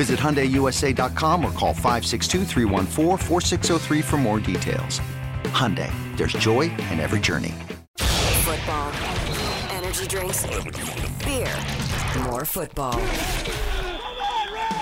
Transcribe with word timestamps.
Visit 0.00 0.18
HyundaiUSA.com 0.18 1.44
or 1.44 1.52
call 1.52 1.74
562 1.74 2.46
for 4.00 4.16
more 4.16 4.40
details. 4.40 4.98
Hyundai, 5.52 5.92
there's 6.16 6.32
joy 6.32 6.70
in 6.90 6.98
every 6.98 7.20
journey. 7.20 7.52
Football, 7.98 8.94
energy 9.68 10.06
drinks, 10.06 10.46
beer, 11.22 11.54
more 12.24 12.46
football. 12.46 12.98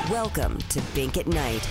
Welcome 0.09 0.57
to 0.69 0.81
Bink 0.95 1.17
at 1.17 1.27
Night. 1.27 1.69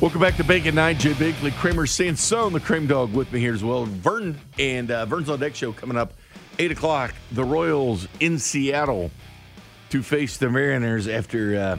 Welcome 0.00 0.22
back 0.22 0.36
to 0.36 0.44
Bink 0.44 0.64
at 0.64 0.72
Night. 0.72 0.98
Jay 0.98 1.12
Binkley, 1.12 1.52
Kramer 1.52 1.84
Sansone, 1.84 2.54
the 2.54 2.60
Cream 2.60 2.86
Dog 2.86 3.12
with 3.12 3.30
me 3.34 3.40
here 3.40 3.52
as 3.52 3.62
well. 3.62 3.84
Vern 3.84 4.40
and 4.58 4.90
uh, 4.90 5.04
Vern's 5.04 5.28
on 5.28 5.38
Deck 5.38 5.54
show 5.54 5.72
coming 5.72 5.98
up 5.98 6.14
8 6.58 6.72
o'clock. 6.72 7.14
The 7.32 7.44
Royals 7.44 8.08
in 8.18 8.38
Seattle 8.38 9.10
to 9.90 10.02
face 10.02 10.38
the 10.38 10.48
Mariners 10.48 11.06
after 11.06 11.58
uh, 11.58 11.78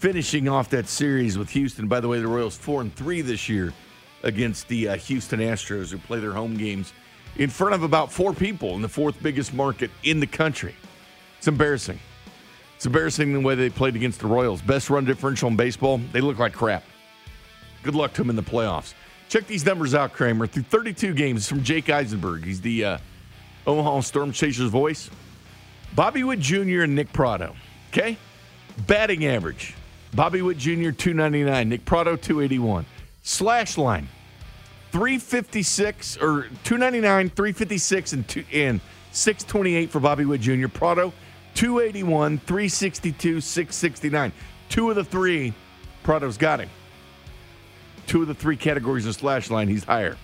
finishing 0.00 0.48
off 0.48 0.70
that 0.70 0.88
series 0.88 1.36
with 1.36 1.50
Houston. 1.50 1.86
By 1.86 2.00
the 2.00 2.08
way, 2.08 2.20
the 2.20 2.26
Royals 2.26 2.56
4 2.56 2.80
and 2.80 2.94
3 2.96 3.20
this 3.20 3.50
year 3.50 3.74
against 4.22 4.66
the 4.68 4.88
uh, 4.88 4.96
Houston 4.96 5.40
Astros, 5.40 5.90
who 5.90 5.98
play 5.98 6.18
their 6.18 6.32
home 6.32 6.56
games 6.56 6.94
in 7.36 7.50
front 7.50 7.74
of 7.74 7.82
about 7.82 8.10
four 8.10 8.32
people 8.32 8.74
in 8.76 8.82
the 8.82 8.88
fourth 8.88 9.22
biggest 9.22 9.52
market 9.52 9.90
in 10.02 10.18
the 10.18 10.26
country. 10.26 10.74
It's 11.36 11.48
embarrassing. 11.48 12.00
It's 12.76 12.86
embarrassing 12.86 13.34
the 13.34 13.40
way 13.40 13.54
they 13.54 13.68
played 13.68 13.94
against 13.94 14.20
the 14.20 14.26
Royals. 14.26 14.62
Best 14.62 14.88
run 14.88 15.04
differential 15.04 15.50
in 15.50 15.56
baseball. 15.56 15.98
They 16.12 16.22
look 16.22 16.38
like 16.38 16.54
crap. 16.54 16.82
Good 17.82 17.94
luck 17.94 18.14
to 18.14 18.22
them 18.22 18.30
in 18.30 18.36
the 18.36 18.42
playoffs. 18.42 18.94
Check 19.28 19.46
these 19.46 19.66
numbers 19.66 19.94
out, 19.94 20.14
Kramer. 20.14 20.46
Through 20.46 20.62
32 20.62 21.12
games 21.12 21.46
from 21.46 21.62
Jake 21.62 21.90
Eisenberg. 21.90 22.44
He's 22.44 22.62
the 22.62 22.84
uh, 22.86 22.98
Omaha 23.66 24.00
Storm 24.00 24.32
Chasers 24.32 24.70
voice. 24.70 25.10
Bobby 25.94 26.24
Witt 26.24 26.40
Jr. 26.40 26.82
and 26.82 26.94
Nick 26.94 27.12
Pratto. 27.12 27.54
Okay? 27.90 28.16
Batting 28.86 29.26
average. 29.26 29.74
Bobby 30.14 30.42
Witt 30.42 30.58
Jr. 30.58 30.90
299. 30.90 31.68
Nick 31.68 31.84
Pratto, 31.84 32.16
281. 32.16 32.86
Slash 33.22 33.78
line 33.78 34.08
356 34.92 36.16
or 36.16 36.48
299, 36.64 37.30
356 37.30 38.12
and 38.12 38.28
two, 38.28 38.44
and 38.52 38.80
628 39.12 39.90
for 39.90 40.00
Bobby 40.00 40.24
Witt 40.24 40.40
Jr. 40.40 40.68
Pratto, 40.68 41.12
281, 41.54 42.38
362, 42.38 43.40
669. 43.40 44.32
Two 44.68 44.90
of 44.90 44.96
the 44.96 45.04
three, 45.04 45.54
Pratto's 46.02 46.36
got 46.36 46.60
him. 46.60 46.68
Two 48.06 48.22
of 48.22 48.28
the 48.28 48.34
three 48.34 48.56
categories 48.56 49.06
of 49.06 49.14
slash 49.14 49.50
line, 49.50 49.68
he's 49.68 49.84
higher. 49.84 50.16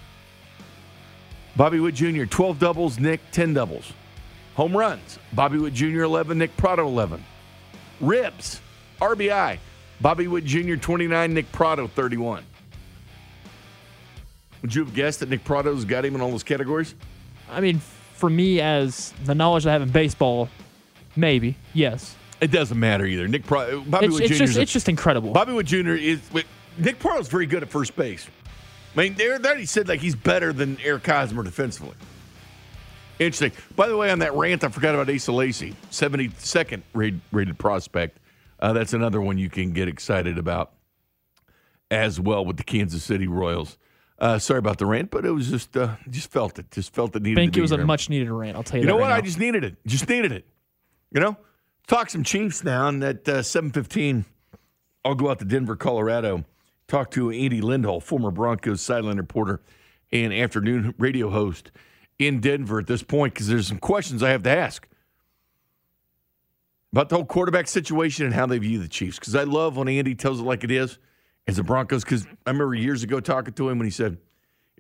Bobby 1.57 1.81
Witt 1.81 1.95
Jr., 1.95 2.25
12 2.25 2.59
doubles, 2.59 2.99
Nick, 2.99 3.21
10 3.31 3.55
doubles. 3.55 3.93
Home 4.57 4.77
runs, 4.77 5.19
Bobby 5.33 5.59
Witt 5.59 5.75
Jr., 5.75 6.03
11, 6.03 6.39
Nick 6.39 6.57
Pratto, 6.57 6.87
11. 6.87 7.25
Ribs, 8.01 8.61
RBI, 9.01 9.59
Bobby 10.01 10.27
Witt 10.29 10.45
Jr., 10.45 10.77
29, 10.77 11.35
Nick 11.35 11.51
Pratto, 11.53 11.87
31. 11.87 12.45
Would 14.63 14.75
you 14.75 14.85
have 14.85 14.95
guessed 14.95 15.21
that 15.21 15.29
Nick 15.29 15.45
Pratto's 15.45 15.85
got 15.85 16.05
him 16.05 16.15
in 16.15 16.21
all 16.21 16.31
those 16.31 16.43
categories? 16.43 16.95
I 17.51 17.61
mean, 17.61 17.81
for 18.15 18.29
me, 18.29 18.61
as 18.61 19.13
the 19.25 19.35
knowledge 19.35 19.67
I 19.67 19.73
have 19.73 19.83
in 19.83 19.91
baseball, 19.91 20.49
maybe, 21.15 21.57
yes. 21.73 22.17
It 22.41 22.51
doesn't 22.51 22.79
matter 22.79 23.07
either. 23.07 23.29
Nick 23.29 23.45
Pratto, 23.45 23.81
uh, 23.81 23.85
Bobby 23.85 24.07
It's, 24.07 24.15
Witt 24.15 24.25
it's 24.25 24.39
Jr. 24.39 24.45
just, 24.45 24.59
it's 24.59 24.73
just 24.73 24.89
incredible. 24.89 25.33
Bobby 25.33 25.53
Witt 25.53 25.67
Jr. 25.67 25.91
is 25.91 26.21
Nick 26.79 26.99
Pratto's 26.99 27.29
very 27.29 27.47
good 27.47 27.63
at 27.63 27.71
first 27.71 27.97
base. 27.97 28.27
I 28.95 29.01
mean, 29.01 29.15
there, 29.15 29.39
there 29.39 29.57
he 29.57 29.67
said 29.67 29.89
like 29.89 30.01
he's 30.01 30.15
better 30.15 30.53
than 30.53 30.79
Eric 30.83 31.07
Hosmer 31.07 31.43
defensively. 31.43 31.95
Interesting. 33.19 33.53
By 33.77 33.89
the 33.89 33.97
way, 33.97 34.11
on 34.11 34.19
that 34.19 34.35
rant, 34.35 34.65
I 34.65 34.69
forgot 34.69 34.95
about 34.95 35.15
Asa 35.15 35.33
Lacy, 35.33 35.75
72nd 35.91 36.83
rated, 36.93 37.21
rated 37.33 37.59
prospect. 37.59 38.19
Uh, 38.59 38.73
that's 38.73 38.93
another 38.93 39.21
one 39.21 39.39
you 39.39 39.51
can 39.51 39.73
get 39.73 39.89
excited 39.89 40.39
about 40.39 40.73
as 41.91 42.19
well 42.19 42.45
with 42.45 42.57
the 42.57 42.65
Kansas 42.65 43.05
City 43.05 43.27
Royals. 43.27 43.79
Uh, 44.19 44.39
sorry 44.39 44.59
about 44.59 44.79
the 44.79 44.87
rant, 44.87 45.11
but 45.11 45.27
it 45.27 45.31
was 45.31 45.51
just 45.51 45.77
uh, 45.77 45.97
just 46.09 46.31
felt 46.31 46.59
it. 46.59 46.71
Just 46.71 46.95
felt 46.95 47.15
it 47.15 47.23
needed. 47.23 47.37
think 47.37 47.53
to 47.53 47.59
it 47.59 47.63
was 47.63 47.73
a 47.73 47.79
much 47.79 48.09
needed 48.09 48.31
rant. 48.31 48.57
I'll 48.57 48.63
tell 48.63 48.79
you, 48.79 48.83
You 48.83 48.89
know 48.89 48.95
right 48.97 49.11
what? 49.11 49.13
I 49.13 49.21
just 49.21 49.39
needed 49.39 49.63
it. 49.63 49.77
Just 49.87 50.09
needed 50.09 50.33
it. 50.33 50.47
You 51.13 51.21
know, 51.21 51.37
talk 51.87 52.09
some 52.09 52.23
Chiefs 52.25 52.65
now. 52.65 52.89
And 52.89 53.05
at 53.05 53.29
uh, 53.29 53.43
seven 53.43 53.71
fifteen, 53.71 54.25
I'll 55.05 55.15
go 55.15 55.31
out 55.31 55.39
to 55.41 55.45
Denver, 55.45 55.77
Colorado. 55.77 56.45
Talk 56.89 57.11
to 57.11 57.31
Andy 57.31 57.61
Lindahl, 57.61 58.03
former 58.03 58.31
Broncos 58.31 58.81
sideline 58.81 59.17
reporter 59.17 59.61
and 60.13 60.33
afternoon 60.33 60.95
radio 60.99 61.31
host 61.31 61.73
in 62.19 62.41
Denver 62.41 62.79
at 62.79 62.87
this 62.87 63.03
point, 63.03 63.35
because 63.35 63.49
there's 63.49 63.67
some 63.67 63.79
questions 63.79 64.23
I 64.23 64.31
have 64.31 64.45
to 64.45 64.51
ask 64.51 64.89
about 66.93 67.09
the 67.09 67.17
whole 67.17 67.25
quarterback 67.25 67.69
situation 67.69 68.27
and 68.27 68.35
how 68.35 68.47
they 68.47 68.59
view 68.59 68.79
the 68.79 68.89
Chiefs. 68.89 69.19
Because 69.19 69.35
I 69.35 69.45
love 69.45 69.77
when 69.77 69.89
Andy 69.89 70.15
tells 70.15 70.41
it 70.41 70.45
like 70.45 70.65
it 70.65 70.71
is 70.71 70.99
as 71.47 71.57
the 71.57 71.63
Broncos. 71.63 72.05
Because 72.05 72.27
I 72.47 72.51
remember 72.51 72.75
years 72.75 73.03
ago 73.03 73.21
talking 73.21 73.55
to 73.55 73.69
him 73.69 73.79
when 73.79 73.87
he 73.87 73.91
said, 73.91 74.19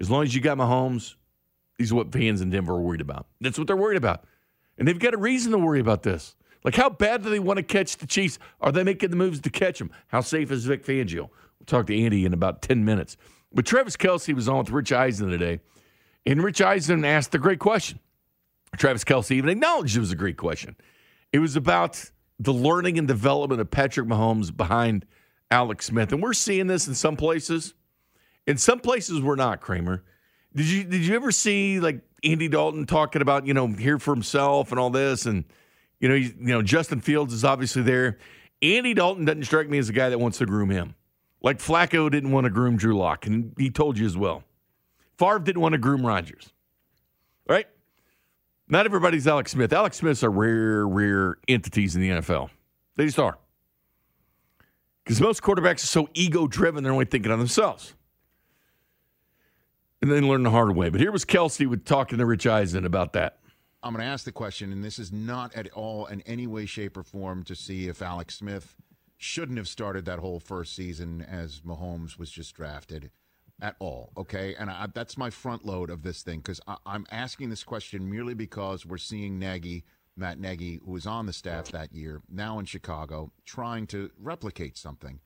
"As 0.00 0.10
long 0.10 0.22
as 0.22 0.34
you 0.34 0.40
got 0.40 0.58
Mahomes, 0.58 1.16
these 1.78 1.92
are 1.92 1.96
what 1.96 2.12
fans 2.12 2.40
in 2.40 2.50
Denver 2.50 2.74
are 2.74 2.80
worried 2.80 3.00
about. 3.00 3.26
That's 3.40 3.58
what 3.58 3.66
they're 3.66 3.76
worried 3.76 3.98
about. 3.98 4.24
And 4.78 4.86
they've 4.86 4.98
got 4.98 5.14
a 5.14 5.18
reason 5.18 5.52
to 5.52 5.58
worry 5.58 5.80
about 5.80 6.02
this. 6.02 6.36
Like, 6.64 6.74
how 6.74 6.90
bad 6.90 7.22
do 7.22 7.30
they 7.30 7.38
want 7.38 7.58
to 7.58 7.62
catch 7.62 7.96
the 7.96 8.06
Chiefs? 8.06 8.38
Are 8.60 8.72
they 8.72 8.82
making 8.82 9.10
the 9.10 9.16
moves 9.16 9.40
to 9.40 9.50
catch 9.50 9.78
them? 9.78 9.90
How 10.08 10.20
safe 10.20 10.50
is 10.50 10.64
Vic 10.64 10.84
Fangio? 10.84 11.28
We'll 11.58 11.66
talk 11.66 11.86
to 11.86 11.98
Andy 11.98 12.24
in 12.24 12.32
about 12.32 12.62
10 12.62 12.84
minutes. 12.84 13.16
But 13.52 13.66
Travis 13.66 13.96
Kelce 13.96 14.34
was 14.34 14.48
on 14.48 14.58
with 14.58 14.70
Rich 14.70 14.92
Eisen 14.92 15.30
today, 15.30 15.60
and 16.26 16.42
Rich 16.42 16.60
Eisen 16.60 17.04
asked 17.04 17.34
a 17.34 17.38
great 17.38 17.60
question. 17.60 18.00
Travis 18.76 19.04
Kelce 19.04 19.30
even 19.30 19.48
acknowledged 19.48 19.96
it 19.96 20.00
was 20.00 20.10
a 20.10 20.16
great 20.16 20.36
question. 20.36 20.76
It 21.36 21.40
was 21.40 21.54
about 21.54 22.02
the 22.38 22.54
learning 22.54 22.96
and 22.96 23.06
development 23.06 23.60
of 23.60 23.70
Patrick 23.70 24.08
Mahomes 24.08 24.56
behind 24.56 25.04
Alex 25.50 25.84
Smith. 25.84 26.10
And 26.10 26.22
we're 26.22 26.32
seeing 26.32 26.66
this 26.66 26.88
in 26.88 26.94
some 26.94 27.14
places. 27.14 27.74
In 28.46 28.56
some 28.56 28.80
places, 28.80 29.20
we're 29.20 29.36
not, 29.36 29.60
Kramer. 29.60 30.02
Did 30.54 30.64
you 30.64 30.84
did 30.84 31.04
you 31.04 31.14
ever 31.14 31.30
see 31.30 31.78
like 31.78 32.00
Andy 32.24 32.48
Dalton 32.48 32.86
talking 32.86 33.20
about 33.20 33.46
you 33.46 33.52
know 33.52 33.66
here 33.66 33.98
for 33.98 34.14
himself 34.14 34.70
and 34.70 34.80
all 34.80 34.88
this 34.88 35.26
and 35.26 35.44
you 36.00 36.08
know 36.08 36.14
you, 36.14 36.32
you 36.38 36.54
know 36.54 36.62
Justin 36.62 37.02
Fields 37.02 37.34
is 37.34 37.44
obviously 37.44 37.82
there. 37.82 38.16
Andy 38.62 38.94
Dalton 38.94 39.26
doesn't 39.26 39.44
strike 39.44 39.68
me 39.68 39.76
as 39.76 39.90
a 39.90 39.92
guy 39.92 40.08
that 40.08 40.18
wants 40.18 40.38
to 40.38 40.46
groom 40.46 40.70
him. 40.70 40.94
Like 41.42 41.58
Flacco 41.58 42.10
didn't 42.10 42.30
want 42.30 42.44
to 42.44 42.50
groom 42.50 42.78
Drew 42.78 42.96
Lock, 42.96 43.26
and 43.26 43.52
he 43.58 43.68
told 43.68 43.98
you 43.98 44.06
as 44.06 44.16
well. 44.16 44.42
Favre 45.18 45.40
didn't 45.40 45.60
want 45.60 45.74
to 45.74 45.78
groom 45.78 46.06
Rodgers. 46.06 46.54
Right? 47.46 47.66
Not 48.68 48.86
everybody's 48.86 49.26
Alex 49.26 49.52
Smith. 49.52 49.72
Alex 49.72 49.98
Smith's 49.98 50.24
are 50.24 50.30
rare, 50.30 50.86
rare 50.86 51.38
entities 51.46 51.94
in 51.94 52.02
the 52.02 52.10
NFL. 52.10 52.50
They 52.96 53.06
just 53.06 53.18
are. 53.18 53.38
Because 55.04 55.20
most 55.20 55.40
quarterbacks 55.42 55.84
are 55.84 55.86
so 55.86 56.08
ego 56.14 56.48
driven, 56.48 56.82
they're 56.82 56.92
only 56.92 57.04
thinking 57.04 57.30
of 57.30 57.38
themselves 57.38 57.94
and 60.02 60.10
then 60.10 60.28
learn 60.28 60.42
the 60.42 60.50
hard 60.50 60.74
way. 60.74 60.88
But 60.88 61.00
here 61.00 61.12
was 61.12 61.24
Kelce 61.24 61.66
with 61.66 61.84
talking 61.84 62.18
to 62.18 62.26
Rich 62.26 62.46
Eisen 62.46 62.84
about 62.84 63.12
that. 63.14 63.38
I'm 63.82 63.92
going 63.92 64.04
to 64.04 64.10
ask 64.10 64.24
the 64.24 64.32
question, 64.32 64.72
and 64.72 64.82
this 64.82 64.98
is 64.98 65.12
not 65.12 65.54
at 65.54 65.72
all 65.72 66.06
in 66.06 66.20
any 66.22 66.46
way, 66.46 66.66
shape, 66.66 66.96
or 66.96 67.04
form 67.04 67.44
to 67.44 67.54
see 67.54 67.88
if 67.88 68.02
Alex 68.02 68.36
Smith 68.36 68.74
shouldn't 69.16 69.58
have 69.58 69.68
started 69.68 70.04
that 70.04 70.18
whole 70.18 70.40
first 70.40 70.74
season 70.74 71.22
as 71.22 71.60
Mahomes 71.60 72.18
was 72.18 72.30
just 72.30 72.54
drafted 72.54 73.10
at 73.60 73.76
all. 73.78 74.12
Okay, 74.16 74.54
and 74.58 74.70
I, 74.70 74.86
that's 74.92 75.16
my 75.16 75.30
front 75.30 75.64
load 75.64 75.90
of 75.90 76.02
this 76.02 76.22
thing 76.22 76.40
because 76.40 76.60
I'm 76.84 77.06
asking 77.10 77.50
this 77.50 77.64
question 77.64 78.10
merely 78.10 78.34
because 78.34 78.84
we're 78.84 78.98
seeing 78.98 79.38
Nagy, 79.38 79.84
Matt 80.16 80.38
Nagy, 80.38 80.80
who 80.84 80.92
was 80.92 81.06
on 81.06 81.26
the 81.26 81.32
staff 81.32 81.68
that 81.72 81.92
year, 81.92 82.20
now 82.28 82.58
in 82.58 82.66
Chicago, 82.66 83.32
trying 83.44 83.86
to 83.88 84.10
replicate 84.18 84.76
something. 84.76 85.20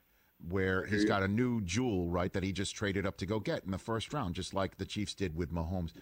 where 0.49 0.87
he's 0.87 1.05
got 1.05 1.23
a 1.23 1.29
new 1.29 1.61
jewel, 1.63 2.09
right, 2.09 2.33
that 2.33 2.43
he 2.43 2.53
just 2.53 2.75
traded 2.75 3.07
up 3.07 3.17
to 3.19 3.27
go 3.27 3.39
get 3.41 3.65
in 3.65 3.71
the 3.71 3.79
first 3.79 4.13
round, 4.13 4.35
just 4.35 4.55
like 4.55 4.79
the 4.79 4.87
Chiefs 4.87 5.15
did 5.15 5.35
with 5.37 5.53
Mahomes. 5.53 5.93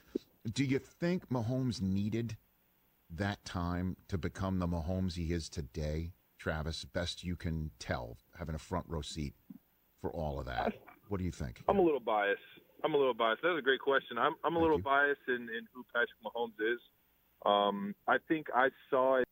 Do 0.52 0.64
you 0.64 0.78
think 0.78 1.28
Mahomes 1.28 1.80
needed 1.82 2.36
that 3.10 3.44
time 3.44 3.96
to 4.08 4.16
become 4.18 4.58
the 4.58 4.68
Mahomes 4.68 5.14
he 5.14 5.32
is 5.32 5.48
today, 5.48 6.12
Travis? 6.38 6.84
Best 6.84 7.24
you 7.24 7.36
can 7.36 7.70
tell, 7.78 8.16
having 8.38 8.54
a 8.54 8.58
front 8.58 8.86
row 8.88 9.02
seat 9.02 9.34
for 10.00 10.10
all 10.10 10.38
of 10.38 10.46
that. 10.46 10.74
What 11.08 11.18
do 11.18 11.24
you 11.24 11.32
think? 11.32 11.62
I'm 11.68 11.78
a 11.78 11.82
little 11.82 12.00
biased. 12.00 12.40
I'm 12.84 12.94
a 12.94 12.96
little 12.96 13.14
biased. 13.14 13.42
That's 13.42 13.58
a 13.58 13.62
great 13.62 13.80
question. 13.80 14.18
I'm 14.18 14.34
I'm 14.44 14.52
a 14.54 14.56
Thank 14.56 14.62
little 14.62 14.76
you. 14.78 14.82
biased 14.84 15.20
in, 15.28 15.34
in 15.34 15.66
who 15.74 15.84
Patrick 15.92 16.10
Mahomes 16.24 16.72
is. 16.72 16.80
Um, 17.44 17.94
I 18.06 18.16
think 18.28 18.46
I 18.54 18.68
saw 18.90 19.16
it. 19.16 19.24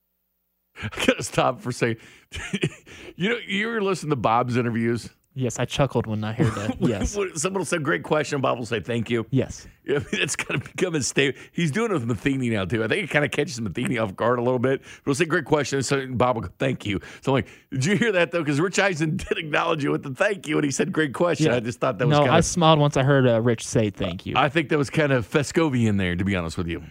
I 0.83 0.89
gotta 1.07 1.23
stop 1.23 1.61
for 1.61 1.71
a 1.71 1.73
second. 1.73 1.99
you 3.17 3.31
know, 3.31 3.39
you 3.47 3.69
ever 3.69 3.83
listen 3.83 4.11
to 4.11 4.17
Bob's 4.17 4.57
interviews? 4.57 5.11
Yes, 5.39 5.59
I 5.59 5.67
chuckled 5.67 6.07
when 6.07 6.25
I 6.25 6.33
heard 6.33 6.53
that. 6.55 6.77
Yes. 6.87 7.13
Someone 7.35 7.61
will 7.61 7.67
say, 7.67 7.77
great 7.77 8.03
question. 8.03 8.41
Bob 8.41 8.59
will 8.59 8.65
say, 8.65 8.81
thank 8.81 9.11
you. 9.11 9.27
Yes. 9.31 9.69
Yeah, 9.87 9.99
I 9.99 10.01
mean, 10.01 10.21
it's 10.21 10.35
kind 10.35 10.61
of 10.61 10.67
become 10.67 10.97
a 10.97 11.01
staple. 11.01 11.41
He's 11.53 11.71
doing 11.71 11.93
it 11.93 11.95
with 11.95 12.07
Matheny 12.07 12.51
now, 12.51 12.65
too. 12.65 12.83
I 12.83 12.89
think 12.89 13.05
it 13.05 13.11
kind 13.11 13.25
of 13.25 13.31
catches 13.31 13.61
Matheny 13.61 13.99
off 13.99 14.17
guard 14.17 14.41
a 14.41 14.43
little 14.43 14.59
bit. 14.59 14.81
But 14.81 14.89
he'll 15.05 15.15
say, 15.15 15.27
great 15.27 15.45
question. 15.45 15.81
So 15.85 16.05
Bob 16.09 16.35
will 16.35 16.43
go, 16.43 16.49
thank 16.59 16.85
you. 16.85 16.99
So 17.21 17.31
I'm 17.31 17.35
like, 17.35 17.49
did 17.71 17.85
you 17.85 17.97
hear 17.97 18.11
that, 18.11 18.33
though? 18.33 18.41
Because 18.41 18.61
Rich 18.61 18.81
Eisen 18.81 19.17
did 19.17 19.39
acknowledge 19.39 19.85
you 19.85 19.93
with 19.93 20.03
the 20.03 20.13
thank 20.13 20.49
you. 20.49 20.57
And 20.57 20.65
he 20.65 20.73
said, 20.73 20.91
great 20.93 21.15
question. 21.15 21.53
I 21.53 21.61
just 21.61 21.79
thought 21.79 21.99
that 21.99 22.09
was 22.09 22.19
no, 22.19 22.25
kind 22.25 22.33
I 22.33 22.39
of, 22.39 22.45
smiled 22.45 22.81
once 22.81 22.97
I 22.97 23.05
heard 23.05 23.29
uh, 23.29 23.41
Rich 23.41 23.65
say 23.65 23.91
thank 23.91 24.27
you. 24.27 24.35
I 24.37 24.49
think 24.49 24.71
that 24.71 24.79
was 24.79 24.91
kind 24.91 25.13
of 25.13 25.25
Fescovian 25.31 25.99
there, 25.99 26.17
to 26.17 26.25
be 26.25 26.35
honest 26.35 26.59
with 26.59 26.67
you. 26.67 26.83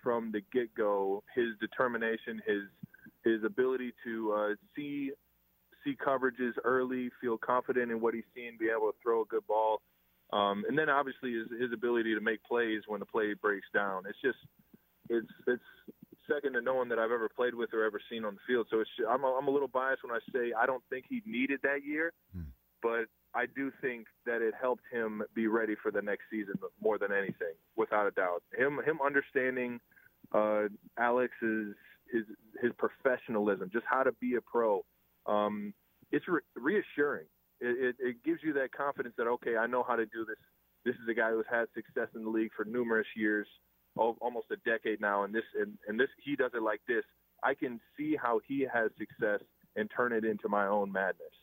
from 0.00 0.30
the 0.30 0.40
get 0.52 0.72
go 0.76 1.24
his 1.34 1.48
determination, 1.58 2.40
his 2.46 2.62
his 3.24 3.42
ability 3.42 3.92
to 4.04 4.32
uh, 4.32 4.54
see 4.76 5.10
see 5.86 5.96
coverages 5.96 6.52
early, 6.64 7.10
feel 7.20 7.38
confident 7.38 7.90
in 7.92 8.00
what 8.00 8.14
he's 8.14 8.24
seeing, 8.34 8.56
be 8.58 8.68
able 8.68 8.90
to 8.90 8.98
throw 9.02 9.22
a 9.22 9.26
good 9.26 9.46
ball, 9.46 9.80
um, 10.32 10.64
and 10.68 10.76
then 10.76 10.90
obviously 10.90 11.32
his 11.32 11.46
his 11.60 11.72
ability 11.72 12.14
to 12.14 12.20
make 12.20 12.42
plays 12.42 12.82
when 12.86 13.00
the 13.00 13.06
play 13.06 13.34
breaks 13.34 13.68
down. 13.72 14.02
It's 14.08 14.20
just 14.20 14.38
it's 15.08 15.32
it's 15.46 15.62
second 16.28 16.54
to 16.54 16.60
no 16.60 16.74
one 16.74 16.88
that 16.88 16.98
I've 16.98 17.12
ever 17.12 17.28
played 17.28 17.54
with 17.54 17.72
or 17.72 17.84
ever 17.84 18.00
seen 18.10 18.24
on 18.24 18.34
the 18.34 18.40
field. 18.46 18.66
So 18.70 18.80
it's 18.80 18.90
I'm 19.08 19.22
a, 19.22 19.28
I'm 19.28 19.46
a 19.46 19.50
little 19.50 19.68
biased 19.68 20.02
when 20.02 20.12
I 20.12 20.18
say 20.32 20.52
I 20.58 20.66
don't 20.66 20.82
think 20.90 21.04
he 21.08 21.22
needed 21.24 21.60
that 21.62 21.84
year, 21.86 22.12
but 22.82 23.06
I 23.34 23.46
do 23.46 23.70
think 23.80 24.06
that 24.24 24.42
it 24.42 24.54
helped 24.60 24.82
him 24.90 25.22
be 25.34 25.46
ready 25.46 25.76
for 25.80 25.90
the 25.92 26.02
next 26.02 26.24
season 26.30 26.54
more 26.82 26.98
than 26.98 27.12
anything, 27.12 27.54
without 27.76 28.06
a 28.06 28.10
doubt. 28.10 28.42
Him 28.56 28.80
him 28.84 28.98
understanding 29.04 29.78
uh, 30.32 30.64
Alex's 30.98 31.74
his 32.12 32.24
his 32.60 32.72
professionalism, 32.78 33.70
just 33.72 33.86
how 33.88 34.02
to 34.02 34.12
be 34.12 34.34
a 34.36 34.40
pro. 34.40 34.84
Um, 35.26 35.74
it's 36.10 36.26
re- 36.28 36.40
reassuring. 36.54 37.26
It, 37.60 37.96
it, 38.00 38.08
it 38.08 38.16
gives 38.24 38.40
you 38.42 38.52
that 38.54 38.72
confidence 38.72 39.14
that 39.18 39.26
okay, 39.26 39.56
I 39.56 39.66
know 39.66 39.82
how 39.86 39.96
to 39.96 40.06
do 40.06 40.24
this. 40.26 40.36
This 40.84 40.94
is 40.96 41.08
a 41.10 41.14
guy 41.14 41.30
who's 41.30 41.46
had 41.50 41.66
success 41.74 42.08
in 42.14 42.22
the 42.22 42.30
league 42.30 42.50
for 42.56 42.64
numerous 42.64 43.06
years, 43.16 43.46
almost 43.96 44.46
a 44.52 44.56
decade 44.68 45.00
now, 45.00 45.24
and 45.24 45.34
this 45.34 45.44
and, 45.60 45.76
and 45.88 45.98
this 45.98 46.08
he 46.22 46.36
does 46.36 46.52
it 46.54 46.62
like 46.62 46.80
this. 46.86 47.02
I 47.42 47.54
can 47.54 47.80
see 47.96 48.16
how 48.20 48.40
he 48.46 48.66
has 48.72 48.90
success 48.98 49.40
and 49.74 49.90
turn 49.94 50.12
it 50.12 50.24
into 50.24 50.48
my 50.48 50.66
own 50.66 50.92
madness 50.92 51.34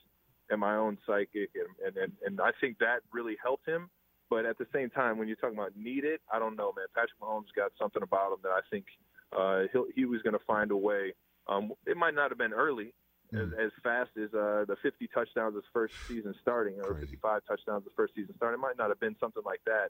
and 0.50 0.59
my 0.59 0.75
own 0.75 0.97
psychic, 1.06 1.50
and 1.56 1.88
and, 1.88 1.97
and, 1.97 2.12
and 2.25 2.41
I 2.41 2.51
think 2.62 2.77
that 2.80 3.00
really 3.12 3.35
helped 3.41 3.68
him. 3.68 3.89
But 4.30 4.45
at 4.45 4.57
the 4.57 4.65
same 4.74 4.89
time, 4.89 5.18
when 5.18 5.27
you're 5.27 5.38
talking 5.38 5.57
about 5.57 5.75
need 5.75 6.06
it, 6.06 6.21
I 6.31 6.39
don't 6.39 6.56
know, 6.56 6.74
man. 6.75 6.88
Patrick 6.95 7.19
Mahomes 7.21 7.53
got 7.56 7.71
something 7.77 8.01
about 8.01 8.31
him 8.31 8.39
that 8.44 8.50
I 8.50 8.62
think 8.71 8.85
uh, 9.38 9.63
he'll, 9.71 9.85
he 9.94 10.06
was 10.06 10.21
going 10.21 10.33
to 10.33 10.45
find 10.45 10.71
a 10.71 10.77
way. 10.77 11.13
Um, 11.47 11.74
it 11.85 11.97
might 11.97 12.15
not 12.15 12.31
have 12.31 12.38
been 12.38 12.53
early, 12.53 12.94
as, 13.35 13.50
as 13.65 13.71
fast 13.83 14.12
as 14.18 14.33
uh, 14.33 14.65
the 14.68 14.75
50 14.81 15.07
touchdowns 15.13 15.56
his 15.56 15.63
first 15.74 15.94
season 16.07 16.33
starting, 16.41 16.80
or 16.80 16.95
55 16.95 17.41
touchdowns 17.47 17.83
his 17.83 17.94
first 17.95 18.13
season 18.15 18.33
starting. 18.38 18.59
It 18.59 18.62
might 18.62 18.77
not 18.77 18.89
have 18.89 19.00
been 19.00 19.15
something 19.19 19.44
like 19.45 19.62
that, 19.65 19.89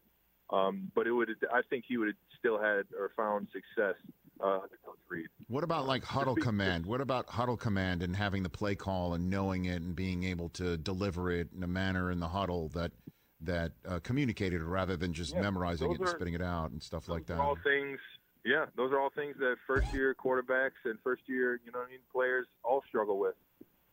um, 0.56 0.92
but 0.96 1.08
it 1.08 1.12
would. 1.12 1.30
I 1.54 1.62
think 1.70 1.86
he 1.88 1.98
would 1.98 2.08
have 2.10 2.16
still 2.40 2.58
had 2.60 2.86
or 2.98 3.12
found 3.16 3.48
success. 3.52 3.96
Uh, 4.44 4.56
under 4.56 4.78
Coach 4.84 4.98
Reid. 5.10 5.28
What 5.48 5.64
about 5.64 5.88
like 5.88 6.04
huddle 6.04 6.36
command? 6.36 6.88
What 6.88 7.02
about 7.02 7.30
huddle 7.30 7.56
command 7.56 8.02
and 8.02 8.16
having 8.16 8.42
the 8.42 8.50
play 8.50 8.74
call 8.74 9.14
and 9.14 9.30
knowing 9.30 9.66
it 9.66 9.82
and 9.84 9.96
being 9.96 10.24
able 10.24 10.50
to 10.50 10.76
deliver 10.76 11.32
it 11.32 11.50
in 11.56 11.62
a 11.64 11.68
manner 11.68 12.10
in 12.12 12.20
the 12.20 12.28
huddle 12.28 12.70
that 12.70 12.92
that 13.42 13.74
uh, 13.88 14.00
communicated 14.00 14.62
rather 14.64 14.98
than 14.98 15.14
just 15.14 15.34
Yeah, 15.36 15.42
memorizing 15.42 15.92
it 15.92 16.00
and 16.00 16.08
are- 16.10 16.12
spitting 16.12 16.34
it 16.34 16.42
out 16.42 16.72
and 16.72 16.82
stuff 16.82 17.08
like 17.08 17.28
that? 17.28 17.38
all 17.40 17.56
things 17.64 18.00
yeah 18.46 18.66
those 18.76 18.92
are 18.92 19.00
all 19.00 19.10
things 19.10 19.36
that 19.40 19.56
first 19.66 19.94
year 19.94 20.16
quarterbacks 20.16 20.82
and 20.86 20.98
first 21.04 21.24
year 21.28 21.60
you 21.66 21.72
know 21.72 21.80
what 21.80 21.88
I 21.88 21.92
mean 21.92 22.00
players 22.12 22.48
all 22.64 22.84
struggle 22.88 23.20
with. 23.20 23.36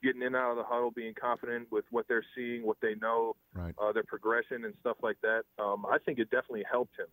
Getting 0.02 0.22
in 0.22 0.28
and 0.28 0.36
out 0.36 0.52
of 0.52 0.56
the 0.56 0.64
huddle 0.64 0.90
being 0.90 1.12
confident 1.12 1.70
with 1.70 1.84
what 1.90 2.08
they're 2.08 2.24
seeing 2.34 2.64
what 2.66 2.78
they 2.80 2.94
know 2.94 3.36
Right. 3.54 3.74
uh, 3.80 3.92
their 3.92 4.02
progression 4.04 4.64
and 4.64 4.74
stuff 4.80 4.96
like 5.02 5.18
that. 5.22 5.42
Um, 5.58 5.84
i 5.90 5.98
think 5.98 6.18
it 6.18 6.30
definitely 6.30 6.64
helped 6.70 6.98
him. 6.98 7.08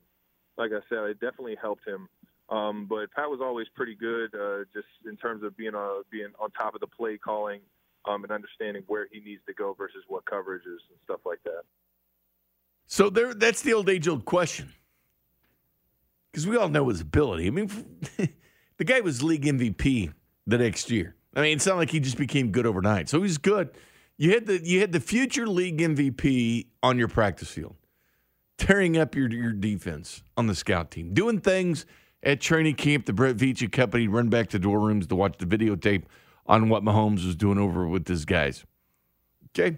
Like 0.58 0.72
i 0.72 0.80
said 0.90 1.00
it 1.10 1.20
definitely 1.20 1.58
helped 1.62 1.86
him. 1.88 2.08
Um, 2.50 2.86
but 2.88 3.12
pat 3.12 3.30
was 3.30 3.42
always 3.42 3.68
pretty 3.76 3.96
good 3.96 4.34
uh, 4.34 4.64
just 4.74 4.88
in 5.06 5.18
terms 5.18 5.44
of 5.44 5.58
being 5.58 5.76
uh, 5.76 6.04
being 6.10 6.30
on 6.40 6.50
top 6.52 6.76
of 6.76 6.80
the 6.82 6.88
play 6.88 7.18
calling 7.18 7.60
um, 8.08 8.24
and 8.24 8.32
understanding 8.32 8.84
where 8.88 9.08
he 9.12 9.20
needs 9.20 9.42
to 9.48 9.54
go 9.54 9.74
versus 9.74 10.04
what 10.08 10.24
coverages 10.24 10.80
and 10.90 10.98
stuff 11.04 11.20
like 11.26 11.40
that. 11.44 11.64
So 12.86 13.10
there, 13.10 13.34
that's 13.34 13.62
the 13.64 13.74
old 13.74 13.90
age 13.90 14.08
old 14.08 14.24
question. 14.24 14.72
Because 16.32 16.46
we 16.46 16.58
all 16.58 16.70
know 16.70 16.90
his 16.90 17.02
ability. 17.02 17.48
I 17.48 17.50
mean, 17.50 17.70
the 18.78 18.84
guy 18.84 19.00
was 19.02 19.24
league 19.24 19.46
MVP 19.46 20.14
the 20.46 20.58
next 20.58 20.92
year. 20.92 21.16
I 21.36 21.42
mean, 21.42 21.56
it's 21.56 21.66
not 21.66 21.78
like 21.78 21.92
he 21.92 22.00
just 22.00 22.18
became 22.18 22.52
good 22.52 22.66
overnight. 22.66 23.10
So 23.10 23.22
he's 23.22 23.38
good. 23.38 23.70
You 24.18 24.34
had 24.34 24.48
the 24.48 24.64
you 24.64 24.80
had 24.80 24.92
the 24.92 25.00
future 25.00 25.48
league 25.48 25.78
MVP 25.78 26.68
on 26.82 26.98
your 26.98 27.08
practice 27.08 27.50
field, 27.50 27.76
tearing 28.58 28.98
up 28.98 29.16
your 29.16 29.30
your 29.30 29.52
defense 29.52 30.24
on 30.36 30.48
the 30.48 30.56
scout 30.56 30.90
team, 30.90 31.14
doing 31.14 31.40
things 31.40 31.86
at 32.24 32.42
training 32.42 32.76
camp. 32.76 33.06
The 33.06 33.14
Brett 33.14 33.38
Veach 33.38 33.72
company 33.72 34.08
run 34.08 34.30
back 34.30 34.50
to 34.50 34.60
dorm 34.60 34.84
rooms 34.84 35.08
to 35.08 35.16
watch 35.16 35.38
the 35.38 35.46
videotape 35.46 36.06
on 36.48 36.70
what 36.70 36.84
Mahomes 36.84 37.26
was 37.26 37.36
doing 37.36 37.60
over 37.60 37.88
with 37.88 38.08
his 38.08 38.26
guys. 38.26 38.66
Okay. 39.50 39.78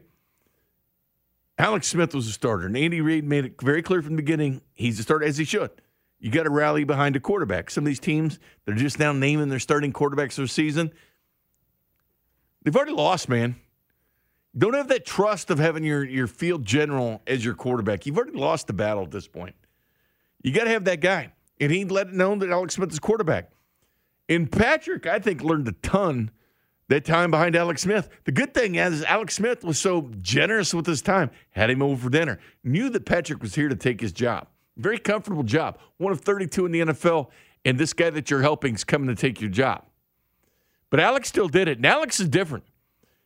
Alex 1.57 1.87
Smith 1.87 2.15
was 2.15 2.25
a 2.27 2.31
starter, 2.31 2.67
and 2.67 2.77
Andy 2.77 3.01
Reid 3.01 3.25
made 3.25 3.43
it 3.43 3.61
very 3.61 3.81
clear 3.81 4.01
from 4.01 4.15
the 4.15 4.21
beginning 4.21 4.61
he's 4.73 4.97
a 4.97 5.03
starter, 5.03 5.25
as 5.25 5.37
he 5.37 5.43
should. 5.43 5.71
You 6.19 6.31
got 6.31 6.43
to 6.43 6.49
rally 6.49 6.83
behind 6.83 7.15
a 7.15 7.19
quarterback. 7.19 7.69
Some 7.69 7.83
of 7.83 7.85
these 7.85 7.99
teams, 7.99 8.39
they're 8.65 8.75
just 8.75 8.99
now 8.99 9.13
naming 9.13 9.49
their 9.49 9.59
starting 9.59 9.93
quarterbacks 9.93 10.33
for 10.33 10.41
the 10.41 10.47
season. 10.47 10.91
They've 12.63 12.75
already 12.75 12.91
lost, 12.91 13.29
man. 13.29 13.55
Don't 14.57 14.73
have 14.73 14.89
that 14.89 15.05
trust 15.05 15.49
of 15.49 15.59
having 15.59 15.83
your, 15.83 16.03
your 16.03 16.27
field 16.27 16.65
general 16.65 17.21
as 17.25 17.45
your 17.45 17.53
quarterback. 17.53 18.05
You've 18.05 18.17
already 18.17 18.37
lost 18.37 18.67
the 18.67 18.73
battle 18.73 19.03
at 19.03 19.11
this 19.11 19.27
point. 19.27 19.55
You 20.43 20.51
got 20.51 20.65
to 20.65 20.71
have 20.71 20.85
that 20.85 20.99
guy. 20.99 21.31
And 21.61 21.71
he 21.71 21.85
let 21.85 22.07
it 22.07 22.13
known 22.13 22.39
that 22.39 22.49
Alex 22.49 22.75
Smith 22.75 22.91
is 22.91 22.99
quarterback. 22.99 23.51
And 24.27 24.51
Patrick, 24.51 25.07
I 25.07 25.19
think, 25.19 25.41
learned 25.41 25.67
a 25.67 25.71
ton 25.71 26.31
that 26.87 27.05
time 27.05 27.31
behind 27.31 27.55
Alex 27.55 27.83
Smith. 27.83 28.09
The 28.25 28.31
good 28.31 28.53
thing 28.53 28.75
is 28.75 29.03
Alex 29.03 29.35
Smith 29.35 29.63
was 29.63 29.79
so 29.79 30.09
generous 30.21 30.73
with 30.73 30.85
his 30.85 31.01
time, 31.01 31.31
had 31.51 31.69
him 31.69 31.81
over 31.81 32.03
for 32.03 32.09
dinner, 32.09 32.39
knew 32.63 32.89
that 32.89 33.05
Patrick 33.05 33.41
was 33.41 33.55
here 33.55 33.69
to 33.69 33.75
take 33.75 34.01
his 34.01 34.11
job. 34.11 34.47
Very 34.79 34.97
comfortable 34.97 35.43
job. 35.43 35.77
One 35.97 36.11
of 36.11 36.21
32 36.21 36.65
in 36.65 36.71
the 36.71 36.79
NFL, 36.79 37.27
and 37.65 37.77
this 37.77 37.93
guy 37.93 38.09
that 38.09 38.31
you're 38.31 38.41
helping 38.41 38.75
is 38.75 38.83
coming 38.83 39.09
to 39.09 39.15
take 39.15 39.41
your 39.41 39.49
job. 39.49 39.83
But 40.89 40.99
Alex 40.99 41.27
still 41.27 41.49
did 41.49 41.67
it. 41.67 41.77
And 41.77 41.85
Alex 41.85 42.19
is 42.19 42.29
different 42.29 42.63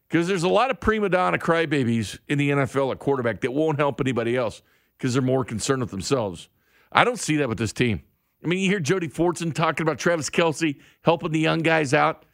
because 0.09 0.27
there's 0.27 0.43
a 0.43 0.49
lot 0.49 0.71
of 0.71 0.79
prima 0.79 1.09
donna 1.09 1.37
crybabies 1.37 2.17
in 2.27 2.37
the 2.37 2.49
NFL 2.49 2.91
at 2.91 2.99
quarterback 2.99 3.41
that 3.41 3.51
won't 3.51 3.77
help 3.77 4.01
anybody 4.01 4.35
else 4.35 4.61
because 4.97 5.13
they're 5.13 5.21
more 5.21 5.45
concerned 5.45 5.81
with 5.81 5.91
themselves. 5.91 6.49
I 6.91 7.03
don't 7.03 7.19
see 7.19 7.37
that 7.37 7.49
with 7.49 7.57
this 7.57 7.73
team. 7.73 8.01
I 8.43 8.47
mean, 8.47 8.59
you 8.59 8.69
hear 8.69 8.79
Jody 8.79 9.07
Fortson 9.07 9.53
talking 9.53 9.83
about 9.83 9.99
Travis 9.99 10.29
Kelce 10.29 10.77
helping 11.03 11.31
the 11.31 11.39
young 11.39 11.59
guys 11.59 11.93
out. 11.93 12.25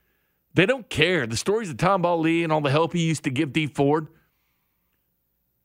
They 0.54 0.66
don't 0.66 0.90
care. 0.90 1.28
The 1.28 1.38
stories 1.38 1.70
of 1.70 1.78
Tom 1.78 2.02
Lee 2.22 2.44
and 2.44 2.52
all 2.52 2.62
the 2.62 2.72
help 2.72 2.94
he 2.94 3.06
used 3.06 3.24
to 3.26 3.30
give 3.30 3.54
Dee 3.54 3.68
Ford. 3.68 4.08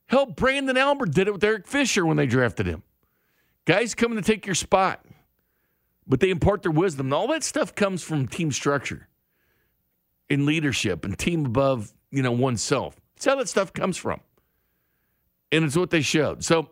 Hell, 0.07 0.27
Branden 0.27 0.77
Albert 0.77 1.13
did 1.13 1.29
it 1.29 1.33
with 1.33 1.43
Eric 1.43 1.67
Fisher 1.67 2.05
when 2.05 2.17
they 2.19 2.27
drafted 2.27 2.67
him. 2.67 2.83
Guys 3.67 3.95
coming 3.95 4.17
to 4.17 4.23
take 4.23 4.47
your 4.47 4.55
spot, 4.55 5.05
but 6.07 6.21
they 6.21 6.31
impart 6.31 6.63
their 6.63 6.73
wisdom. 6.73 7.07
And 7.07 7.15
all 7.15 7.29
that 7.29 7.43
stuff 7.43 7.75
comes 7.75 8.03
from 8.03 8.29
team 8.29 8.53
structure 8.53 9.09
and 10.29 10.45
leadership 10.45 11.05
and 11.05 11.19
team 11.19 11.47
above, 11.47 11.93
you 12.11 12.23
know, 12.23 12.33
oneself. 12.33 13.01
That's 13.15 13.25
how 13.25 13.37
that 13.37 13.49
stuff 13.49 13.73
comes 13.73 13.97
from. 13.97 14.21
And 15.51 15.65
it's 15.65 15.77
what 15.77 15.91
they 15.91 16.03
showed. 16.03 16.45
So 16.45 16.71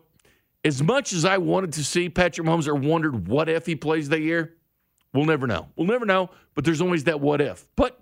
as 0.63 0.81
much 0.83 1.13
as 1.13 1.25
I 1.25 1.37
wanted 1.37 1.73
to 1.73 1.83
see 1.83 2.09
Patrick 2.09 2.47
Mahomes 2.47 2.67
or 2.67 2.75
wondered 2.75 3.27
what 3.27 3.49
if 3.49 3.65
he 3.65 3.75
plays 3.75 4.09
that 4.09 4.21
year, 4.21 4.55
we'll 5.13 5.25
never 5.25 5.47
know. 5.47 5.67
We'll 5.75 5.87
never 5.87 6.05
know, 6.05 6.29
but 6.53 6.63
there's 6.63 6.81
always 6.81 7.05
that 7.05 7.19
what 7.19 7.41
if. 7.41 7.67
But 7.75 7.99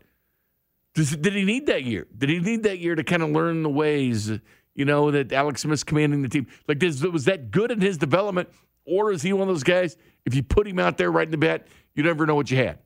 does, 0.94 1.16
did 1.16 1.34
he 1.34 1.44
need 1.44 1.68
that 1.68 1.84
year? 1.84 2.08
Did 2.18 2.30
he 2.30 2.40
need 2.40 2.64
that 2.64 2.80
year 2.80 2.96
to 2.96 3.04
kind 3.04 3.24
of 3.24 3.30
learn 3.30 3.64
the 3.64 3.70
ways, 3.70 4.30
you 4.76 4.86
know, 4.86 5.12
that 5.12 5.32
Alex 5.32 5.62
Smith's 5.62 5.84
commanding 5.84 6.22
the 6.22 6.30
team? 6.30 6.48
Like, 6.68 6.80
this, 6.80 7.02
was 7.02 7.26
that 7.26 7.52
good 7.52 7.72
in 7.72 7.80
his 7.80 7.98
development? 7.98 8.50
Or 8.86 9.12
is 9.12 9.22
he 9.22 9.34
one 9.34 9.44
of 9.44 9.48
those 9.48 9.64
guys, 9.64 9.98
if 10.26 10.36
you 10.36 10.44
put 10.44 10.68
him 10.68 10.80
out 10.80 10.98
there 10.98 11.12
right 11.12 11.26
in 11.26 11.32
the 11.32 11.38
bat, 11.38 11.68
you 11.94 12.04
never 12.04 12.26
know 12.26 12.36
what 12.36 12.50
you 12.52 12.58
had? 12.58 12.80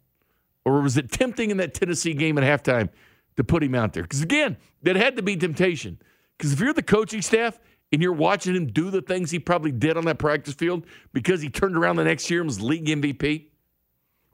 Or 0.66 0.82
was 0.82 0.98
it 0.98 1.12
tempting 1.12 1.52
in 1.52 1.58
that 1.58 1.74
Tennessee 1.74 2.14
game 2.14 2.38
at 2.38 2.44
halftime 2.44 2.90
to 3.38 3.44
put 3.44 3.64
him 3.64 3.76
out 3.76 3.94
there? 3.94 4.04
Because 4.04 4.22
again, 4.22 4.58
that 4.84 4.96
had 4.96 5.16
to 5.16 5.22
be 5.22 5.36
temptation. 5.38 6.00
Because 6.38 6.54
if 6.54 6.60
you're 6.60 6.74
the 6.74 6.84
coaching 6.84 7.22
staff 7.22 7.60
and 7.92 8.02
you're 8.02 8.14
watching 8.14 8.56
him 8.56 8.68
do 8.68 8.90
the 8.90 9.02
things 9.02 9.32
he 9.32 9.40
probably 9.40 9.72
did 9.72 9.96
on 9.96 10.06
that 10.06 10.18
practice 10.18 10.56
field 10.56 10.86
because 11.14 11.42
he 11.42 11.50
turned 11.50 11.78
around 11.78 11.96
the 11.98 12.04
next 12.04 12.30
year 12.30 12.42
and 12.42 12.48
was 12.48 12.60
league 12.60 12.86
MVP, 12.86 13.46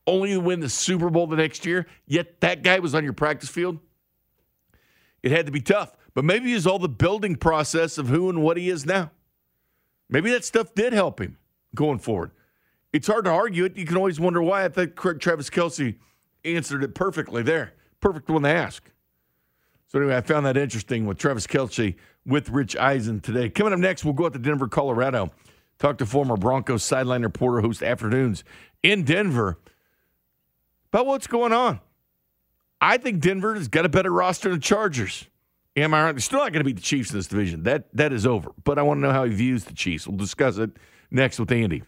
only 0.07 0.29
to 0.29 0.39
win 0.39 0.61
the 0.61 0.69
Super 0.69 1.09
Bowl 1.09 1.27
the 1.27 1.35
next 1.35 1.65
year, 1.65 1.85
yet 2.07 2.41
that 2.41 2.63
guy 2.63 2.79
was 2.79 2.95
on 2.95 3.03
your 3.03 3.13
practice 3.13 3.49
field, 3.49 3.77
it 5.21 5.31
had 5.31 5.45
to 5.45 5.51
be 5.51 5.61
tough. 5.61 5.95
But 6.13 6.25
maybe 6.25 6.53
it's 6.53 6.65
all 6.65 6.79
the 6.79 6.89
building 6.89 7.35
process 7.35 7.97
of 7.97 8.07
who 8.07 8.29
and 8.29 8.41
what 8.41 8.57
he 8.57 8.69
is 8.69 8.85
now. 8.85 9.11
Maybe 10.09 10.31
that 10.31 10.43
stuff 10.43 10.73
did 10.73 10.91
help 10.91 11.21
him 11.21 11.37
going 11.75 11.99
forward. 11.99 12.31
It's 12.93 13.07
hard 13.07 13.25
to 13.25 13.31
argue 13.31 13.65
it. 13.65 13.77
You 13.77 13.85
can 13.85 13.97
always 13.97 14.19
wonder 14.19 14.41
why. 14.41 14.65
I 14.65 14.69
think 14.69 14.95
Travis 14.95 15.49
Kelce 15.49 15.95
answered 16.43 16.83
it 16.83 16.93
perfectly 16.93 17.41
there. 17.43 17.73
Perfect 18.01 18.29
one 18.29 18.43
to 18.43 18.49
ask. 18.49 18.89
So 19.87 19.99
anyway, 19.99 20.17
I 20.17 20.21
found 20.21 20.45
that 20.45 20.57
interesting 20.57 21.05
with 21.05 21.17
Travis 21.17 21.47
Kelce 21.47 21.95
with 22.25 22.49
Rich 22.49 22.75
Eisen 22.77 23.19
today. 23.19 23.49
Coming 23.49 23.73
up 23.73 23.79
next, 23.79 24.05
we'll 24.05 24.13
go 24.13 24.25
out 24.25 24.33
to 24.33 24.39
Denver, 24.39 24.67
Colorado. 24.67 25.31
Talk 25.79 25.97
to 25.97 26.05
former 26.05 26.37
Broncos 26.37 26.83
sideline 26.83 27.23
reporter, 27.23 27.61
host 27.61 27.81
afternoons 27.81 28.43
in 28.83 29.03
Denver 29.03 29.57
about 30.91 31.07
what's 31.07 31.27
going 31.27 31.53
on. 31.53 31.79
I 32.79 32.97
think 32.97 33.21
Denver 33.21 33.55
has 33.55 33.67
got 33.67 33.85
a 33.85 33.89
better 33.89 34.11
roster 34.11 34.49
than 34.49 34.59
the 34.59 34.63
Chargers. 34.63 35.27
Am 35.75 35.93
I 35.93 36.03
right? 36.03 36.11
They're 36.11 36.19
still 36.19 36.39
not 36.39 36.51
going 36.51 36.61
to 36.61 36.65
beat 36.65 36.75
the 36.75 36.81
Chiefs 36.81 37.11
in 37.11 37.17
this 37.17 37.27
division. 37.27 37.63
That 37.63 37.85
that 37.93 38.11
is 38.11 38.25
over. 38.25 38.51
But 38.63 38.77
I 38.77 38.81
want 38.81 38.97
to 38.97 39.01
know 39.01 39.11
how 39.11 39.23
he 39.23 39.33
views 39.33 39.63
the 39.63 39.73
Chiefs. 39.73 40.07
We'll 40.07 40.17
discuss 40.17 40.57
it 40.57 40.71
next 41.11 41.39
with 41.39 41.51
Andy. 41.51 41.83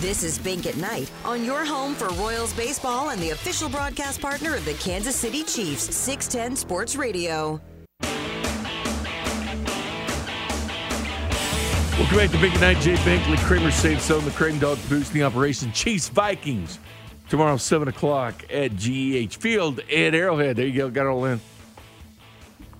This 0.00 0.22
is 0.22 0.38
Bink 0.38 0.66
at 0.66 0.76
Night 0.76 1.10
on 1.24 1.44
your 1.44 1.64
home 1.64 1.94
for 1.94 2.08
Royals 2.10 2.52
baseball 2.52 3.10
and 3.10 3.20
the 3.20 3.30
official 3.30 3.68
broadcast 3.68 4.20
partner 4.20 4.54
of 4.54 4.64
the 4.64 4.74
Kansas 4.74 5.16
City 5.16 5.42
Chiefs, 5.42 5.94
610 5.94 6.56
Sports 6.56 6.94
Radio. 6.94 7.60
Welcome 11.98 12.16
back 12.16 12.30
to 12.30 12.40
Bink 12.40 12.54
at 12.54 12.60
Night. 12.60 12.78
Jay 12.80 12.94
Binkley, 12.94 13.38
Kramer 13.38 13.72
Sansone, 13.72 14.24
the 14.24 14.30
Kramer 14.30 14.60
Dog 14.60 14.78
boosting 14.88 15.24
operation. 15.24 15.72
Chiefs 15.72 16.08
Vikings 16.08 16.78
tomorrow, 17.28 17.56
7 17.56 17.88
o'clock 17.88 18.44
at 18.52 18.70
GEHA 18.72 19.34
Field 19.34 19.80
at 19.80 20.14
Arrowhead. 20.14 20.56
There 20.56 20.66
you 20.66 20.76
go. 20.78 20.90
Got 20.90 21.06
it 21.06 21.08
all 21.08 21.24
in. 21.24 21.40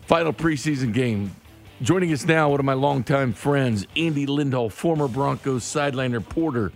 Final 0.02 0.32
preseason 0.32 0.94
game. 0.94 1.34
Joining 1.80 2.12
us 2.12 2.26
now, 2.26 2.48
one 2.48 2.58
of 2.58 2.66
my 2.66 2.72
longtime 2.72 3.32
friends, 3.32 3.86
Andy 3.94 4.26
Lindahl, 4.26 4.72
former 4.72 5.06
Broncos 5.06 5.62
sideline 5.62 6.12
reporter, 6.12 6.72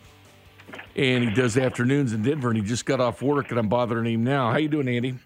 and 0.95 1.25
he 1.25 1.31
does 1.31 1.57
afternoons 1.57 2.13
in 2.13 2.23
Denver. 2.23 2.51
And 2.51 2.57
he 2.57 2.63
just 2.63 2.87
got 2.87 3.01
off 3.01 3.21
work, 3.21 3.51
and 3.51 3.59
I'm 3.59 3.69
bothering 3.69 4.07
him 4.07 4.23
now. 4.23 4.53
How 4.53 4.59
you 4.59 4.69
doing, 4.69 4.87
Andy? 4.87 5.19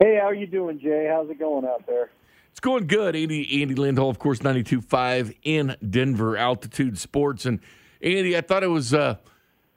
Hey, 0.00 0.16
how 0.18 0.28
are 0.28 0.34
you 0.34 0.46
doing, 0.46 0.80
Jay? 0.80 1.06
How's 1.12 1.28
it 1.28 1.38
going 1.38 1.66
out 1.66 1.86
there? 1.86 2.10
It's 2.50 2.60
going 2.60 2.86
good. 2.86 3.14
Andy 3.14 3.60
Andy 3.60 3.74
Lindahl, 3.74 4.08
of 4.08 4.18
course, 4.18 4.38
92.5 4.38 5.36
in 5.42 5.76
Denver, 5.90 6.38
Altitude 6.38 6.96
Sports. 6.96 7.44
And 7.44 7.60
Andy, 8.00 8.38
I 8.38 8.40
thought 8.40 8.62
it 8.62 8.68
was. 8.68 8.94
Uh, 8.94 9.16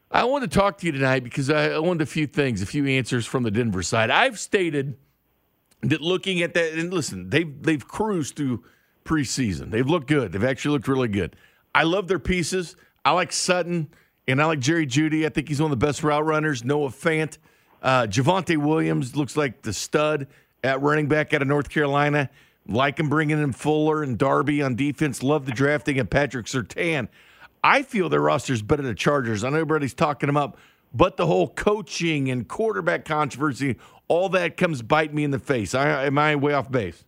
I 0.10 0.24
wanted 0.24 0.52
to 0.52 0.58
talk 0.58 0.78
to 0.78 0.86
you 0.86 0.94
tonight 0.94 1.26
because 1.26 1.50
I, 1.50 1.72
I 1.72 1.80
wanted 1.80 2.04
a 2.04 2.06
few 2.06 2.28
things, 2.28 2.62
a 2.62 2.66
few 2.66 2.88
answers 2.88 3.26
from 3.26 3.44
the 3.44 3.52
Denver 3.52 3.84
side. 3.84 4.10
I've 4.10 4.40
stated 4.40 4.96
that 5.82 6.02
looking 6.02 6.42
at 6.42 6.54
that, 6.54 6.74
and 6.74 6.94
listen, 6.94 7.30
they've 7.30 7.62
they've 7.62 7.88
cruised 7.88 8.36
through 8.36 8.64
preseason. 9.06 9.72
They've 9.72 9.88
looked 9.88 10.08
good. 10.08 10.32
They've 10.32 10.44
actually 10.44 10.74
looked 10.74 10.88
really 10.88 11.08
good. 11.08 11.36
I 11.74 11.84
love 11.84 12.08
their 12.08 12.20
pieces. 12.20 12.76
I 13.06 13.12
like 13.12 13.32
Sutton 13.32 13.90
and 14.28 14.42
I 14.42 14.46
like 14.46 14.60
Jerry 14.60 14.86
Jeudy. 14.86 15.26
I 15.26 15.30
think 15.30 15.48
he's 15.48 15.62
one 15.62 15.72
of 15.72 15.80
the 15.80 15.86
best 15.86 16.04
route 16.04 16.26
runners. 16.26 16.64
Noah 16.64 16.90
Fant, 16.90 17.38
uh, 17.82 18.04
Javonte 18.04 18.58
Williams 18.58 19.16
looks 19.16 19.38
like 19.38 19.62
the 19.62 19.74
stud 19.74 20.28
at 20.64 20.82
running 20.82 21.08
back 21.08 21.34
out 21.34 21.42
of 21.42 21.48
North 21.48 21.70
Carolina. 21.70 22.30
Like 22.68 23.00
him 23.00 23.08
bringing 23.08 23.42
in 23.42 23.54
Fuller 23.54 24.04
and 24.04 24.18
Darby 24.18 24.62
on 24.62 24.76
defense. 24.76 25.24
Love 25.24 25.46
the 25.46 25.54
drafting 25.54 26.00
of 26.00 26.10
Patrick 26.10 26.48
Surtain. 26.48 27.08
I 27.64 27.82
feel 27.82 28.10
their 28.10 28.22
roster's 28.22 28.62
better 28.62 28.82
than 28.82 28.92
the 28.92 28.96
Chargers. 28.96 29.44
I 29.46 29.50
know 29.50 29.56
everybody's 29.56 29.94
talking 29.94 30.28
them 30.28 30.36
up, 30.36 30.58
but 30.94 31.16
the 31.16 31.26
whole 31.26 31.48
coaching 31.48 32.30
and 32.30 32.46
quarterback 32.46 33.06
controversy, 33.06 33.78
all 34.08 34.30
that 34.30 34.58
comes 34.58 34.82
bite 34.82 35.14
me 35.14 35.24
in 35.24 35.32
the 35.32 35.40
face. 35.40 35.74
I, 35.74 36.06
am 36.06 36.18
I 36.18 36.36
way 36.36 36.54
off 36.54 36.72
base? 36.72 37.04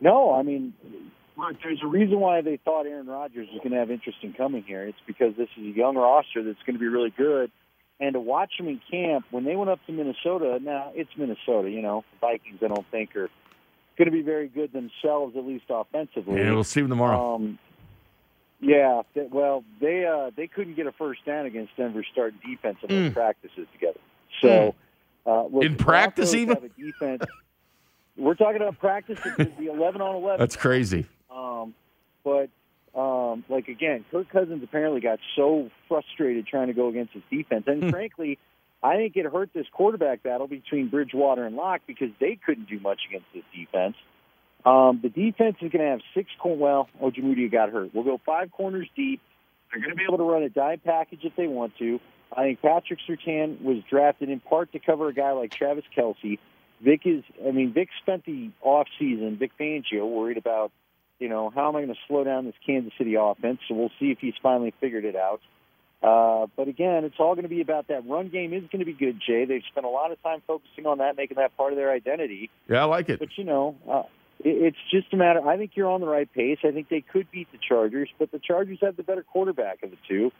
No, 0.00 0.34
I 0.34 0.42
mean, 0.42 0.72
there's 1.62 1.80
a 1.82 1.86
reason 1.86 2.20
why 2.20 2.40
they 2.40 2.56
thought 2.56 2.86
Aaron 2.86 3.06
Rodgers 3.06 3.48
was 3.52 3.58
going 3.58 3.72
to 3.72 3.78
have 3.78 3.90
interest 3.90 4.18
in 4.22 4.32
coming 4.32 4.62
here. 4.62 4.86
It's 4.86 4.98
because 5.06 5.36
this 5.36 5.48
is 5.58 5.66
a 5.66 5.76
young 5.76 5.96
roster 5.96 6.42
that's 6.42 6.62
going 6.64 6.74
to 6.74 6.80
be 6.80 6.88
really 6.88 7.12
good. 7.16 7.50
And 8.00 8.14
to 8.14 8.20
watch 8.20 8.52
them 8.56 8.66
in 8.66 8.80
camp, 8.90 9.26
when 9.30 9.44
they 9.44 9.56
went 9.56 9.70
up 9.70 9.78
to 9.86 9.92
Minnesota, 9.92 10.58
now 10.62 10.90
it's 10.94 11.10
Minnesota, 11.18 11.70
you 11.70 11.82
know, 11.82 12.02
Vikings, 12.20 12.60
I 12.64 12.68
don't 12.68 12.86
think 12.90 13.14
are 13.14 13.28
going 13.98 14.06
to 14.06 14.10
be 14.10 14.22
very 14.22 14.48
good 14.48 14.72
themselves, 14.72 15.36
at 15.36 15.44
least 15.44 15.66
offensively. 15.68 16.40
Yeah, 16.40 16.52
we'll 16.52 16.64
see 16.64 16.80
them 16.80 16.88
tomorrow. 16.88 17.34
Um, 17.34 17.58
yeah, 18.60 19.02
they, 19.14 19.26
well, 19.30 19.64
they 19.80 20.06
uh, 20.06 20.30
they 20.34 20.46
couldn't 20.46 20.76
get 20.76 20.86
a 20.86 20.92
first 20.92 21.24
down 21.26 21.44
against 21.46 21.76
Denver's 21.76 22.06
starting 22.10 22.38
defense 22.44 22.78
in 22.82 22.88
mm. 22.88 23.12
practices 23.12 23.66
together. 23.72 24.00
So, 24.40 24.74
uh, 25.26 25.44
look, 25.46 25.64
in 25.64 25.76
practice, 25.76 26.34
even 26.34 26.70
defense. 26.78 27.22
we're 28.16 28.34
talking 28.34 28.60
about 28.60 28.78
practice. 28.78 29.18
the 29.22 29.70
eleven 29.70 30.00
on 30.00 30.16
eleven. 30.16 30.38
That's 30.38 30.56
crazy. 30.56 31.06
Um, 31.30 31.74
but 32.24 32.48
um, 32.94 33.44
like 33.48 33.68
again, 33.68 34.04
Kirk 34.10 34.28
Cousins 34.30 34.62
apparently 34.62 35.00
got 35.00 35.18
so 35.36 35.70
frustrated 35.88 36.46
trying 36.46 36.68
to 36.68 36.72
go 36.72 36.88
against 36.88 37.12
his 37.12 37.22
defense, 37.30 37.64
and 37.66 37.84
hmm. 37.84 37.90
frankly, 37.90 38.38
I 38.82 38.96
think 38.96 39.16
it 39.16 39.26
hurt 39.26 39.50
this 39.54 39.66
quarterback 39.72 40.22
battle 40.22 40.46
between 40.46 40.88
Bridgewater 40.88 41.44
and 41.44 41.56
Lock 41.56 41.82
because 41.86 42.10
they 42.18 42.38
couldn't 42.44 42.68
do 42.68 42.80
much 42.80 43.00
against 43.08 43.26
this 43.34 43.44
defense. 43.54 43.96
Um, 44.64 45.00
the 45.02 45.08
defense 45.08 45.56
is 45.60 45.70
going 45.70 45.84
to 45.84 45.90
have 45.90 46.00
six. 46.14 46.30
Cor- 46.38 46.56
well, 46.56 46.88
Ojemudia 47.02 47.50
got 47.50 47.70
hurt. 47.70 47.94
We'll 47.94 48.04
go 48.04 48.20
five 48.24 48.50
corners 48.50 48.88
deep. 48.96 49.20
They're 49.70 49.80
going 49.80 49.90
to 49.90 49.96
be 49.96 50.04
able 50.04 50.18
to 50.18 50.24
run 50.24 50.42
a 50.42 50.48
dime 50.48 50.80
package 50.84 51.20
if 51.22 51.34
they 51.36 51.46
want 51.46 51.76
to. 51.78 52.00
I 52.32 52.42
think 52.42 52.62
Patrick 52.62 53.00
Surtain 53.08 53.62
was 53.62 53.78
drafted 53.88 54.30
in 54.30 54.40
part 54.40 54.72
to 54.72 54.78
cover 54.78 55.08
a 55.08 55.14
guy 55.14 55.32
like 55.32 55.52
Travis 55.52 55.84
Kelce. 55.96 56.38
Vic 56.80 57.02
is, 57.04 57.22
I 57.46 57.50
mean, 57.50 57.72
Vic 57.72 57.88
spent 58.02 58.24
the 58.24 58.50
off 58.62 58.86
season, 58.98 59.36
Vic 59.36 59.52
Fangio, 59.58 60.08
worried 60.08 60.38
about, 60.38 60.72
you 61.18 61.28
know, 61.28 61.50
how 61.50 61.68
am 61.68 61.76
I 61.76 61.80
going 61.80 61.94
to 61.94 62.00
slow 62.08 62.24
down 62.24 62.46
this 62.46 62.54
Kansas 62.64 62.92
City 62.96 63.16
offense? 63.18 63.58
So 63.68 63.74
we'll 63.74 63.90
see 64.00 64.10
if 64.10 64.18
he's 64.20 64.34
finally 64.42 64.72
figured 64.80 65.04
it 65.04 65.16
out. 65.16 65.40
Uh, 66.02 66.46
but 66.56 66.68
again, 66.68 67.04
it's 67.04 67.16
all 67.18 67.34
going 67.34 67.42
to 67.42 67.50
be 67.50 67.60
about 67.60 67.88
that 67.88 68.08
run 68.08 68.28
game 68.28 68.54
is 68.54 68.62
going 68.72 68.78
to 68.78 68.86
be 68.86 68.94
good, 68.94 69.20
Jay. 69.26 69.44
They've 69.44 69.62
spent 69.70 69.84
a 69.84 69.90
lot 69.90 70.12
of 70.12 70.22
time 70.22 70.40
focusing 70.46 70.86
on 70.86 70.98
that, 70.98 71.16
making 71.16 71.36
that 71.36 71.54
part 71.58 71.72
of 71.72 71.76
their 71.76 71.92
identity. 71.92 72.48
Yeah, 72.68 72.82
I 72.82 72.84
like 72.84 73.10
it. 73.10 73.18
But 73.18 73.36
you 73.36 73.44
know, 73.44 73.76
uh, 73.86 74.04
it's 74.42 74.78
just 74.90 75.12
a 75.12 75.16
matter. 75.16 75.46
I 75.46 75.58
think 75.58 75.72
you're 75.74 75.90
on 75.90 76.00
the 76.00 76.06
right 76.06 76.32
pace. 76.32 76.58
I 76.64 76.70
think 76.70 76.88
they 76.88 77.02
could 77.02 77.30
beat 77.30 77.52
the 77.52 77.58
Chargers, 77.58 78.08
but 78.18 78.32
the 78.32 78.38
Chargers 78.38 78.78
have 78.80 78.96
the 78.96 79.02
better 79.02 79.22
quarterback 79.22 79.82
of 79.82 79.90
the 79.90 79.98
two. 80.08 80.32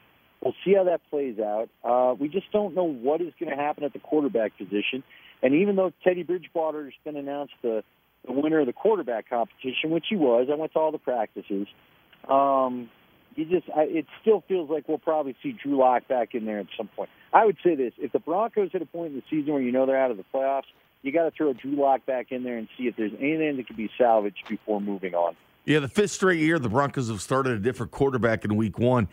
We'll 0.43 0.55
see 0.65 0.75
how 0.75 0.85
that 0.85 1.01
plays 1.11 1.39
out. 1.39 1.69
Uh, 1.85 2.15
we 2.19 2.29
just 2.29 2.51
don't 2.51 2.75
know 2.75 2.85
what 2.85 3.21
is 3.21 3.33
going 3.39 3.51
to 3.51 3.63
happen 3.63 3.85
at 3.85 3.93
the 3.93 3.99
quarterback 3.99 4.57
position. 4.57 5.03
And 5.43 5.55
even 5.55 5.77
though 5.77 5.93
Teddy 6.03 6.23
Bridgewater 6.23 6.85
has 6.85 6.95
been 7.05 7.17
announced 7.17 7.55
the, 7.63 7.85
the 8.27 8.33
winner 8.33 8.61
of 8.61 8.67
the 8.67 8.73
quarterback 8.73 9.29
competition, 9.29 9.91
which 9.91 10.07
he 10.09 10.17
was, 10.17 10.49
I 10.51 10.55
went 10.55 10.73
to 10.73 10.79
all 10.79 10.93
the 10.93 10.99
practices. 10.99 11.67
Um, 12.29 12.91
you 13.37 13.45
just, 13.45 13.71
I, 13.75 13.83
it 13.83 14.07
still 14.21 14.43
feels 14.49 14.71
like 14.71 14.89
we'll 14.89 14.99
probably 14.99 15.37
see 15.43 15.53
Drew 15.53 15.79
Lock 15.79 16.09
back 16.09 16.35
in 16.35 16.47
there 16.47 16.59
at 16.59 16.67
some 16.77 16.89
point. 16.89 17.11
I 17.33 17.47
would 17.47 17.57
say 17.63 17.75
this: 17.75 17.93
if 17.99 18.13
the 18.13 18.19
Broncos 18.19 18.73
hit 18.73 18.83
a 18.83 18.87
point 18.87 19.13
in 19.13 19.17
the 19.17 19.23
season 19.31 19.53
where 19.53 19.63
you 19.63 19.73
know 19.73 19.87
they're 19.87 20.03
out 20.03 20.11
of 20.11 20.17
the 20.17 20.25
playoffs, 20.35 20.65
you 21.03 21.13
got 21.13 21.25
to 21.25 21.31
throw 21.31 21.53
Drew 21.53 21.77
Lock 21.77 22.05
back 22.07 22.33
in 22.33 22.43
there 22.43 22.59
and 22.59 22.69
see 22.77 22.85
if 22.85 22.97
there's 22.97 23.13
anything 23.19 23.57
that 23.57 23.67
can 23.67 23.77
be 23.77 23.91
salvaged 23.97 24.49
before 24.49 24.81
moving 24.81 25.15
on. 25.15 25.37
Yeah, 25.65 25.79
the 25.79 25.89
fifth 25.89 26.11
straight 26.11 26.41
year 26.41 26.59
the 26.59 26.69
Broncos 26.69 27.09
have 27.09 27.21
started 27.21 27.53
a 27.53 27.59
different 27.59 27.93
quarterback 27.93 28.45
in 28.45 28.57
Week 28.57 28.79
One. 28.79 29.09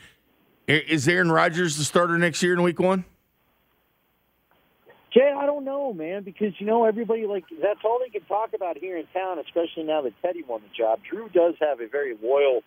Is 0.67 1.07
Aaron 1.07 1.31
Rodgers 1.31 1.77
the 1.77 1.85
starter 1.85 2.17
next 2.17 2.43
year 2.43 2.53
in 2.53 2.61
Week 2.61 2.77
One? 2.77 3.05
Jay, 5.13 5.33
I 5.35 5.45
don't 5.45 5.63
know, 5.63 5.93
man, 5.93 6.23
because 6.23 6.53
you 6.59 6.65
know 6.65 6.83
everybody 6.83 7.25
like 7.25 7.45
that's 7.61 7.79
all 7.85 7.99
they 8.03 8.09
can 8.09 8.27
talk 8.27 8.53
about 8.53 8.77
here 8.77 8.97
in 8.97 9.07
town, 9.13 9.39
especially 9.39 9.83
now 9.83 10.01
that 10.01 10.13
Teddy 10.21 10.43
won 10.43 10.61
the 10.61 10.75
job. 10.77 10.99
Drew 11.09 11.29
does 11.29 11.55
have 11.61 11.79
a 11.79 11.87
very 11.87 12.17
loyal 12.21 12.63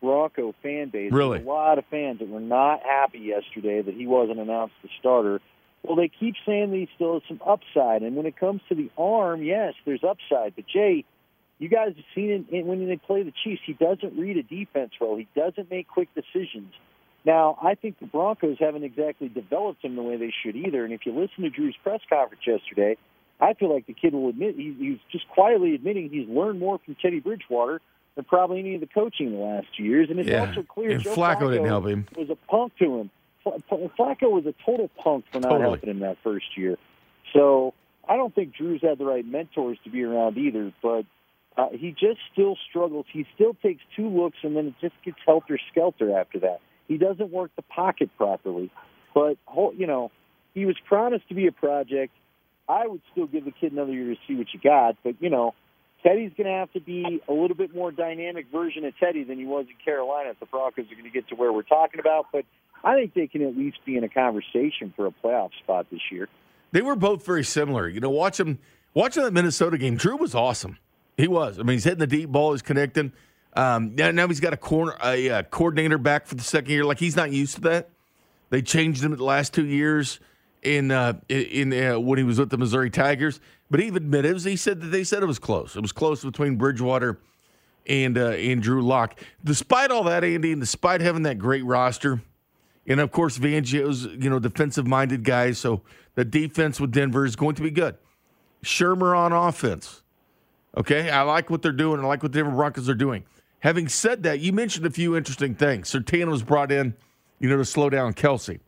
Bronco 0.00 0.54
fan 0.62 0.88
base. 0.88 1.12
Really, 1.12 1.38
There's 1.38 1.46
a 1.46 1.50
lot 1.50 1.78
of 1.78 1.84
fans 1.90 2.20
that 2.20 2.28
were 2.28 2.40
not 2.40 2.80
happy 2.82 3.18
yesterday 3.18 3.82
that 3.82 3.94
he 3.94 4.06
wasn't 4.06 4.38
announced 4.40 4.74
the 4.82 4.88
starter. 4.98 5.40
Well, 5.82 5.96
they 5.96 6.08
keep 6.08 6.36
saying 6.46 6.70
that 6.70 6.76
he 6.76 6.88
still 6.94 7.14
has 7.14 7.22
some 7.28 7.40
upside, 7.46 8.02
and 8.02 8.16
when 8.16 8.24
it 8.24 8.38
comes 8.38 8.62
to 8.70 8.74
the 8.74 8.90
arm, 8.96 9.42
yes, 9.42 9.74
there's 9.84 10.02
upside. 10.02 10.56
But 10.56 10.66
Jay, 10.66 11.04
you 11.58 11.68
guys 11.68 11.92
have 11.96 12.04
seen 12.14 12.46
it 12.50 12.64
when 12.64 12.88
they 12.88 12.96
play 12.96 13.24
the 13.24 13.32
Chiefs. 13.44 13.60
He 13.66 13.74
doesn't 13.74 14.18
read 14.18 14.38
a 14.38 14.42
defense 14.42 14.92
well. 14.98 15.16
He 15.16 15.28
doesn't 15.36 15.70
make 15.70 15.86
quick 15.86 16.08
decisions. 16.14 16.72
Now, 17.24 17.56
I 17.62 17.74
think 17.74 18.00
the 18.00 18.06
Broncos 18.06 18.56
haven't 18.58 18.82
exactly 18.82 19.28
developed 19.28 19.84
him 19.84 19.94
the 19.94 20.02
way 20.02 20.16
they 20.16 20.32
should 20.42 20.56
either. 20.56 20.84
And 20.84 20.92
if 20.92 21.06
you 21.06 21.12
listen 21.12 21.44
to 21.44 21.50
Drew's 21.50 21.76
press 21.82 22.00
conference 22.08 22.42
yesterday, 22.46 22.96
I 23.40 23.54
feel 23.54 23.72
like 23.72 23.86
the 23.86 23.92
kid 23.92 24.12
will 24.12 24.28
admit 24.28 24.56
he, 24.56 24.74
he's 24.78 24.98
just 25.10 25.28
quietly 25.28 25.74
admitting 25.74 26.10
he's 26.10 26.28
learned 26.28 26.58
more 26.58 26.78
from 26.84 26.96
Teddy 27.00 27.20
Bridgewater 27.20 27.80
than 28.16 28.24
probably 28.24 28.58
any 28.58 28.74
of 28.74 28.80
the 28.80 28.88
coaching 28.88 29.28
in 29.28 29.32
the 29.34 29.38
last 29.38 29.68
two 29.76 29.84
years. 29.84 30.10
And 30.10 30.18
it's 30.18 30.28
yeah. 30.28 30.46
also 30.48 30.62
clear 30.62 30.90
and 30.90 31.02
Joe 31.02 31.14
Flacco, 31.14 31.38
Flacco 31.38 31.50
didn't 31.52 31.66
help 31.66 31.86
him. 31.86 32.06
Was 32.16 32.30
a 32.30 32.36
punk 32.50 32.76
to 32.78 32.98
him. 33.00 33.10
Flacco 33.46 34.30
was 34.30 34.46
a 34.46 34.54
total 34.64 34.90
punk 34.98 35.24
for 35.32 35.40
not 35.40 35.48
totally. 35.48 35.62
helping 35.62 35.90
him 35.90 36.00
that 36.00 36.18
first 36.22 36.56
year. 36.56 36.76
So 37.32 37.74
I 38.08 38.16
don't 38.16 38.34
think 38.34 38.54
Drew's 38.54 38.82
had 38.82 38.98
the 38.98 39.04
right 39.04 39.24
mentors 39.24 39.78
to 39.84 39.90
be 39.90 40.02
around 40.02 40.36
either. 40.38 40.72
But 40.82 41.04
Uh, 41.56 41.68
he 41.70 41.90
just 41.90 42.18
still 42.32 42.56
struggles. 42.68 43.06
He 43.12 43.26
still 43.34 43.54
takes 43.62 43.82
two 43.94 44.08
looks 44.08 44.38
and 44.42 44.56
then 44.56 44.68
it 44.68 44.74
just 44.80 44.94
gets 45.04 45.18
helter 45.26 45.58
skelter 45.70 46.16
after 46.16 46.38
that. 46.40 46.60
He 46.92 46.98
doesn't 46.98 47.32
work 47.32 47.50
the 47.56 47.62
pocket 47.62 48.10
properly. 48.18 48.70
But 49.14 49.38
you 49.76 49.86
know, 49.86 50.10
he 50.52 50.66
was 50.66 50.76
promised 50.86 51.26
to 51.28 51.34
be 51.34 51.46
a 51.46 51.52
project. 51.52 52.12
I 52.68 52.86
would 52.86 53.00
still 53.10 53.26
give 53.26 53.46
the 53.46 53.50
kid 53.50 53.72
another 53.72 53.92
year 53.92 54.14
to 54.14 54.20
see 54.28 54.34
what 54.34 54.48
you 54.52 54.60
got. 54.62 54.96
But 55.02 55.14
you 55.20 55.30
know, 55.30 55.54
Teddy's 56.02 56.32
going 56.36 56.48
to 56.48 56.52
have 56.52 56.70
to 56.72 56.80
be 56.80 57.22
a 57.26 57.32
little 57.32 57.56
bit 57.56 57.74
more 57.74 57.90
dynamic 57.92 58.46
version 58.52 58.84
of 58.84 58.92
Teddy 58.98 59.24
than 59.24 59.38
he 59.38 59.46
was 59.46 59.64
in 59.68 59.74
Carolina 59.82 60.30
if 60.30 60.40
the 60.40 60.46
Broncos 60.46 60.84
are 60.90 60.94
going 60.94 61.04
to 61.04 61.10
get 61.10 61.28
to 61.28 61.34
where 61.34 61.50
we're 61.50 61.62
talking 61.62 61.98
about. 61.98 62.26
But 62.30 62.44
I 62.84 62.94
think 62.96 63.14
they 63.14 63.26
can 63.26 63.40
at 63.42 63.56
least 63.56 63.78
be 63.86 63.96
in 63.96 64.04
a 64.04 64.08
conversation 64.10 64.92
for 64.94 65.06
a 65.06 65.12
playoff 65.24 65.50
spot 65.62 65.86
this 65.90 66.00
year. 66.10 66.28
They 66.72 66.82
were 66.82 66.96
both 66.96 67.24
very 67.24 67.44
similar. 67.44 67.88
You 67.88 68.00
know, 68.00 68.10
watch 68.10 68.36
them 68.36 68.58
watching 68.92 69.22
that 69.22 69.32
Minnesota 69.32 69.78
game. 69.78 69.96
Drew 69.96 70.16
was 70.16 70.34
awesome. 70.34 70.76
He 71.16 71.26
was. 71.26 71.58
I 71.58 71.62
mean, 71.62 71.76
he's 71.76 71.84
hitting 71.84 72.00
the 72.00 72.06
deep 72.06 72.28
ball. 72.28 72.52
He's 72.52 72.60
connecting. 72.60 73.12
Um, 73.54 73.94
now 73.94 74.26
he's 74.28 74.40
got 74.40 74.52
a 74.52 74.56
corner 74.56 74.96
a, 75.04 75.28
a 75.28 75.42
coordinator 75.42 75.98
back 75.98 76.26
for 76.26 76.34
the 76.34 76.42
second 76.42 76.70
year. 76.70 76.84
Like 76.84 76.98
he's 76.98 77.16
not 77.16 77.30
used 77.32 77.56
to 77.56 77.60
that. 77.62 77.90
They 78.50 78.62
changed 78.62 79.02
him 79.04 79.14
the 79.14 79.24
last 79.24 79.52
two 79.54 79.66
years 79.66 80.20
in 80.62 80.90
uh, 80.90 81.14
in 81.28 81.72
uh, 81.72 81.98
when 82.00 82.18
he 82.18 82.24
was 82.24 82.38
with 82.38 82.50
the 82.50 82.58
Missouri 82.58 82.90
Tigers. 82.90 83.40
But 83.70 83.80
he 83.80 83.88
admitted 83.88 84.40
he 84.42 84.56
said 84.56 84.80
that 84.80 84.88
they 84.88 85.04
said 85.04 85.22
it 85.22 85.26
was 85.26 85.38
close. 85.38 85.76
It 85.76 85.80
was 85.80 85.92
close 85.92 86.22
between 86.24 86.56
Bridgewater 86.56 87.18
and 87.86 88.16
uh, 88.16 88.30
and 88.30 88.62
Drew 88.62 88.82
Lock. 88.82 89.20
Despite 89.44 89.90
all 89.90 90.04
that, 90.04 90.24
Andy, 90.24 90.52
and 90.52 90.60
despite 90.60 91.00
having 91.00 91.22
that 91.22 91.38
great 91.38 91.64
roster, 91.64 92.22
and 92.86 93.00
of 93.00 93.12
course 93.12 93.38
Fangio's 93.38 94.04
you 94.04 94.30
know 94.30 94.38
defensive 94.38 94.86
minded 94.86 95.24
guys, 95.24 95.58
so 95.58 95.82
the 96.14 96.24
defense 96.24 96.80
with 96.80 96.92
Denver 96.92 97.24
is 97.24 97.36
going 97.36 97.54
to 97.56 97.62
be 97.62 97.70
good. 97.70 97.96
Shurmur 98.64 99.16
on 99.16 99.32
offense. 99.32 100.02
Okay, 100.76 101.10
I 101.10 101.22
like 101.22 101.50
what 101.50 101.62
they're 101.62 101.72
doing. 101.72 102.00
I 102.00 102.06
like 102.06 102.22
what 102.22 102.32
the 102.32 102.38
Denver 102.38 102.54
Broncos 102.54 102.88
are 102.88 102.94
doing. 102.94 103.24
Having 103.62 103.88
said 103.88 104.24
that, 104.24 104.40
you 104.40 104.52
mentioned 104.52 104.86
a 104.86 104.90
few 104.90 105.16
interesting 105.16 105.54
things. 105.54 105.88
Surtain 105.88 106.28
was 106.28 106.42
brought 106.42 106.72
in, 106.72 106.94
you 107.38 107.48
know, 107.48 107.56
to 107.56 107.64
slow 107.64 107.88
down 107.88 108.12
Kelce. 108.12 108.58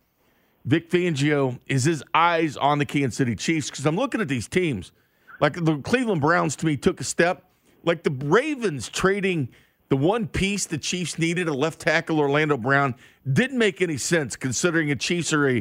Vic 0.64 0.88
Fangio 0.88 1.58
is 1.66 1.82
his 1.82 2.02
eyes 2.14 2.56
on 2.56 2.78
the 2.78 2.86
Kansas 2.86 3.16
City 3.16 3.34
Chiefs 3.34 3.70
because 3.70 3.86
I'm 3.86 3.96
looking 3.96 4.20
at 4.20 4.28
these 4.28 4.46
teams. 4.46 4.92
Like 5.40 5.64
the 5.64 5.78
Cleveland 5.78 6.20
Browns 6.20 6.54
to 6.56 6.66
me 6.66 6.76
took 6.76 7.00
a 7.00 7.04
step. 7.04 7.44
Like 7.82 8.04
the 8.04 8.10
Ravens 8.10 8.88
trading 8.88 9.48
the 9.88 9.96
one 9.96 10.26
piece 10.26 10.64
the 10.64 10.78
Chiefs 10.78 11.18
needed, 11.18 11.48
a 11.48 11.52
left 11.52 11.80
tackle 11.80 12.18
Orlando 12.18 12.56
Brown, 12.56 12.94
didn't 13.30 13.58
make 13.58 13.82
any 13.82 13.96
sense 13.96 14.36
considering 14.36 14.88
the 14.88 14.96
Chiefs 14.96 15.32
are 15.32 15.48
a, 15.48 15.58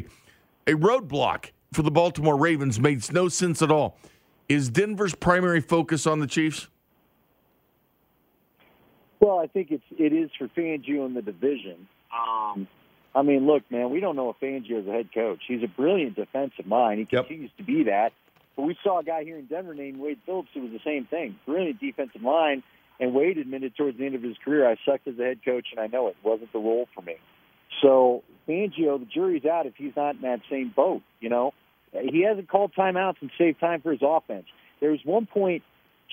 a 0.66 0.72
roadblock 0.72 1.50
for 1.72 1.82
the 1.82 1.90
Baltimore 1.90 2.36
Ravens. 2.36 2.80
Made 2.80 3.12
no 3.12 3.28
sense 3.28 3.62
at 3.62 3.70
all. 3.70 3.98
Is 4.48 4.70
Denver's 4.70 5.14
primary 5.14 5.60
focus 5.60 6.06
on 6.06 6.20
the 6.20 6.26
Chiefs? 6.26 6.68
Well, 9.24 9.38
I 9.38 9.46
think 9.46 9.70
it's 9.70 9.84
it 9.98 10.12
is 10.12 10.30
for 10.38 10.48
Fangio 10.48 11.06
in 11.06 11.14
the 11.14 11.22
division. 11.22 11.88
Um, 12.12 12.68
I 13.14 13.22
mean, 13.22 13.46
look, 13.46 13.62
man, 13.70 13.88
we 13.88 14.00
don't 14.00 14.16
know 14.16 14.28
if 14.28 14.36
Fangio 14.38 14.82
is 14.82 14.86
a 14.86 14.90
head 14.90 15.08
coach. 15.14 15.40
He's 15.48 15.62
a 15.62 15.66
brilliant 15.66 16.14
defensive 16.14 16.66
mind. 16.66 16.98
He 16.98 17.06
yep. 17.10 17.26
continues 17.26 17.50
to 17.56 17.62
be 17.62 17.84
that. 17.84 18.12
But 18.54 18.64
we 18.64 18.76
saw 18.84 19.00
a 19.00 19.02
guy 19.02 19.24
here 19.24 19.38
in 19.38 19.46
Denver 19.46 19.74
named 19.74 19.98
Wade 19.98 20.18
Phillips 20.26 20.50
who 20.52 20.60
was 20.60 20.72
the 20.72 20.80
same 20.84 21.06
thing. 21.06 21.36
Brilliant 21.46 21.80
defensive 21.80 22.22
line. 22.22 22.62
And 23.00 23.14
Wade 23.14 23.38
admitted 23.38 23.74
towards 23.76 23.96
the 23.96 24.04
end 24.04 24.14
of 24.14 24.22
his 24.22 24.36
career, 24.44 24.68
I 24.68 24.76
sucked 24.84 25.08
as 25.08 25.18
a 25.18 25.22
head 25.22 25.40
coach, 25.42 25.68
and 25.72 25.80
I 25.80 25.86
know 25.86 26.08
it 26.08 26.16
wasn't 26.22 26.52
the 26.52 26.58
role 26.58 26.86
for 26.94 27.00
me. 27.00 27.16
So 27.80 28.22
Fangio, 28.46 29.00
the 29.00 29.06
jury's 29.06 29.46
out 29.46 29.64
if 29.64 29.72
he's 29.76 29.96
not 29.96 30.16
in 30.16 30.20
that 30.20 30.40
same 30.50 30.70
boat. 30.76 31.00
You 31.20 31.30
know, 31.30 31.54
he 31.92 32.24
hasn't 32.28 32.50
called 32.50 32.72
timeouts 32.76 33.22
and 33.22 33.30
saved 33.38 33.58
time 33.58 33.80
for 33.80 33.90
his 33.90 34.02
offense. 34.02 34.44
There 34.80 34.90
was 34.90 35.00
one 35.02 35.24
point, 35.24 35.62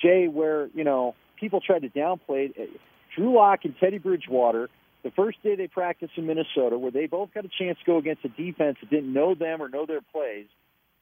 Jay, 0.01 0.29
where 0.29 0.69
you 0.73 0.85
know 0.85 1.13
people 1.37 1.59
tried 1.59 1.81
to 1.81 1.89
downplay 1.89 2.55
it. 2.55 2.69
Drew 3.15 3.35
Lock 3.35 3.65
and 3.65 3.75
Teddy 3.79 3.97
Bridgewater 3.97 4.69
the 5.03 5.11
first 5.11 5.41
day 5.43 5.55
they 5.55 5.67
practiced 5.67 6.13
in 6.15 6.27
Minnesota, 6.27 6.77
where 6.77 6.91
they 6.91 7.07
both 7.07 7.33
got 7.33 7.45
a 7.45 7.49
chance 7.49 7.77
to 7.79 7.85
go 7.85 7.97
against 7.97 8.23
a 8.23 8.29
defense 8.29 8.77
that 8.81 8.89
didn't 8.89 9.11
know 9.11 9.33
them 9.33 9.61
or 9.61 9.69
know 9.69 9.85
their 9.85 10.01
plays. 10.01 10.45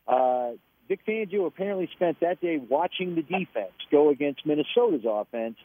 Uh, 0.07 0.51
Vic 0.87 1.01
Fangio 1.05 1.45
apparently 1.45 1.89
spent 1.93 2.19
that 2.21 2.41
day 2.41 2.57
watching 2.57 3.15
the 3.15 3.21
defense 3.21 3.73
go 3.91 4.09
against 4.09 4.45
Minnesota's 4.45 5.05
offense. 5.07 5.57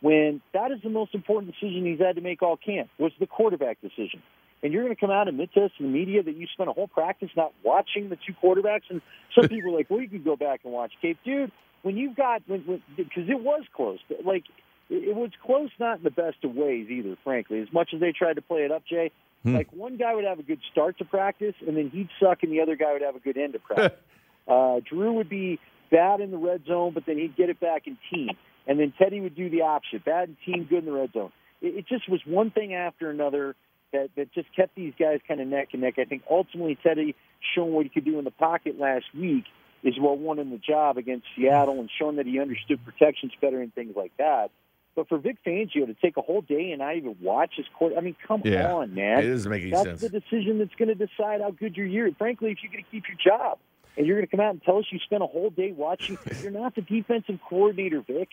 When 0.00 0.40
that 0.52 0.72
is 0.72 0.78
the 0.82 0.90
most 0.90 1.14
important 1.14 1.54
decision 1.54 1.86
he's 1.86 2.00
had 2.00 2.16
to 2.16 2.20
make 2.20 2.42
all 2.42 2.56
camp 2.56 2.90
was 2.98 3.12
the 3.20 3.26
quarterback 3.26 3.80
decision. 3.80 4.20
And 4.62 4.72
you're 4.72 4.82
going 4.82 4.94
to 4.94 5.00
come 5.00 5.10
out 5.10 5.28
and 5.28 5.30
admit 5.30 5.54
to 5.54 5.64
us 5.66 5.70
in 5.78 5.86
the 5.86 5.92
media 5.92 6.22
that 6.22 6.36
you 6.36 6.46
spent 6.52 6.68
a 6.68 6.72
whole 6.72 6.88
practice 6.88 7.30
not 7.36 7.52
watching 7.62 8.08
the 8.08 8.16
two 8.16 8.34
quarterbacks. 8.42 8.82
And 8.90 9.00
some 9.34 9.48
people 9.48 9.72
are 9.72 9.76
like, 9.76 9.90
well, 9.90 10.00
you 10.00 10.08
could 10.08 10.24
go 10.24 10.36
back 10.36 10.60
and 10.64 10.72
watch 10.72 10.92
tape, 11.00 11.18
dude. 11.24 11.52
When 11.82 11.96
you've 11.96 12.16
got, 12.16 12.42
because 12.46 13.28
it 13.28 13.40
was 13.40 13.62
close. 13.74 13.98
Like 14.24 14.44
it 14.92 15.16
was 15.16 15.30
close, 15.44 15.70
not 15.78 15.98
in 15.98 16.02
the 16.04 16.10
best 16.10 16.44
of 16.44 16.54
ways 16.54 16.88
either, 16.90 17.16
frankly. 17.24 17.60
As 17.60 17.72
much 17.72 17.90
as 17.94 18.00
they 18.00 18.12
tried 18.12 18.34
to 18.34 18.42
play 18.42 18.64
it 18.64 18.70
up, 18.70 18.84
Jay, 18.84 19.10
hmm. 19.42 19.54
like 19.54 19.72
one 19.72 19.96
guy 19.96 20.14
would 20.14 20.24
have 20.24 20.38
a 20.38 20.42
good 20.42 20.60
start 20.70 20.98
to 20.98 21.04
practice, 21.04 21.54
and 21.66 21.76
then 21.76 21.90
he'd 21.90 22.08
suck, 22.20 22.42
and 22.42 22.52
the 22.52 22.60
other 22.60 22.76
guy 22.76 22.92
would 22.92 23.02
have 23.02 23.16
a 23.16 23.20
good 23.20 23.38
end 23.38 23.54
to 23.54 23.58
practice. 23.60 23.98
uh, 24.46 24.80
Drew 24.88 25.14
would 25.14 25.28
be 25.28 25.58
bad 25.90 26.20
in 26.20 26.30
the 26.30 26.38
red 26.38 26.64
zone, 26.66 26.92
but 26.92 27.04
then 27.06 27.18
he'd 27.18 27.36
get 27.36 27.48
it 27.48 27.60
back 27.60 27.86
in 27.86 27.96
team. 28.12 28.30
And 28.66 28.78
then 28.78 28.92
Teddy 28.96 29.20
would 29.20 29.34
do 29.34 29.50
the 29.50 29.62
opposite 29.62 30.04
bad 30.04 30.28
in 30.28 30.36
team, 30.44 30.64
good 30.64 30.80
in 30.80 30.84
the 30.84 30.92
red 30.92 31.12
zone. 31.12 31.32
It, 31.60 31.78
it 31.78 31.88
just 31.88 32.08
was 32.08 32.20
one 32.24 32.50
thing 32.50 32.74
after 32.74 33.10
another 33.10 33.56
that, 33.92 34.10
that 34.16 34.32
just 34.32 34.54
kept 34.54 34.74
these 34.74 34.94
guys 34.98 35.20
kind 35.26 35.40
of 35.40 35.48
neck 35.48 35.68
and 35.72 35.82
neck. 35.82 35.94
I 35.98 36.04
think 36.04 36.22
ultimately 36.30 36.78
Teddy 36.82 37.14
showing 37.54 37.72
what 37.72 37.84
he 37.84 37.88
could 37.88 38.04
do 38.04 38.18
in 38.18 38.24
the 38.24 38.30
pocket 38.30 38.78
last 38.78 39.06
week 39.14 39.44
is 39.82 39.98
what 39.98 40.18
won 40.18 40.38
him 40.38 40.50
the 40.50 40.58
job 40.58 40.96
against 40.96 41.26
Seattle 41.36 41.80
and 41.80 41.90
showing 41.98 42.16
that 42.16 42.26
he 42.26 42.38
understood 42.38 42.84
protections 42.84 43.32
better 43.40 43.60
and 43.60 43.74
things 43.74 43.94
like 43.96 44.12
that. 44.16 44.50
But 44.94 45.08
for 45.08 45.18
Vic 45.18 45.38
Fangio 45.46 45.86
to 45.86 45.94
take 45.94 46.16
a 46.18 46.20
whole 46.20 46.42
day 46.42 46.70
and 46.70 46.80
not 46.80 46.96
even 46.96 47.16
watch 47.20 47.52
his 47.56 47.66
court, 47.78 47.94
I 47.96 48.00
mean, 48.00 48.14
come 48.26 48.42
yeah, 48.44 48.74
on, 48.74 48.94
man. 48.94 49.24
It 49.24 49.28
doesn't 49.28 49.50
make 49.50 49.62
any 49.62 49.70
that's 49.70 49.84
sense. 49.84 50.00
the 50.02 50.08
decision 50.08 50.58
that's 50.58 50.74
going 50.74 50.88
to 50.88 50.94
decide 50.94 51.40
how 51.40 51.50
good 51.50 51.76
your 51.76 51.86
year. 51.86 52.10
Frankly, 52.18 52.50
if 52.50 52.58
you're 52.62 52.72
going 52.72 52.84
to 52.84 52.90
keep 52.90 53.04
your 53.08 53.16
job 53.16 53.58
and 53.96 54.06
you're 54.06 54.16
going 54.16 54.26
to 54.26 54.30
come 54.30 54.44
out 54.44 54.50
and 54.50 54.62
tell 54.62 54.78
us 54.78 54.84
you 54.90 54.98
spent 54.98 55.22
a 55.22 55.26
whole 55.26 55.48
day 55.48 55.72
watching, 55.72 56.18
you're 56.42 56.50
not 56.50 56.74
the 56.74 56.82
defensive 56.82 57.38
coordinator, 57.48 58.02
Vic. 58.06 58.28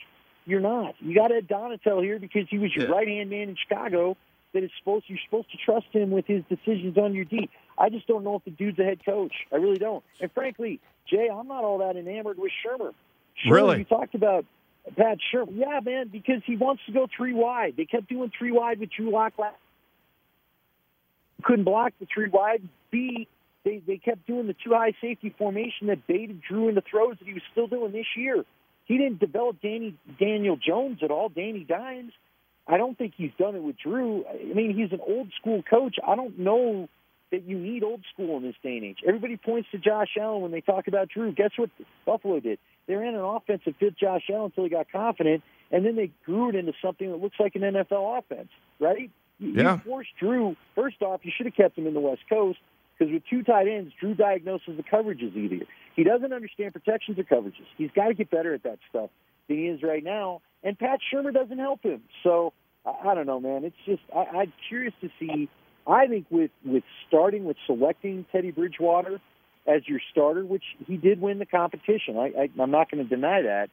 You're 0.46 0.60
not. 0.60 0.96
You 1.00 1.16
got 1.16 1.32
Ed 1.32 1.48
Donatell 1.48 2.04
here 2.04 2.20
because 2.20 2.48
he 2.50 2.58
was 2.58 2.76
your 2.76 2.88
yeah. 2.88 2.92
right 2.92 3.08
hand 3.08 3.30
man 3.30 3.50
in 3.50 3.56
Chicago. 3.56 4.18
That 4.52 4.64
is 4.64 4.72
supposed 4.80 5.06
you're 5.08 5.20
supposed 5.24 5.52
to 5.52 5.58
trust 5.64 5.86
him 5.92 6.10
with 6.10 6.26
his 6.26 6.44
decisions 6.50 6.98
on 6.98 7.14
your 7.14 7.24
D. 7.24 7.50
I 7.78 7.90
just 7.90 8.08
don't 8.08 8.24
know 8.24 8.36
if 8.36 8.44
the 8.46 8.52
dude's 8.52 8.80
a 8.80 8.84
head 8.84 9.06
coach. 9.06 9.32
I 9.54 9.58
really 9.58 9.78
don't. 9.78 10.04
And 10.20 10.32
frankly, 10.32 10.80
Jay, 11.08 11.30
I'm 11.32 11.48
not 11.48 11.64
all 11.64 11.78
that 11.78 11.96
enamored 11.96 12.40
with 12.40 12.52
Shurmur. 12.66 12.94
Shurmur 13.46 13.52
really? 13.52 13.78
You 13.80 13.84
talked 13.84 14.16
about 14.16 14.46
Pat 14.96 15.20
Sure. 15.32 15.46
Yeah, 15.52 15.80
man, 15.84 16.10
because 16.12 16.42
he 16.46 16.56
wants 16.56 16.82
to 16.86 16.92
go 16.92 17.08
three 17.16 17.34
wide. 17.34 17.76
They 17.78 17.86
kept 17.86 18.10
doing 18.10 18.32
three 18.38 18.52
wide 18.52 18.80
with 18.80 18.90
Drew 18.92 19.12
Lock 19.12 19.34
last. 19.38 19.56
Couldn't 21.44 21.66
block 21.66 21.94
the 22.00 22.08
three 22.14 22.30
wide. 22.30 22.68
B, 22.92 23.28
they, 23.64 23.82
they 23.86 23.98
kept 23.98 24.26
doing 24.26 24.48
the 24.48 24.56
two 24.64 24.72
high 24.72 24.94
safety 25.00 25.34
formation 25.38 25.88
that 25.88 26.06
baited 26.08 26.42
Drew 26.42 26.70
into 26.70 26.82
throws 26.82 27.18
that 27.20 27.28
he 27.28 27.34
was 27.34 27.44
still 27.52 27.68
doing 27.68 27.92
this 27.92 28.08
year. 28.18 28.44
He 28.86 28.98
didn't 28.98 29.20
develop 29.20 29.62
Danny 29.62 29.96
Daniel 30.20 30.58
Jones 30.58 31.00
at 31.04 31.12
all. 31.12 31.30
Danny 31.30 31.64
Dimes. 31.64 32.12
I 32.68 32.78
don't 32.78 32.98
think 32.98 33.14
he's 33.16 33.32
done 33.38 33.56
it 33.56 33.64
with 33.64 33.78
Drew. 33.78 34.26
I 34.28 34.54
mean, 34.54 34.76
he's 34.76 34.92
an 34.92 35.00
old 35.06 35.30
school 35.40 35.64
coach. 35.64 35.96
I 36.06 36.16
don't 36.16 36.38
know 36.38 36.88
that 37.32 37.44
you 37.44 37.58
need 37.58 37.84
old 37.84 38.02
school 38.14 38.38
in 38.38 38.44
this 38.44 38.56
day 38.64 38.78
and 38.78 38.86
age. 38.86 39.00
Everybody 39.08 39.38
points 39.38 39.70
to 39.72 39.78
Josh 39.78 40.18
Allen 40.20 40.42
when 40.42 40.52
they 40.52 40.62
talk 40.62 40.88
about 40.88 41.10
Drew. 41.10 41.32
Guess 41.32 41.52
what 41.58 41.70
Buffalo 42.06 42.40
did? 42.40 42.60
They 42.90 42.96
ran 42.96 43.14
an 43.14 43.22
offense 43.22 43.62
that 43.66 43.78
fit 43.78 43.96
Josh 43.96 44.24
Allen 44.32 44.46
until 44.46 44.64
he 44.64 44.70
got 44.72 44.92
confident, 44.92 45.44
and 45.72 45.86
then 45.86 45.96
they 45.96 46.10
grew 46.26 46.50
it 46.50 46.56
into 46.56 46.74
something 46.82 47.08
that 47.12 47.18
looks 47.18 47.36
like 47.40 47.54
an 47.54 47.62
NFL 47.62 48.18
offense, 48.18 48.50
right? 48.80 49.12
You, 49.38 49.54
yeah. 49.54 49.76
you 49.76 49.82
forced 49.86 50.10
Drew. 50.20 50.56
First 50.74 51.04
off, 51.04 51.22
you 51.22 51.32
should 51.38 51.46
have 51.46 51.54
kept 51.54 51.78
him 51.78 51.86
in 51.86 51.94
the 51.94 52.00
West 52.00 52.22
Coast 52.28 52.58
because 52.98 53.14
with 53.14 53.22
two 53.30 53.44
tight 53.44 53.68
ends, 53.68 53.94
Drew 54.00 54.16
diagnoses 54.16 54.76
the 54.76 54.82
coverages 54.82 55.38
easier. 55.38 55.68
He 55.96 56.04
doesn't 56.04 56.34
understand 56.34 56.74
protections 56.74 57.20
or 57.20 57.24
coverages. 57.26 57.68
He's 57.78 57.92
got 57.96 58.08
to 58.08 58.16
get 58.16 58.32
better 58.32 58.56
at 58.56 58.64
that 58.64 58.80
stuff 58.90 59.12
than 59.48 59.58
he 59.58 59.68
is 59.68 59.84
right 59.84 60.04
now. 60.04 60.42
And 60.64 60.78
Pat 60.78 61.00
Shurmur 61.14 61.32
doesn't 61.32 61.60
help 61.60 61.84
him. 61.84 62.02
So 62.24 62.54
I, 62.88 63.10
I 63.12 63.14
don't 63.14 63.28
know, 63.28 63.40
man. 63.40 63.66
It's 63.66 63.78
just 63.86 64.02
I, 64.16 64.40
I'm 64.40 64.54
curious 64.68 64.96
to 65.02 65.12
see. 65.20 65.48
I 65.86 66.08
think 66.08 66.26
with 66.32 66.50
with 66.66 66.84
starting 67.08 67.46
with 67.46 67.58
selecting 67.68 68.26
Teddy 68.32 68.50
Bridgewater 68.50 69.22
as 69.70 69.88
your 69.88 70.00
starter, 70.12 70.46
which 70.46 70.64
he 70.88 70.98
did 70.98 71.22
win 71.22 71.40
the 71.40 71.46
competition. 71.46 72.18
I, 72.18 72.32
I, 72.38 72.50
I'm 72.60 72.72
not 72.72 72.90
going 72.90 73.04
to 73.04 73.10
deny 73.10 73.44
that. 73.44 73.70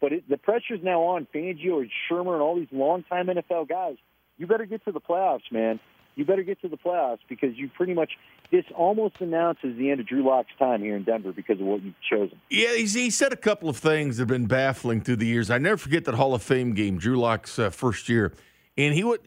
But 0.00 0.12
it, 0.12 0.28
the 0.28 0.36
pressure's 0.36 0.80
now 0.82 1.02
on 1.02 1.26
Fangio 1.34 1.80
and 1.80 1.90
Shurmur 2.10 2.34
and 2.34 2.42
all 2.42 2.56
these 2.56 2.68
longtime 2.72 3.28
NFL 3.28 3.68
guys. 3.68 3.96
You 4.36 4.46
better 4.46 4.66
get 4.66 4.84
to 4.84 4.92
the 4.92 5.00
playoffs, 5.00 5.50
man. 5.50 5.80
You 6.16 6.24
better 6.24 6.42
get 6.42 6.60
to 6.62 6.68
the 6.68 6.76
playoffs 6.76 7.18
because 7.28 7.56
you 7.56 7.68
pretty 7.68 7.94
much 7.94 8.12
this 8.50 8.64
almost 8.74 9.20
announces 9.20 9.76
the 9.76 9.90
end 9.90 10.00
of 10.00 10.06
Drew 10.06 10.26
Lock's 10.26 10.52
time 10.58 10.82
here 10.82 10.96
in 10.96 11.04
Denver 11.04 11.32
because 11.32 11.60
of 11.60 11.66
what 11.66 11.82
you've 11.82 11.94
chosen. 12.08 12.40
Yeah, 12.50 12.74
he 12.74 13.10
said 13.10 13.32
a 13.32 13.36
couple 13.36 13.68
of 13.68 13.76
things 13.76 14.16
that 14.16 14.22
have 14.22 14.28
been 14.28 14.46
baffling 14.46 15.02
through 15.02 15.16
the 15.16 15.26
years. 15.26 15.50
I 15.50 15.58
never 15.58 15.76
forget 15.76 16.04
that 16.06 16.14
Hall 16.14 16.34
of 16.34 16.42
Fame 16.42 16.74
game, 16.74 16.98
Drew 16.98 17.18
Lock's 17.18 17.58
uh, 17.58 17.70
first 17.70 18.08
year, 18.08 18.32
and 18.78 18.94
he 18.94 19.04
would, 19.04 19.20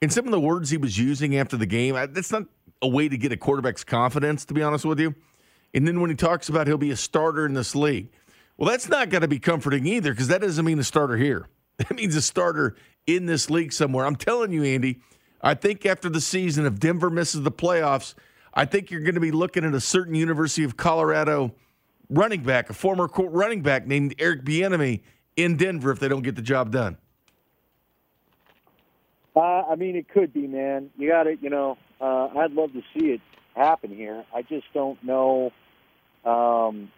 in 0.00 0.10
some 0.10 0.24
of 0.24 0.30
the 0.30 0.40
words 0.40 0.70
he 0.70 0.78
was 0.78 0.98
using 0.98 1.36
after 1.36 1.56
the 1.56 1.66
game. 1.66 1.94
That's 1.94 2.32
not 2.32 2.44
a 2.80 2.88
way 2.88 3.08
to 3.08 3.16
get 3.16 3.32
a 3.32 3.36
quarterback's 3.36 3.84
confidence, 3.84 4.44
to 4.46 4.54
be 4.54 4.62
honest 4.62 4.84
with 4.84 5.00
you. 5.00 5.14
And 5.74 5.86
then 5.86 6.00
when 6.00 6.10
he 6.10 6.16
talks 6.16 6.48
about 6.48 6.66
he'll 6.66 6.78
be 6.78 6.90
a 6.90 6.96
starter 6.96 7.46
in 7.46 7.54
this 7.54 7.74
league, 7.74 8.10
well, 8.56 8.70
that's 8.70 8.88
not 8.88 9.10
going 9.10 9.22
to 9.22 9.28
be 9.28 9.38
comforting 9.38 9.86
either 9.86 10.12
because 10.12 10.28
that 10.28 10.40
doesn't 10.40 10.64
mean 10.64 10.78
a 10.78 10.84
starter 10.84 11.16
here. 11.16 11.48
That 11.78 11.96
means 11.96 12.14
a 12.14 12.22
starter 12.22 12.76
in 13.06 13.26
this 13.26 13.50
league 13.50 13.72
somewhere. 13.72 14.06
I'm 14.06 14.14
telling 14.14 14.52
you, 14.52 14.62
Andy, 14.62 15.00
I 15.40 15.54
think 15.54 15.84
after 15.84 16.08
the 16.08 16.20
season, 16.20 16.66
if 16.66 16.78
Denver 16.78 17.10
misses 17.10 17.42
the 17.42 17.50
playoffs, 17.50 18.14
I 18.54 18.66
think 18.66 18.90
you're 18.90 19.00
going 19.00 19.14
to 19.14 19.20
be 19.20 19.32
looking 19.32 19.64
at 19.64 19.74
a 19.74 19.80
certain 19.80 20.14
University 20.14 20.64
of 20.64 20.76
Colorado 20.76 21.54
running 22.10 22.42
back, 22.42 22.70
a 22.70 22.74
former 22.74 23.08
running 23.16 23.62
back 23.62 23.86
named 23.86 24.14
Eric 24.18 24.44
Bieniemy 24.44 25.00
in 25.34 25.56
Denver 25.56 25.90
if 25.90 25.98
they 25.98 26.08
don't 26.08 26.22
get 26.22 26.36
the 26.36 26.42
job 26.42 26.70
done. 26.70 26.98
Uh, 29.34 29.62
I 29.62 29.76
mean, 29.76 29.96
it 29.96 30.08
could 30.08 30.32
be, 30.32 30.46
man. 30.46 30.90
You 30.96 31.08
got 31.08 31.26
it. 31.26 31.38
You 31.40 31.50
know, 31.50 31.78
uh, 32.00 32.28
I'd 32.36 32.52
love 32.52 32.72
to 32.74 32.82
see 32.94 33.06
it 33.06 33.20
happen 33.56 33.94
here. 33.94 34.24
I 34.34 34.42
just 34.42 34.66
don't 34.74 35.02
know. 35.02 35.52
Um, 36.24 36.90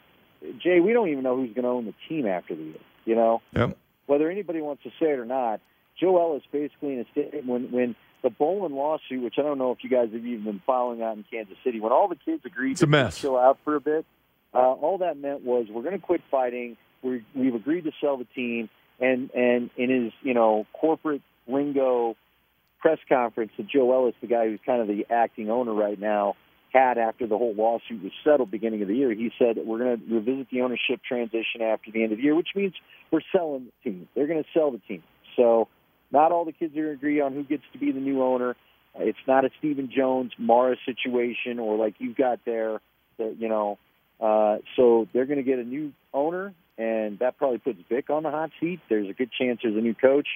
Jay, 0.62 0.80
we 0.80 0.92
don't 0.92 1.08
even 1.08 1.22
know 1.22 1.36
who's 1.36 1.54
going 1.54 1.64
to 1.64 1.68
own 1.68 1.86
the 1.86 1.94
team 2.08 2.26
after 2.26 2.54
the 2.54 2.62
year. 2.62 2.80
You 3.04 3.16
know, 3.16 3.42
yep. 3.54 3.76
whether 4.06 4.30
anybody 4.30 4.60
wants 4.60 4.82
to 4.84 4.90
say 5.00 5.10
it 5.10 5.18
or 5.18 5.26
not. 5.26 5.60
Joe 6.00 6.20
Ellis 6.20 6.42
basically 6.50 6.94
in 6.94 7.00
a 7.00 7.04
statement 7.12 7.46
when 7.46 7.70
when 7.70 7.96
the 8.22 8.30
Bowlen 8.30 8.72
lawsuit, 8.72 9.22
which 9.22 9.34
I 9.38 9.42
don't 9.42 9.58
know 9.58 9.70
if 9.70 9.84
you 9.84 9.90
guys 9.90 10.08
have 10.12 10.24
even 10.24 10.44
been 10.44 10.62
following 10.66 11.02
out 11.02 11.16
in 11.16 11.24
Kansas 11.30 11.56
City, 11.62 11.78
when 11.78 11.92
all 11.92 12.08
the 12.08 12.16
kids 12.16 12.42
agreed 12.44 12.72
it's 12.72 12.80
to 12.80 12.86
mess. 12.86 13.20
chill 13.20 13.36
out 13.36 13.58
for 13.64 13.76
a 13.76 13.80
bit, 13.80 14.06
uh, 14.54 14.58
all 14.58 14.98
that 14.98 15.18
meant 15.18 15.44
was 15.44 15.66
we're 15.70 15.82
going 15.82 15.98
to 15.98 16.04
quit 16.04 16.22
fighting. 16.30 16.76
we 17.02 17.22
we've 17.34 17.54
agreed 17.54 17.84
to 17.84 17.92
sell 18.00 18.16
the 18.16 18.26
team, 18.34 18.68
and 18.98 19.30
and 19.34 19.70
in 19.76 19.90
his 19.90 20.12
you 20.22 20.34
know 20.34 20.66
corporate 20.72 21.22
lingo 21.46 22.16
press 22.80 22.98
conference 23.08 23.52
that 23.56 23.66
Joe 23.66 23.92
Ellis, 23.92 24.14
the 24.20 24.26
guy 24.26 24.48
who's 24.48 24.60
kind 24.64 24.80
of 24.82 24.88
the 24.88 25.06
acting 25.10 25.50
owner 25.50 25.72
right 25.72 25.98
now, 25.98 26.36
had 26.74 26.98
after 26.98 27.26
the 27.26 27.38
whole 27.38 27.54
lawsuit 27.54 28.02
was 28.02 28.12
settled 28.24 28.50
beginning 28.50 28.82
of 28.82 28.88
the 28.88 28.96
year. 28.96 29.14
He 29.14 29.30
said 29.38 29.56
we're 29.64 29.78
going 29.78 29.98
to 29.98 30.14
revisit 30.14 30.50
the 30.50 30.60
ownership 30.62 31.00
transition 31.06 31.62
after 31.62 31.90
the 31.92 32.02
end 32.02 32.12
of 32.12 32.18
the 32.18 32.24
year, 32.24 32.34
which 32.34 32.48
means 32.54 32.74
we're 33.10 33.20
selling 33.32 33.66
the 33.66 33.90
team. 33.90 34.08
They're 34.14 34.26
going 34.26 34.42
to 34.42 34.48
sell 34.52 34.72
the 34.72 34.78
team. 34.78 35.02
So 35.36 35.68
not 36.10 36.32
all 36.32 36.44
the 36.44 36.52
kids 36.52 36.76
are 36.76 36.90
agree 36.90 37.20
on 37.20 37.32
who 37.32 37.44
gets 37.44 37.62
to 37.72 37.78
be 37.78 37.92
the 37.92 38.00
new 38.00 38.22
owner. 38.22 38.56
It's 38.96 39.18
not 39.26 39.44
a 39.44 39.50
Stephen 39.58 39.90
Jones 39.94 40.32
Mara 40.36 40.76
situation 40.84 41.58
or 41.58 41.76
like 41.76 41.94
you've 41.98 42.16
got 42.16 42.40
there 42.44 42.80
that 43.18 43.36
you 43.38 43.48
know. 43.48 43.78
Uh, 44.20 44.58
so 44.76 45.08
they're 45.12 45.26
going 45.26 45.38
to 45.38 45.44
get 45.44 45.58
a 45.58 45.64
new 45.64 45.92
owner, 46.12 46.54
and 46.78 47.18
that 47.18 47.36
probably 47.36 47.58
puts 47.58 47.78
Vic 47.88 48.10
on 48.10 48.22
the 48.22 48.30
hot 48.30 48.50
seat. 48.60 48.80
There's 48.88 49.08
a 49.08 49.12
good 49.12 49.30
chance 49.32 49.60
there's 49.62 49.76
a 49.76 49.80
new 49.80 49.94
coach. 49.94 50.28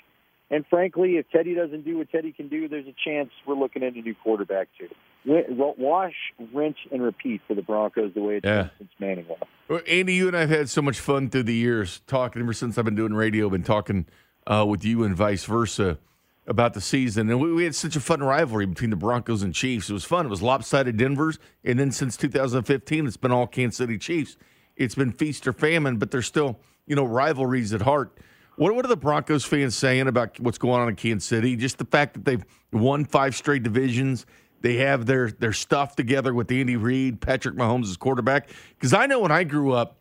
And 0.50 0.64
frankly, 0.68 1.16
if 1.16 1.30
Teddy 1.30 1.54
doesn't 1.54 1.84
do 1.84 1.98
what 1.98 2.10
Teddy 2.10 2.32
can 2.32 2.48
do, 2.48 2.68
there's 2.68 2.86
a 2.86 2.94
chance 3.04 3.30
we're 3.46 3.54
looking 3.54 3.82
at 3.82 3.94
a 3.94 4.00
new 4.00 4.14
quarterback 4.14 4.68
too. 4.78 4.88
Wash, 5.26 6.14
rinse, 6.54 6.78
and 6.90 7.02
repeat 7.02 7.42
for 7.46 7.54
the 7.54 7.62
Broncos 7.62 8.14
the 8.14 8.22
way 8.22 8.36
it's 8.36 8.46
yeah. 8.46 8.62
been 8.62 8.70
since 8.78 8.90
Manning 8.98 9.26
left. 9.28 9.44
Well, 9.68 9.80
Andy, 9.86 10.14
you 10.14 10.26
and 10.26 10.36
I 10.36 10.40
have 10.40 10.50
had 10.50 10.70
so 10.70 10.80
much 10.80 11.00
fun 11.00 11.28
through 11.28 11.42
the 11.42 11.54
years 11.54 12.00
talking. 12.06 12.40
Ever 12.40 12.54
since 12.54 12.78
I've 12.78 12.86
been 12.86 12.94
doing 12.94 13.12
radio, 13.12 13.50
been 13.50 13.62
talking 13.62 14.06
uh, 14.46 14.64
with 14.66 14.84
you 14.84 15.04
and 15.04 15.14
vice 15.14 15.44
versa 15.44 15.98
about 16.46 16.72
the 16.72 16.80
season. 16.80 17.28
And 17.28 17.40
we, 17.40 17.52
we, 17.52 17.64
had 17.64 17.74
such 17.74 17.94
a 17.94 18.00
fun 18.00 18.20
rivalry 18.20 18.64
between 18.64 18.88
the 18.88 18.96
Broncos 18.96 19.42
and 19.42 19.54
Chiefs. 19.54 19.90
It 19.90 19.92
was 19.92 20.04
fun. 20.04 20.24
It 20.24 20.30
was 20.30 20.40
lopsided 20.40 20.96
Denver's, 20.96 21.38
and 21.62 21.78
then 21.78 21.92
since 21.92 22.16
2015, 22.16 23.06
it's 23.06 23.18
been 23.18 23.32
all 23.32 23.46
Kansas 23.46 23.76
City 23.76 23.98
Chiefs. 23.98 24.38
It's 24.74 24.94
been 24.94 25.12
feast 25.12 25.46
or 25.46 25.52
famine, 25.52 25.98
but 25.98 26.10
there's 26.10 26.26
still 26.26 26.58
you 26.86 26.96
know 26.96 27.04
rivalries 27.04 27.74
at 27.74 27.82
heart. 27.82 28.16
What, 28.58 28.74
what 28.74 28.84
are 28.84 28.88
the 28.88 28.96
Broncos 28.96 29.44
fans 29.44 29.76
saying 29.76 30.08
about 30.08 30.38
what's 30.40 30.58
going 30.58 30.82
on 30.82 30.88
in 30.88 30.96
Kansas 30.96 31.28
City? 31.28 31.54
Just 31.54 31.78
the 31.78 31.84
fact 31.84 32.14
that 32.14 32.24
they've 32.24 32.44
won 32.72 33.04
five 33.04 33.36
straight 33.36 33.62
divisions. 33.62 34.26
They 34.62 34.78
have 34.78 35.06
their 35.06 35.30
their 35.30 35.52
stuff 35.52 35.94
together 35.94 36.34
with 36.34 36.50
Andy 36.50 36.74
Reid, 36.74 37.20
Patrick 37.20 37.54
Mahomes 37.54 37.84
as 37.84 37.96
quarterback. 37.96 38.48
Because 38.74 38.92
I 38.92 39.06
know 39.06 39.20
when 39.20 39.30
I 39.30 39.44
grew 39.44 39.72
up, 39.72 39.96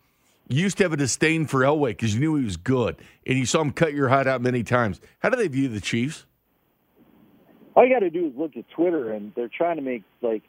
you 0.48 0.60
used 0.60 0.76
to 0.78 0.82
have 0.82 0.92
a 0.92 0.96
disdain 0.96 1.46
for 1.46 1.60
Elway 1.60 1.90
because 1.90 2.14
you 2.14 2.20
knew 2.20 2.34
he 2.34 2.44
was 2.44 2.56
good, 2.56 2.96
and 3.24 3.38
you 3.38 3.46
saw 3.46 3.60
him 3.60 3.70
cut 3.70 3.92
your 3.92 4.08
head 4.08 4.26
out 4.26 4.42
many 4.42 4.64
times. 4.64 5.00
How 5.20 5.28
do 5.28 5.36
they 5.36 5.46
view 5.46 5.68
the 5.68 5.80
Chiefs? 5.80 6.26
All 7.76 7.86
you 7.86 7.94
got 7.94 8.00
to 8.00 8.10
do 8.10 8.26
is 8.26 8.32
look 8.36 8.56
at 8.56 8.68
Twitter, 8.70 9.12
and 9.12 9.32
they're 9.36 9.48
trying 9.56 9.76
to 9.76 9.82
make 9.82 10.02
like 10.20 10.42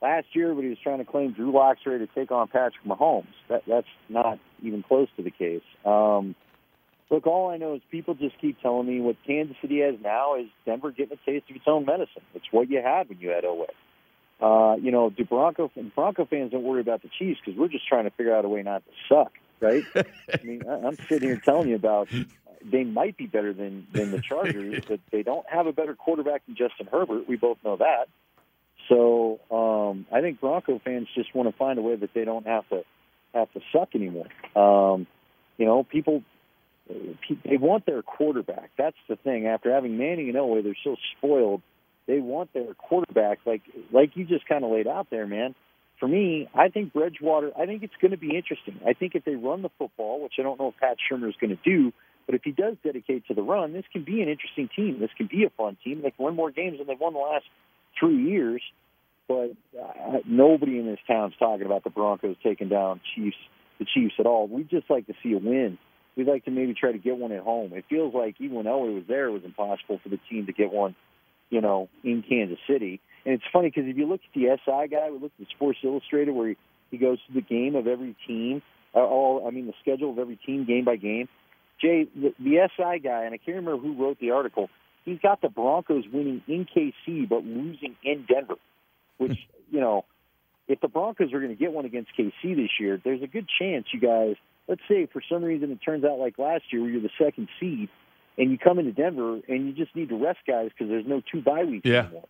last 0.00 0.26
year, 0.34 0.54
he 0.54 0.68
was 0.68 0.78
trying 0.84 0.98
to 0.98 1.04
claim 1.04 1.32
Drew 1.32 1.52
Lock's 1.52 1.80
ready 1.84 2.06
to 2.06 2.14
take 2.14 2.30
on 2.30 2.46
Patrick 2.46 2.84
Mahomes. 2.86 3.26
That, 3.48 3.62
that's 3.66 3.88
not 4.08 4.38
even 4.62 4.84
close 4.84 5.08
to 5.16 5.24
the 5.24 5.32
case. 5.32 5.62
Um, 5.84 6.36
Look, 7.10 7.26
all 7.26 7.50
I 7.50 7.56
know 7.56 7.74
is 7.74 7.82
people 7.90 8.14
just 8.14 8.38
keep 8.40 8.60
telling 8.60 8.86
me 8.86 9.00
what 9.00 9.16
Kansas 9.26 9.56
City 9.60 9.80
has 9.80 9.94
now 10.02 10.36
is 10.36 10.46
Denver 10.64 10.90
getting 10.90 11.16
a 11.16 11.30
taste 11.30 11.48
of 11.48 11.56
its 11.56 11.64
own 11.66 11.84
medicine. 11.84 12.22
It's 12.34 12.46
what 12.50 12.68
you 12.68 12.82
had 12.82 13.08
when 13.08 13.20
you 13.20 13.30
had 13.30 13.44
Elway. 13.44 13.66
Uh, 14.40 14.76
you 14.76 14.90
know, 14.90 15.08
do 15.08 15.24
Bronco 15.24 15.70
and 15.76 15.94
Bronco 15.94 16.26
fans 16.26 16.52
don't 16.52 16.62
worry 16.62 16.80
about 16.80 17.02
the 17.02 17.08
Chiefs 17.18 17.40
because 17.44 17.58
we're 17.58 17.68
just 17.68 17.86
trying 17.88 18.04
to 18.04 18.10
figure 18.10 18.34
out 18.34 18.44
a 18.44 18.48
way 18.48 18.62
not 18.62 18.82
to 18.84 18.92
suck, 19.08 19.32
right? 19.60 19.82
I 19.96 20.42
mean, 20.42 20.62
I'm 20.68 20.96
sitting 21.08 21.28
here 21.28 21.40
telling 21.42 21.68
you 21.68 21.76
about 21.76 22.08
they 22.62 22.84
might 22.84 23.16
be 23.16 23.26
better 23.26 23.52
than 23.54 23.86
than 23.92 24.10
the 24.10 24.20
Chargers, 24.20 24.84
but 24.88 25.00
they 25.10 25.22
don't 25.22 25.46
have 25.48 25.66
a 25.66 25.72
better 25.72 25.94
quarterback 25.94 26.44
than 26.46 26.56
Justin 26.56 26.86
Herbert. 26.90 27.28
We 27.28 27.36
both 27.36 27.58
know 27.64 27.76
that. 27.76 28.08
So 28.88 29.40
um, 29.50 30.06
I 30.12 30.20
think 30.20 30.40
Bronco 30.40 30.80
fans 30.84 31.08
just 31.14 31.34
want 31.34 31.48
to 31.48 31.56
find 31.56 31.78
a 31.78 31.82
way 31.82 31.96
that 31.96 32.12
they 32.14 32.24
don't 32.24 32.46
have 32.46 32.68
to 32.68 32.82
have 33.32 33.50
to 33.52 33.60
suck 33.72 33.94
anymore. 33.94 34.26
Um, 34.54 35.06
you 35.56 35.64
know, 35.64 35.82
people 35.82 36.22
they 36.88 37.56
want 37.56 37.86
their 37.86 38.02
quarterback. 38.02 38.70
That's 38.78 38.96
the 39.08 39.16
thing. 39.16 39.46
After 39.46 39.72
having 39.72 39.98
Manning 39.98 40.28
and 40.28 40.36
Elway, 40.36 40.62
they're 40.62 40.76
so 40.84 40.96
spoiled. 41.16 41.62
They 42.06 42.20
want 42.20 42.52
their 42.52 42.74
quarterback, 42.74 43.40
like 43.44 43.62
like 43.92 44.16
you 44.16 44.24
just 44.24 44.46
kind 44.46 44.64
of 44.64 44.70
laid 44.70 44.86
out 44.86 45.08
there, 45.10 45.26
man. 45.26 45.54
For 45.98 46.06
me, 46.06 46.48
I 46.54 46.68
think 46.68 46.92
Bridgewater. 46.92 47.50
I 47.58 47.66
think 47.66 47.82
it's 47.82 47.94
going 48.00 48.12
to 48.12 48.16
be 48.16 48.36
interesting. 48.36 48.78
I 48.86 48.92
think 48.92 49.14
if 49.14 49.24
they 49.24 49.34
run 49.34 49.62
the 49.62 49.70
football, 49.78 50.22
which 50.22 50.34
I 50.38 50.42
don't 50.42 50.60
know 50.60 50.68
if 50.68 50.76
Pat 50.76 50.98
Shurmur 51.10 51.28
is 51.28 51.34
going 51.40 51.56
to 51.56 51.62
do, 51.64 51.92
but 52.26 52.34
if 52.34 52.42
he 52.44 52.52
does 52.52 52.76
dedicate 52.84 53.26
to 53.26 53.34
the 53.34 53.42
run, 53.42 53.72
this 53.72 53.84
can 53.92 54.04
be 54.04 54.22
an 54.22 54.28
interesting 54.28 54.68
team. 54.76 55.00
This 55.00 55.10
can 55.16 55.26
be 55.26 55.44
a 55.44 55.50
fun 55.50 55.76
team. 55.82 56.02
They 56.02 56.10
can 56.10 56.26
win 56.26 56.36
more 56.36 56.50
games 56.50 56.78
than 56.78 56.86
they've 56.86 57.00
won 57.00 57.14
the 57.14 57.18
last 57.18 57.46
three 57.98 58.22
years. 58.22 58.62
But 59.26 59.52
uh, 59.80 60.18
nobody 60.24 60.78
in 60.78 60.86
this 60.86 61.00
town's 61.08 61.34
talking 61.38 61.66
about 61.66 61.82
the 61.82 61.90
Broncos 61.90 62.36
taking 62.44 62.68
down 62.68 63.00
Chiefs, 63.14 63.36
the 63.80 63.86
Chiefs 63.92 64.14
at 64.20 64.26
all. 64.26 64.46
We'd 64.46 64.68
just 64.68 64.88
like 64.88 65.08
to 65.08 65.14
see 65.22 65.32
a 65.32 65.38
win 65.38 65.78
we'd 66.16 66.26
like 66.26 66.44
to 66.46 66.50
maybe 66.50 66.74
try 66.74 66.92
to 66.92 66.98
get 66.98 67.16
one 67.16 67.32
at 67.32 67.42
home. 67.42 67.72
It 67.74 67.84
feels 67.88 68.14
like 68.14 68.36
even 68.40 68.56
when 68.56 68.66
Elway 68.66 68.94
was 68.94 69.04
there, 69.06 69.26
it 69.26 69.32
was 69.32 69.44
impossible 69.44 70.00
for 70.02 70.08
the 70.08 70.18
team 70.30 70.46
to 70.46 70.52
get 70.52 70.72
one, 70.72 70.96
you 71.50 71.60
know, 71.60 71.88
in 72.02 72.22
Kansas 72.22 72.58
City. 72.68 73.00
And 73.24 73.34
it's 73.34 73.44
funny 73.52 73.68
because 73.68 73.88
if 73.88 73.96
you 73.96 74.06
look 74.06 74.20
at 74.24 74.34
the 74.34 74.56
SI 74.64 74.88
guy, 74.88 75.10
we 75.10 75.18
look 75.18 75.32
at 75.38 75.46
the 75.46 75.46
Sports 75.54 75.78
Illustrated 75.84 76.32
where 76.32 76.48
he, 76.48 76.56
he 76.90 76.98
goes 76.98 77.18
to 77.26 77.34
the 77.34 77.42
game 77.42 77.76
of 77.76 77.86
every 77.86 78.16
team, 78.26 78.62
uh, 78.94 79.00
all 79.00 79.46
I 79.46 79.50
mean 79.50 79.66
the 79.66 79.74
schedule 79.82 80.10
of 80.10 80.18
every 80.18 80.36
team 80.36 80.64
game 80.64 80.84
by 80.84 80.96
game. 80.96 81.28
Jay, 81.80 82.06
the, 82.14 82.32
the 82.38 82.68
SI 82.76 83.00
guy, 83.00 83.24
and 83.24 83.34
I 83.34 83.36
can't 83.36 83.56
remember 83.56 83.76
who 83.76 84.02
wrote 84.02 84.18
the 84.18 84.30
article. 84.30 84.70
He's 85.04 85.18
got 85.18 85.42
the 85.42 85.50
Broncos 85.50 86.04
winning 86.10 86.42
in 86.48 86.66
KC 86.66 87.28
but 87.28 87.44
losing 87.44 87.96
in 88.02 88.24
Denver, 88.26 88.54
which 89.18 89.36
you 89.70 89.80
know, 89.80 90.04
if 90.68 90.80
the 90.80 90.88
Broncos 90.88 91.32
are 91.34 91.40
going 91.40 91.54
to 91.54 91.58
get 91.58 91.72
one 91.72 91.84
against 91.84 92.10
KC 92.18 92.56
this 92.56 92.70
year, 92.80 93.00
there's 93.04 93.22
a 93.22 93.26
good 93.26 93.46
chance 93.60 93.86
you 93.92 94.00
guys 94.00 94.36
let's 94.68 94.82
say 94.88 95.06
for 95.06 95.22
some 95.28 95.42
reason 95.42 95.70
it 95.70 95.78
turns 95.84 96.04
out 96.04 96.18
like 96.18 96.38
last 96.38 96.64
year 96.70 96.82
where 96.82 96.90
you're 96.90 97.02
the 97.02 97.10
second 97.18 97.48
seed 97.60 97.88
and 98.38 98.50
you 98.50 98.58
come 98.58 98.78
into 98.78 98.92
Denver 98.92 99.40
and 99.48 99.66
you 99.66 99.72
just 99.72 99.94
need 99.96 100.08
to 100.10 100.16
rest 100.16 100.40
guys 100.46 100.70
because 100.70 100.88
there's 100.88 101.06
no 101.06 101.22
two 101.32 101.40
bye 101.40 101.64
weeks 101.64 101.86
yeah. 101.86 102.00
anymore. 102.00 102.24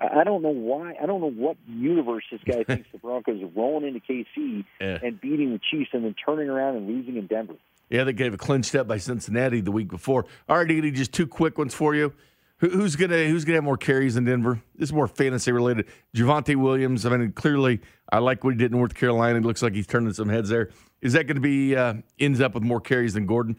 I 0.00 0.24
don't 0.24 0.42
know 0.42 0.50
why. 0.50 0.94
I 1.00 1.06
don't 1.06 1.20
know 1.20 1.30
what 1.30 1.56
universe 1.68 2.24
this 2.30 2.40
guy 2.44 2.64
thinks 2.66 2.88
the 2.92 2.98
Broncos 2.98 3.42
are 3.42 3.46
rolling 3.54 3.86
into 3.86 4.00
KC 4.00 4.64
yeah. 4.80 4.98
and 5.02 5.20
beating 5.20 5.52
the 5.52 5.60
Chiefs 5.70 5.90
and 5.92 6.04
then 6.04 6.14
turning 6.24 6.48
around 6.48 6.76
and 6.76 6.88
losing 6.88 7.16
in 7.16 7.26
Denver. 7.26 7.54
Yeah, 7.90 8.04
they 8.04 8.12
gave 8.12 8.34
a 8.34 8.36
clinched 8.36 8.74
up 8.74 8.88
by 8.88 8.98
Cincinnati 8.98 9.60
the 9.60 9.70
week 9.70 9.88
before. 9.88 10.26
All 10.48 10.56
right, 10.56 10.70
Edie, 10.70 10.90
just 10.90 11.12
two 11.12 11.26
quick 11.26 11.58
ones 11.58 11.74
for 11.74 11.94
you. 11.94 12.12
Who's 12.58 12.96
gonna 12.96 13.26
Who's 13.26 13.44
gonna 13.44 13.56
have 13.56 13.64
more 13.64 13.76
carries 13.76 14.16
in 14.16 14.24
Denver? 14.24 14.62
This 14.76 14.88
is 14.88 14.92
more 14.92 15.08
fantasy 15.08 15.52
related. 15.52 15.86
Javonte 16.16 16.56
Williams. 16.56 17.04
I 17.04 17.14
mean, 17.14 17.32
clearly, 17.32 17.80
I 18.10 18.18
like 18.18 18.42
what 18.42 18.54
he 18.54 18.56
did 18.56 18.72
in 18.72 18.78
North 18.78 18.94
Carolina. 18.94 19.38
It 19.38 19.44
looks 19.44 19.60
like 19.60 19.74
he's 19.74 19.86
turning 19.86 20.12
some 20.14 20.28
heads 20.28 20.48
there. 20.48 20.70
Is 21.00 21.12
that 21.12 21.26
going 21.26 21.36
to 21.36 21.40
be 21.40 21.76
uh, 21.76 21.94
ends 22.18 22.40
up 22.40 22.54
with 22.54 22.62
more 22.62 22.80
carries 22.80 23.14
than 23.14 23.26
Gordon? 23.26 23.56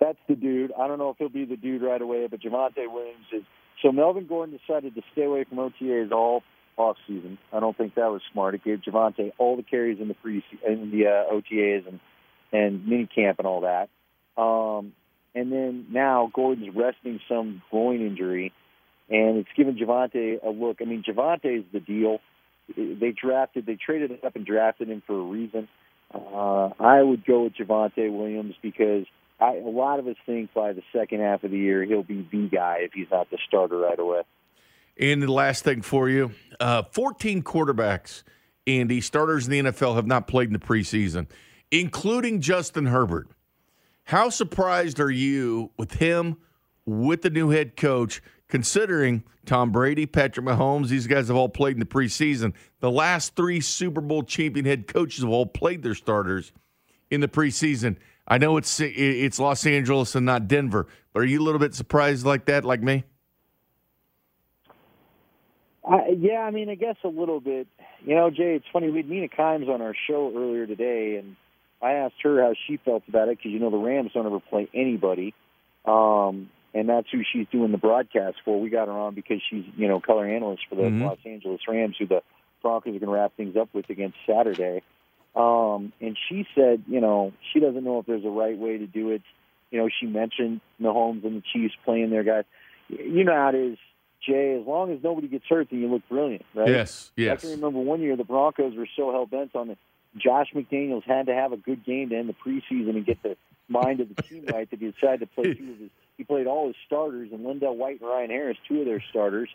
That's 0.00 0.18
the 0.28 0.34
dude. 0.34 0.72
I 0.78 0.86
don't 0.86 0.98
know 0.98 1.10
if 1.10 1.16
he'll 1.18 1.28
be 1.28 1.44
the 1.44 1.56
dude 1.56 1.82
right 1.82 2.00
away, 2.00 2.26
but 2.28 2.40
Javonte 2.40 2.90
Williams 2.90 3.26
is. 3.32 3.42
So 3.82 3.92
Melvin 3.92 4.26
Gordon 4.26 4.58
decided 4.58 4.94
to 4.96 5.02
stay 5.12 5.24
away 5.24 5.44
from 5.44 5.58
OTAs 5.58 6.10
all 6.12 6.42
off 6.76 6.96
season. 7.06 7.38
I 7.52 7.60
don't 7.60 7.76
think 7.76 7.94
that 7.96 8.10
was 8.10 8.22
smart. 8.32 8.54
It 8.54 8.64
gave 8.64 8.80
Javonte 8.80 9.32
all 9.38 9.56
the 9.56 9.62
carries 9.62 10.00
in 10.00 10.08
the 10.08 10.14
pre 10.14 10.44
in 10.66 10.90
the 10.90 11.06
uh, 11.06 11.32
OTAs 11.32 11.86
and 11.86 12.00
and 12.52 12.86
mini 12.86 13.06
camp 13.06 13.38
and 13.38 13.46
all 13.46 13.62
that. 13.62 13.88
Um, 14.40 14.92
and 15.34 15.52
then 15.52 15.86
now 15.90 16.30
Gordon's 16.32 16.74
resting 16.74 17.20
some 17.28 17.62
groin 17.70 18.00
injury, 18.00 18.52
and 19.08 19.38
it's 19.38 19.48
given 19.56 19.76
Javonte 19.76 20.42
a 20.42 20.50
look. 20.50 20.78
I 20.80 20.84
mean, 20.84 21.02
Javonte 21.02 21.58
is 21.58 21.64
the 21.72 21.80
deal. 21.80 22.20
They 22.76 23.12
drafted, 23.12 23.66
they 23.66 23.76
traded 23.76 24.24
up 24.24 24.36
and 24.36 24.44
drafted 24.44 24.88
him 24.88 25.02
for 25.06 25.18
a 25.18 25.22
reason. 25.22 25.68
Uh, 26.12 26.70
I 26.80 27.02
would 27.02 27.24
go 27.24 27.44
with 27.44 27.54
Javonte 27.54 28.10
Williams 28.10 28.54
because 28.62 29.06
I, 29.40 29.56
a 29.56 29.68
lot 29.68 29.98
of 29.98 30.06
us 30.06 30.16
think 30.26 30.52
by 30.54 30.72
the 30.72 30.82
second 30.92 31.20
half 31.20 31.44
of 31.44 31.50
the 31.50 31.58
year 31.58 31.84
he'll 31.84 32.02
be 32.02 32.26
the 32.30 32.48
guy 32.48 32.78
if 32.80 32.92
he's 32.92 33.08
not 33.10 33.30
the 33.30 33.38
starter 33.46 33.76
right 33.78 33.98
away. 33.98 34.22
And 34.98 35.22
the 35.22 35.30
last 35.30 35.64
thing 35.64 35.82
for 35.82 36.08
you 36.08 36.32
uh, 36.60 36.82
14 36.90 37.42
quarterbacks, 37.42 38.22
Andy, 38.66 39.00
starters 39.00 39.46
in 39.46 39.66
the 39.66 39.72
NFL 39.72 39.94
have 39.96 40.06
not 40.06 40.26
played 40.26 40.48
in 40.48 40.52
the 40.52 40.58
preseason, 40.58 41.26
including 41.70 42.40
Justin 42.40 42.86
Herbert. 42.86 43.28
How 44.04 44.30
surprised 44.30 45.00
are 45.00 45.10
you 45.10 45.70
with 45.76 45.94
him, 45.94 46.38
with 46.86 47.22
the 47.22 47.30
new 47.30 47.50
head 47.50 47.76
coach, 47.76 48.22
considering 48.48 49.24
Tom 49.46 49.70
Brady, 49.70 50.06
Patrick 50.06 50.44
Mahomes, 50.44 50.88
these 50.88 51.06
guys 51.06 51.28
have 51.28 51.36
all 51.36 51.48
played 51.48 51.74
in 51.74 51.80
the 51.80 51.86
preseason. 51.86 52.52
The 52.80 52.90
last 52.90 53.36
three 53.36 53.60
Super 53.60 54.00
Bowl 54.00 54.22
champion 54.22 54.66
head 54.66 54.86
coaches 54.86 55.22
have 55.22 55.30
all 55.30 55.46
played 55.46 55.82
their 55.82 55.94
starters 55.94 56.52
in 57.10 57.20
the 57.20 57.28
preseason. 57.28 57.96
I 58.26 58.38
know 58.38 58.58
it's 58.58 58.78
it's 58.80 59.38
Los 59.38 59.64
Angeles 59.64 60.14
and 60.14 60.26
not 60.26 60.48
Denver, 60.48 60.86
but 61.12 61.20
are 61.20 61.26
you 61.26 61.40
a 61.40 61.44
little 61.44 61.58
bit 61.58 61.74
surprised 61.74 62.26
like 62.26 62.44
that, 62.46 62.64
like 62.64 62.82
me? 62.82 63.04
Yeah, 65.88 66.40
I 66.40 66.50
mean, 66.50 66.68
I 66.68 66.74
guess 66.74 66.96
a 67.04 67.08
little 67.08 67.40
bit. 67.40 67.66
You 68.04 68.14
know, 68.14 68.30
Jay, 68.30 68.54
it's 68.54 68.66
funny. 68.72 68.90
We 68.90 68.98
had 68.98 69.08
Mina 69.08 69.28
Kimes 69.28 69.68
on 69.68 69.80
our 69.80 69.94
show 70.06 70.32
earlier 70.36 70.66
today, 70.66 71.16
and 71.16 71.36
I 71.80 71.92
asked 71.92 72.16
her 72.22 72.42
how 72.42 72.54
she 72.66 72.76
felt 72.76 73.02
about 73.08 73.28
it 73.28 73.38
because 73.38 73.52
you 73.52 73.58
know 73.58 73.70
the 73.70 73.78
Rams 73.78 74.10
don't 74.12 74.26
ever 74.26 74.40
play 74.40 74.68
anybody, 74.74 75.34
um, 75.86 76.50
and 76.74 76.88
that's 76.88 77.08
who 77.10 77.22
she's 77.32 77.46
doing 77.50 77.72
the 77.72 77.78
broadcast 77.78 78.36
for. 78.44 78.60
We 78.60 78.70
got 78.70 78.88
her 78.88 78.94
on 78.94 79.14
because 79.14 79.40
she's 79.48 79.64
you 79.76 79.88
know 79.88 80.00
color 80.00 80.26
analyst 80.26 80.62
for 80.68 80.74
the 80.76 80.82
Mhm. 80.82 81.02
Los 81.04 81.18
Angeles 81.24 81.60
Rams, 81.68 81.96
who 81.98 82.06
the 82.06 82.22
Broncos 82.62 82.88
are 82.96 82.98
going 82.98 83.08
to 83.08 83.14
wrap 83.14 83.36
things 83.36 83.56
up 83.56 83.68
with 83.72 83.88
against 83.90 84.16
Saturday. 84.26 84.82
Um, 85.36 85.92
and 86.00 86.16
she 86.28 86.46
said, 86.54 86.82
you 86.88 87.00
know, 87.00 87.32
she 87.52 87.60
doesn't 87.60 87.84
know 87.84 88.00
if 88.00 88.06
there's 88.06 88.24
a 88.24 88.30
right 88.30 88.56
way 88.58 88.78
to 88.78 88.86
do 88.86 89.10
it. 89.10 89.22
You 89.70 89.78
know, 89.78 89.88
she 90.00 90.06
mentioned 90.06 90.60
Mahomes 90.80 91.24
and 91.24 91.36
the 91.36 91.42
Chiefs 91.52 91.74
playing 91.84 92.10
their 92.10 92.24
guys. 92.24 92.44
You 92.88 93.22
know 93.24 93.34
how 93.34 93.50
it 93.50 93.54
is, 93.54 93.78
Jay. 94.26 94.58
As 94.58 94.66
long 94.66 94.90
as 94.92 94.98
nobody 95.02 95.28
gets 95.28 95.44
hurt, 95.48 95.68
then 95.70 95.80
you 95.80 95.88
look 95.88 96.02
brilliant, 96.08 96.44
right? 96.54 96.68
Yes, 96.68 97.12
yes. 97.16 97.38
I 97.38 97.40
can 97.42 97.50
remember 97.50 97.78
one 97.78 98.00
year 98.00 98.16
the 98.16 98.24
Broncos 98.24 98.74
were 98.74 98.88
so 98.96 99.12
hell 99.12 99.26
bent 99.26 99.54
on 99.54 99.70
it. 99.70 99.78
Josh 100.16 100.48
McDaniels 100.54 101.04
had 101.04 101.26
to 101.26 101.34
have 101.34 101.52
a 101.52 101.56
good 101.58 101.84
game 101.84 102.08
to 102.08 102.16
end 102.16 102.28
the 102.28 102.34
preseason 102.34 102.90
and 102.96 103.04
get 103.04 103.22
the 103.22 103.36
mind 103.68 104.00
of 104.00 104.08
the 104.14 104.22
team 104.22 104.44
right 104.52 104.68
that 104.70 104.80
he 104.80 104.90
decided 104.90 105.20
to 105.20 105.26
play 105.26 105.44
two 105.54 105.70
of 105.72 105.78
his. 105.78 105.90
He 106.18 106.24
played 106.24 106.46
all 106.46 106.66
his 106.66 106.76
starters, 106.84 107.30
and 107.32 107.44
Lindell 107.44 107.76
White 107.76 108.00
and 108.00 108.10
Ryan 108.10 108.28
Harris, 108.30 108.58
two 108.68 108.80
of 108.80 108.86
their 108.86 109.02
starters, 109.08 109.48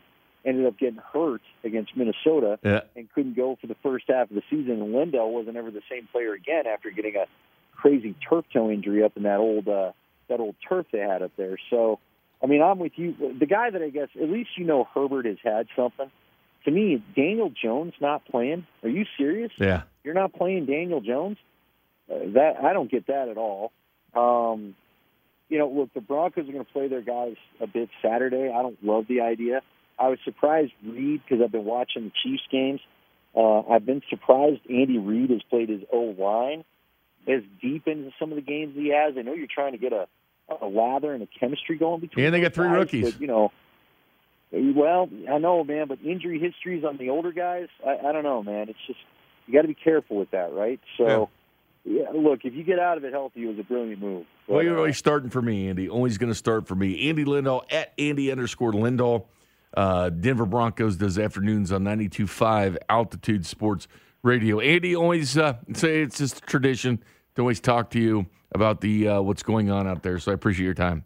ended 0.46 0.66
up 0.66 0.78
getting 0.80 1.00
hurt 1.14 1.42
against 1.64 1.96
Minnesota 1.96 2.58
Yeah. 2.64 2.82
and 2.96 3.12
couldn't 3.14 3.36
go 3.36 3.58
for 3.62 3.68
the 3.68 3.76
first 3.84 4.06
half 4.08 4.30
of 4.30 4.36
the 4.36 4.42
season. 4.50 4.82
And 4.82 4.94
Lindell 4.94 5.32
wasn't 5.32 5.58
ever 5.58 5.70
the 5.72 5.82
same 5.90 6.08
player 6.12 6.34
again 6.34 6.66
after 6.66 6.90
getting 6.90 7.16
a 7.16 7.26
crazy 7.76 8.16
turf 8.28 8.46
toe 8.52 8.70
injury 8.72 9.04
up 9.04 9.16
in 9.18 9.24
that 9.24 9.40
old 9.40 9.68
uh, 9.68 9.92
that 10.30 10.40
old 10.40 10.56
turf 10.68 10.86
they 10.92 11.00
had 11.00 11.22
up 11.22 11.32
there. 11.38 11.58
So, 11.70 12.00
I 12.42 12.48
mean, 12.48 12.62
I'm 12.62 12.80
with 12.80 12.94
you. 12.96 13.14
The 13.40 13.46
guy 13.46 13.70
that 13.70 13.82
I 13.82 13.90
guess 13.90 14.08
at 14.22 14.30
least 14.30 14.52
you 14.58 14.66
know 14.66 14.88
Herbert 14.96 15.26
has 15.26 15.38
had 15.44 15.68
something. 15.76 16.10
To 16.66 16.72
me, 16.72 17.04
Daniel 17.14 17.50
Jones 17.50 17.94
not 18.00 18.24
playing. 18.26 18.66
Are 18.84 18.90
you 18.90 19.06
serious? 19.18 19.52
Yeah. 19.58 19.84
You're 20.06 20.14
not 20.14 20.32
playing 20.34 20.66
Daniel 20.66 21.02
Jones? 21.02 21.38
Uh, 22.10 22.20
that 22.34 22.56
I 22.64 22.72
don't 22.72 22.90
get 22.90 23.08
that 23.08 23.28
at 23.28 23.38
all. 23.38 23.72
Um, 24.14 24.76
you 25.54 25.60
know, 25.60 25.70
look, 25.70 25.94
the 25.94 26.02
Broncos 26.02 26.50
are 26.50 26.52
going 26.52 26.66
to 26.66 26.72
play 26.72 26.88
their 26.88 27.04
guys 27.04 27.36
a 27.62 27.68
bit 27.68 27.88
Saturday. 28.02 28.52
I 28.52 28.64
don't 28.64 28.84
love 28.84 29.06
the 29.08 29.22
idea. 29.22 29.62
I 30.00 30.10
was 30.10 30.18
surprised 30.26 30.72
Reid 30.84 31.22
because 31.24 31.44
I've 31.44 31.52
been 31.52 31.64
watching 31.64 32.06
the 32.06 32.12
Chiefs 32.24 32.42
games. 32.52 32.80
Uh, 33.36 33.60
I've 33.60 33.86
been 33.86 34.02
surprised 34.10 34.62
Andy 34.68 34.98
Reid 34.98 35.30
has 35.30 35.44
played 35.52 35.70
his 35.70 35.82
O 35.94 36.16
line 36.18 36.64
as 37.28 37.44
deep 37.62 37.88
into 37.88 38.10
some 38.18 38.32
of 38.32 38.36
the 38.36 38.42
games 38.42 38.74
he 38.76 38.90
has. 38.90 39.14
I 39.16 39.22
know 39.22 39.36
you're 39.36 39.46
trying 39.46 39.74
to 39.74 39.78
get 39.78 39.94
a, 39.94 40.08
a 40.60 40.66
lather 40.66 41.14
and 41.14 41.22
a 41.22 41.28
chemistry 41.40 41.78
going 41.78 42.02
between. 42.02 42.26
And 42.26 42.34
they 42.34 42.42
got 42.42 42.56
three 42.56 42.70
guys, 42.70 42.76
rookies. 42.76 43.12
But, 43.12 43.22
you 43.22 43.28
know, 43.28 43.52
well, 44.52 45.08
I 45.32 45.38
know, 45.38 45.64
man, 45.64 45.88
but 45.88 46.00
injury 46.04 46.40
histories 46.40 46.84
on 46.84 46.98
the 46.98 47.12
older 47.12 47.32
guys, 47.32 47.68
I, 47.86 48.08
I 48.08 48.12
don't 48.12 48.24
know, 48.24 48.42
man. 48.42 48.70
It's 48.70 48.80
just 48.88 49.00
you 49.46 49.54
got 49.54 49.62
to 49.62 49.68
be 49.68 49.76
careful 49.76 50.18
with 50.18 50.32
that, 50.32 50.52
right? 50.52 50.80
So, 50.98 51.08
yeah. 51.08 51.26
Look, 51.86 52.46
if 52.46 52.54
you 52.54 52.64
get 52.64 52.80
out 52.80 52.98
of 52.98 53.04
it 53.04 53.14
healthy, 53.14 53.44
it 53.44 53.48
was 53.48 53.60
a 53.60 53.64
brilliant 53.64 54.02
move. 54.02 54.26
Well, 54.48 54.60
But, 54.60 54.66
you're 54.66 54.76
uh, 54.76 54.80
always 54.80 54.98
starting 54.98 55.30
for 55.30 55.42
me, 55.42 55.68
Andy. 55.70 55.90
Always 55.90 56.18
going 56.18 56.32
to 56.32 56.38
start 56.38 56.68
for 56.68 56.76
me. 56.76 57.10
Andy 57.10 57.26
Lindahl 57.26 57.64
at 57.72 57.94
Andy 57.98 58.32
underscore 58.32 58.72
Lindahl. 58.72 59.26
Uh, 59.76 60.10
Denver 60.10 60.46
Broncos 60.46 60.96
does 60.98 61.18
afternoons 61.18 61.72
on 61.72 61.84
92.5 61.84 62.78
Altitude 62.90 63.46
Sports 63.46 63.88
Radio. 64.22 64.60
Andy 64.60 64.96
always 64.96 65.38
uh, 65.38 65.56
say 65.74 66.02
it's 66.02 66.18
just 66.20 66.38
a 66.38 66.42
tradition 66.42 67.04
to 67.36 67.42
always 67.42 67.60
talk 67.60 67.90
to 67.92 68.00
you 68.00 68.28
about 68.54 68.82
the 68.82 69.08
uh, 69.08 69.22
what's 69.22 69.42
going 69.44 69.72
on 69.72 69.88
out 69.88 70.04
there. 70.04 70.20
So 70.20 70.32
I 70.32 70.36
appreciate 70.36 70.66
your 70.66 70.74
time. 70.76 71.04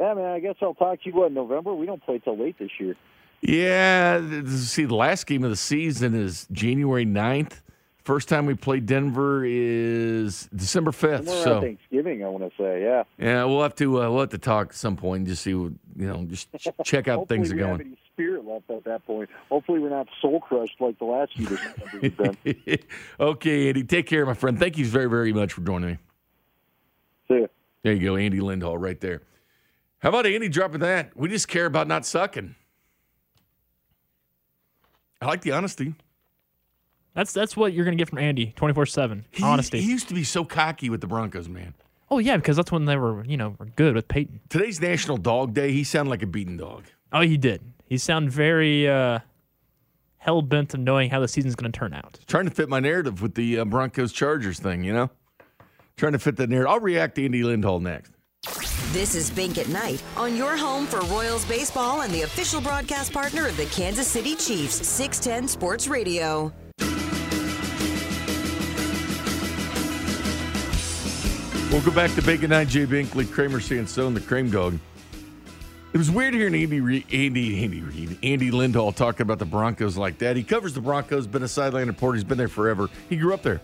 yeah, 0.00 0.14
man. 0.14 0.26
I 0.26 0.40
guess 0.40 0.56
I'll 0.60 0.74
talk 0.74 1.02
to 1.02 1.08
you 1.08 1.14
what 1.14 1.28
in 1.28 1.34
November. 1.34 1.72
We 1.74 1.86
don't 1.86 2.02
play 2.02 2.18
till 2.18 2.36
late 2.36 2.58
this 2.58 2.70
year. 2.80 2.96
Yeah, 3.40 4.20
see, 4.46 4.84
the 4.84 4.94
last 4.94 5.26
game 5.26 5.44
of 5.44 5.50
the 5.50 5.56
season 5.56 6.14
is 6.14 6.48
January 6.50 7.04
9th. 7.04 7.60
First 8.04 8.28
time 8.28 8.44
we 8.44 8.52
played 8.52 8.84
Denver 8.84 9.46
is 9.46 10.46
December 10.54 10.90
5th. 10.90 11.26
So 11.26 11.62
Thanksgiving, 11.62 12.22
I 12.22 12.28
want 12.28 12.44
to 12.44 12.62
say, 12.62 12.82
yeah. 12.82 13.04
yeah, 13.16 13.44
we'll 13.44 13.62
have 13.62 13.74
to 13.76 14.02
uh, 14.02 14.10
we'll 14.10 14.20
have 14.20 14.28
to 14.30 14.38
talk 14.38 14.68
at 14.68 14.74
some 14.74 14.94
point 14.94 15.20
and 15.20 15.26
just 15.26 15.42
see 15.42 15.54
what 15.54 15.72
you 15.96 16.06
know, 16.06 16.22
just 16.26 16.48
check 16.84 17.08
out 17.08 17.30
things 17.30 17.50
are 17.50 17.56
going. 17.56 17.70
have 17.70 17.80
any 17.80 17.96
spirit 18.12 18.44
left 18.44 18.68
at 18.68 18.84
that 18.84 19.06
point. 19.06 19.30
Hopefully, 19.48 19.78
we're 19.78 19.88
not 19.88 20.06
soul 20.20 20.38
crushed 20.38 20.78
like 20.80 20.98
the 20.98 21.06
last 21.06 21.32
few 21.34 22.10
been. 22.10 22.78
okay, 23.20 23.68
Andy, 23.68 23.84
take 23.84 24.06
care, 24.06 24.26
my 24.26 24.34
friend. 24.34 24.58
Thank 24.58 24.76
you 24.76 24.84
very, 24.84 25.08
very 25.08 25.32
much 25.32 25.54
for 25.54 25.62
joining 25.62 25.92
me. 25.92 25.98
See 27.28 27.40
ya. 27.40 27.46
There 27.84 27.94
you 27.94 28.06
go, 28.06 28.16
Andy 28.16 28.38
Lindahl, 28.38 28.76
right 28.78 29.00
there. 29.00 29.22
How 30.00 30.10
about 30.10 30.26
Andy 30.26 30.50
dropping 30.50 30.80
that? 30.80 31.16
We 31.16 31.30
just 31.30 31.48
care 31.48 31.64
about 31.64 31.88
not 31.88 32.04
sucking. 32.04 32.54
I 35.22 35.26
like 35.26 35.40
the 35.40 35.52
honesty. 35.52 35.94
That's 37.14 37.32
that's 37.32 37.56
what 37.56 37.72
you're 37.72 37.84
gonna 37.84 37.96
get 37.96 38.08
from 38.08 38.18
Andy, 38.18 38.52
twenty 38.56 38.74
four 38.74 38.86
seven. 38.86 39.24
Honesty. 39.42 39.80
He 39.80 39.88
used 39.88 40.08
to 40.08 40.14
be 40.14 40.24
so 40.24 40.44
cocky 40.44 40.90
with 40.90 41.00
the 41.00 41.06
Broncos, 41.06 41.48
man. 41.48 41.74
oh 42.10 42.18
yeah, 42.18 42.36
because 42.36 42.56
that's 42.56 42.72
when 42.72 42.84
they 42.84 42.96
were 42.96 43.24
you 43.24 43.36
know 43.36 43.54
were 43.58 43.66
good 43.66 43.94
with 43.94 44.08
Peyton. 44.08 44.40
Today's 44.48 44.80
National 44.80 45.16
Dog 45.16 45.54
Day. 45.54 45.72
He 45.72 45.84
sounded 45.84 46.10
like 46.10 46.22
a 46.22 46.26
beaten 46.26 46.56
dog. 46.56 46.84
Oh, 47.12 47.20
he 47.20 47.36
did. 47.36 47.62
He 47.86 47.98
sounded 47.98 48.32
very 48.32 48.88
uh, 48.88 49.20
hell 50.18 50.42
bent 50.42 50.74
on 50.74 50.82
knowing 50.82 51.10
how 51.10 51.20
the 51.20 51.28
season's 51.28 51.54
gonna 51.54 51.70
turn 51.70 51.94
out. 51.94 52.18
Trying 52.26 52.46
to 52.46 52.50
fit 52.50 52.68
my 52.68 52.80
narrative 52.80 53.22
with 53.22 53.34
the 53.34 53.60
uh, 53.60 53.64
Broncos 53.64 54.12
Chargers 54.12 54.58
thing, 54.58 54.82
you 54.82 54.92
know? 54.92 55.10
Trying 55.96 56.12
to 56.12 56.18
fit 56.18 56.36
that 56.38 56.50
narrative. 56.50 56.72
I'll 56.72 56.80
react 56.80 57.14
to 57.16 57.24
Andy 57.24 57.42
Lindahl 57.42 57.80
next. 57.80 58.10
This 58.92 59.14
is 59.14 59.30
Bink 59.30 59.58
at 59.58 59.68
Night 59.68 60.02
on 60.16 60.36
your 60.36 60.56
home 60.56 60.86
for 60.86 61.00
Royals 61.02 61.44
baseball 61.44 62.02
and 62.02 62.12
the 62.12 62.22
official 62.22 62.60
broadcast 62.60 63.12
partner 63.12 63.46
of 63.46 63.56
the 63.56 63.66
Kansas 63.66 64.08
City 64.08 64.34
Chiefs, 64.34 64.86
610 64.86 65.46
Sports 65.48 65.86
Radio. 65.86 66.52
Welcome 71.74 71.94
back 71.96 72.14
to 72.14 72.22
Bink 72.22 72.44
at 72.44 72.50
Night. 72.50 72.68
Jay 72.68 72.86
Binkley, 72.86 73.28
Kramer 73.28 73.58
Sansone, 73.58 74.14
the 74.14 74.20
Crame 74.20 74.48
Dog. 74.48 74.78
It 75.92 75.98
was 75.98 76.08
weird 76.08 76.32
hearing 76.32 76.54
Andy, 76.54 76.80
Re- 76.80 77.04
Andy, 77.12 77.64
Andy 77.64 77.80
Reid, 77.80 78.16
Andy 78.22 78.52
Lindahl 78.52 78.94
talking 78.94 79.22
about 79.22 79.40
the 79.40 79.44
Broncos 79.44 79.96
like 79.96 80.18
that. 80.18 80.36
He 80.36 80.44
covers 80.44 80.72
the 80.72 80.80
Broncos, 80.80 81.26
been 81.26 81.42
a 81.42 81.48
sideline 81.48 81.88
reporter. 81.88 82.14
He's 82.14 82.22
been 82.22 82.38
there 82.38 82.46
forever. 82.46 82.88
He 83.08 83.16
grew 83.16 83.34
up 83.34 83.42
there. 83.42 83.60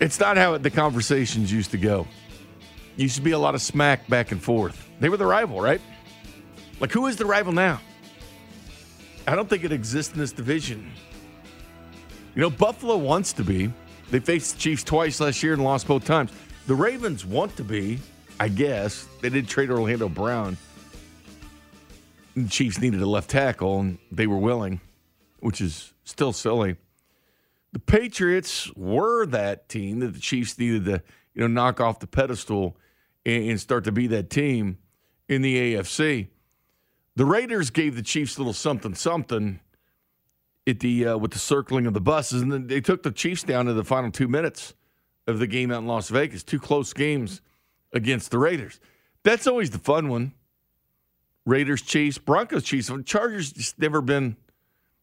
It's 0.00 0.18
not 0.18 0.36
how 0.36 0.58
the 0.58 0.70
conversations 0.70 1.52
used 1.52 1.70
to 1.70 1.78
go. 1.78 2.04
Used 2.96 3.14
to 3.14 3.22
be 3.22 3.30
a 3.30 3.38
lot 3.38 3.54
of 3.54 3.62
smack 3.62 4.08
back 4.08 4.32
and 4.32 4.42
forth. 4.42 4.88
They 4.98 5.10
were 5.10 5.18
the 5.18 5.24
rival, 5.24 5.60
right? 5.60 5.80
Like, 6.80 6.90
who 6.90 7.06
is 7.06 7.14
the 7.14 7.26
rival 7.26 7.52
now? 7.52 7.80
I 9.28 9.36
don't 9.36 9.48
think 9.48 9.62
it 9.62 9.70
exists 9.70 10.12
in 10.14 10.18
this 10.18 10.32
division. 10.32 10.90
You 12.34 12.42
know, 12.42 12.50
Buffalo 12.50 12.96
wants 12.96 13.32
to 13.34 13.44
be. 13.44 13.72
They 14.10 14.20
faced 14.20 14.54
the 14.54 14.60
Chiefs 14.60 14.84
twice 14.84 15.20
last 15.20 15.42
year 15.42 15.52
and 15.52 15.62
lost 15.62 15.86
both 15.86 16.04
times. 16.04 16.30
The 16.66 16.74
Ravens 16.74 17.24
want 17.24 17.56
to 17.56 17.64
be, 17.64 17.98
I 18.40 18.48
guess. 18.48 19.06
They 19.20 19.28
did 19.28 19.48
trade 19.48 19.70
Orlando 19.70 20.08
Brown. 20.08 20.56
The 22.34 22.48
Chiefs 22.48 22.80
needed 22.80 23.02
a 23.02 23.06
left 23.06 23.30
tackle, 23.30 23.80
and 23.80 23.98
they 24.10 24.26
were 24.26 24.38
willing, 24.38 24.80
which 25.40 25.60
is 25.60 25.92
still 26.04 26.32
silly. 26.32 26.76
The 27.72 27.78
Patriots 27.78 28.72
were 28.74 29.26
that 29.26 29.68
team 29.68 30.00
that 30.00 30.14
the 30.14 30.20
Chiefs 30.20 30.58
needed 30.58 30.86
to, 30.86 31.02
you 31.34 31.42
know, 31.42 31.46
knock 31.46 31.80
off 31.80 31.98
the 31.98 32.06
pedestal 32.06 32.76
and, 33.26 33.50
and 33.50 33.60
start 33.60 33.84
to 33.84 33.92
be 33.92 34.06
that 34.06 34.30
team 34.30 34.78
in 35.28 35.42
the 35.42 35.74
AFC. 35.74 36.28
The 37.16 37.24
Raiders 37.26 37.70
gave 37.70 37.96
the 37.96 38.02
Chiefs 38.02 38.36
a 38.36 38.40
little 38.40 38.52
something 38.52 38.94
something 38.94 39.60
at 40.68 40.80
the 40.80 41.06
uh, 41.06 41.16
with 41.16 41.32
the 41.32 41.38
circling 41.38 41.86
of 41.86 41.94
the 41.94 42.00
buses, 42.00 42.42
and 42.42 42.52
then 42.52 42.66
they 42.66 42.80
took 42.80 43.02
the 43.02 43.10
Chiefs 43.10 43.42
down 43.42 43.66
to 43.66 43.72
the 43.72 43.84
final 43.84 44.10
two 44.10 44.28
minutes 44.28 44.74
of 45.26 45.38
the 45.38 45.46
game 45.46 45.70
out 45.70 45.78
in 45.78 45.86
Las 45.86 46.08
Vegas. 46.08 46.42
Two 46.42 46.58
close 46.58 46.92
games 46.92 47.40
against 47.92 48.30
the 48.30 48.38
Raiders. 48.38 48.80
That's 49.24 49.46
always 49.46 49.70
the 49.70 49.78
fun 49.78 50.08
one. 50.08 50.32
Raiders, 51.46 51.82
Chiefs, 51.82 52.18
Broncos, 52.18 52.62
Chiefs. 52.62 52.90
Chargers 53.06 53.52
just 53.52 53.78
never 53.78 54.00
been, 54.00 54.36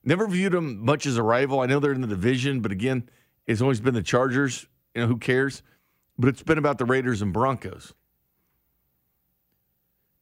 never 0.03 0.27
viewed 0.27 0.53
them 0.53 0.85
much 0.85 1.05
as 1.05 1.17
a 1.17 1.23
rival. 1.23 1.59
I 1.59 1.65
know 1.65 1.79
they're 1.79 1.93
in 1.93 2.01
the 2.01 2.07
division, 2.07 2.61
but 2.61 2.71
again, 2.71 3.09
it's 3.47 3.61
always 3.61 3.81
been 3.81 3.95
the 3.95 4.03
Chargers. 4.03 4.67
You 4.93 5.01
know 5.01 5.07
who 5.07 5.17
cares? 5.17 5.63
But 6.17 6.29
it's 6.29 6.43
been 6.43 6.57
about 6.57 6.77
the 6.77 6.85
Raiders 6.85 7.21
and 7.21 7.33
Broncos. 7.33 7.93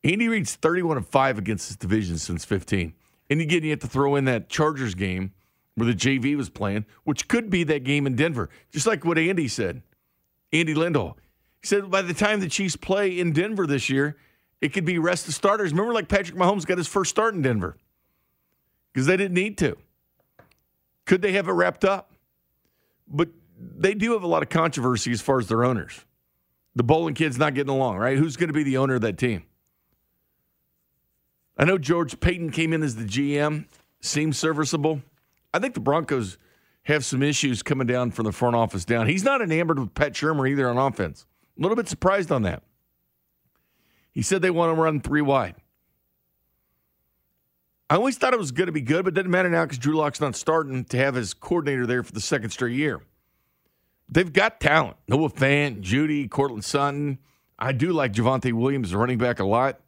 Andy 0.04 0.28
Reid's 0.28 0.56
31 0.56 0.98
and 0.98 1.08
5 1.08 1.38
against 1.38 1.70
this 1.70 1.78
division 1.78 2.18
since 2.18 2.44
15. 2.44 2.94
And 3.34 3.42
you 3.42 3.46
again, 3.46 3.64
you 3.64 3.72
have 3.72 3.80
to 3.80 3.88
throw 3.88 4.16
in 4.16 4.26
that 4.26 4.48
Chargers 4.48 4.94
game 4.94 5.34
where 5.74 5.88
the 5.88 5.96
JV 5.96 6.38
was 6.38 6.52
playing, 6.52 6.86
which 7.04 7.28
could 7.28 7.50
be 7.50 7.64
that 7.64 7.84
game 7.84 8.06
in 8.06 8.16
Denver. 8.16 8.48
Just 8.72 8.86
like 8.86 9.04
what 9.04 9.18
Andy 9.18 9.48
said. 9.48 9.82
Andy 10.52 10.76
Lindahl. 10.76 11.16
He 11.60 11.66
said 11.66 11.90
by 11.90 12.04
the 12.04 12.14
time 12.14 12.42
the 12.42 12.48
Chiefs 12.48 12.76
play 12.76 13.18
in 13.18 13.34
Denver 13.34 13.66
this 13.66 13.90
year, 13.90 14.18
it 14.62 14.72
could 14.72 14.86
be 14.86 15.00
rest 15.00 15.28
of 15.28 15.34
starters. 15.34 15.72
Remember, 15.72 15.96
like 15.96 16.10
Patrick 16.10 16.38
Mahomes 16.38 16.64
got 16.64 16.78
his 16.78 16.88
first 16.88 17.10
start 17.10 17.34
in 17.34 17.42
Denver 17.42 17.76
because 18.94 19.08
they 19.08 19.18
didn't 19.18 19.34
need 19.34 19.58
to. 19.58 19.78
Could 21.06 21.24
they 21.24 21.32
have 21.32 21.48
it 21.48 21.54
wrapped 21.54 21.84
up? 21.84 22.14
But 23.08 23.30
they 23.60 23.96
do 23.96 24.14
have 24.14 24.22
a 24.22 24.28
lot 24.28 24.44
of 24.44 24.50
controversy 24.50 25.12
as 25.12 25.22
far 25.22 25.40
as 25.40 25.48
their 25.48 25.64
owners. 25.64 26.06
The 26.76 26.84
Bowlen 26.84 27.16
kid's 27.16 27.40
not 27.40 27.56
getting 27.56 27.74
along, 27.74 27.98
right? 27.98 28.16
Who's 28.16 28.38
going 28.38 28.50
to 28.50 28.54
be 28.54 28.62
the 28.62 28.78
owner 28.78 28.94
of 28.94 29.02
that 29.02 29.18
team? 29.18 29.42
I 31.58 31.66
know 31.66 31.78
George 31.78 32.20
Paton 32.20 32.52
came 32.52 32.74
in 32.74 32.82
as 32.84 32.96
the 32.96 33.06
GM, 33.06 33.66
seems 34.02 34.38
serviceable. 34.38 35.02
I 35.54 35.60
think 35.60 35.74
the 35.76 35.80
Broncos 35.80 36.38
have 36.84 37.06
some 37.06 37.24
issues 37.24 37.64
coming 37.64 37.88
down 37.88 38.12
from 38.12 38.26
the 38.26 38.32
front 38.32 38.56
office 38.56 38.86
down. 38.86 39.08
He's 39.08 39.24
not 39.24 39.42
enamored 39.42 39.80
with 39.80 39.94
Pat 39.94 40.14
Shurmur 40.14 40.50
either 40.50 40.70
on 40.70 40.78
offense. 40.78 41.26
A 41.58 41.62
little 41.62 41.76
bit 41.76 41.88
surprised 41.88 42.32
on 42.32 42.42
that. 42.44 42.64
He 44.12 44.22
said 44.22 44.42
they 44.42 44.52
want 44.52 44.76
to 44.76 44.82
run 44.82 45.00
three 45.00 45.22
wide. 45.22 45.56
I 47.90 47.96
always 47.96 48.18
thought 48.18 48.34
it 48.34 48.40
was 48.40 48.52
going 48.52 48.68
to 48.68 48.74
be 48.74 48.82
good, 48.82 49.06
but 49.06 49.14
doesn't 49.14 49.30
matter 49.30 49.50
now 49.50 49.66
because 49.66 49.78
Drew 49.78 49.96
Lock's 49.96 50.20
not 50.20 50.36
starting 50.36 50.84
to 50.86 50.98
have 50.98 51.16
his 51.16 51.34
coordinator 51.34 51.86
there 51.86 52.04
for 52.04 52.12
the 52.12 52.22
second 52.22 52.50
straight 52.50 52.76
year. 52.76 53.02
They've 54.10 54.32
got 54.32 54.60
talent. 54.60 54.98
Noah 55.08 55.30
Fant, 55.30 55.82
Jeudy, 55.82 56.30
Courtland 56.30 56.66
Sutton. 56.66 57.20
I 57.58 57.72
do 57.72 57.92
like 57.92 58.14
Javonte 58.14 58.52
Williams, 58.54 58.94
running 58.94 59.18
back 59.18 59.40
a 59.40 59.46
lot. 59.46 59.80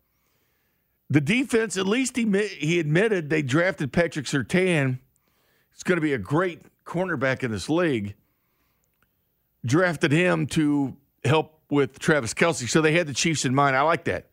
The 1.10 1.22
defense, 1.22 1.78
at 1.78 1.86
least 1.86 2.16
he, 2.16 2.26
he 2.48 2.80
admitted 2.80 3.30
they 3.30 3.42
drafted 3.42 3.94
Patrick 3.94 4.26
Surtain. 4.26 5.00
It's 5.74 5.84
going 5.84 5.98
to 5.98 6.02
be 6.02 6.14
a 6.14 6.18
great 6.18 6.62
cornerback 6.86 7.44
in 7.44 7.52
this 7.52 7.70
league. 7.70 8.16
Drafted 9.66 10.12
him 10.12 10.48
to 10.48 10.96
help 11.24 11.60
with 11.70 12.00
Travis 12.00 12.34
Kelce. 12.34 12.68
So 12.70 12.82
they 12.82 12.94
had 12.94 13.08
the 13.08 13.14
Chiefs 13.14 13.46
in 13.46 13.54
mind. 13.54 13.76
I 13.76 13.82
like 13.82 14.06
that. 14.06 14.28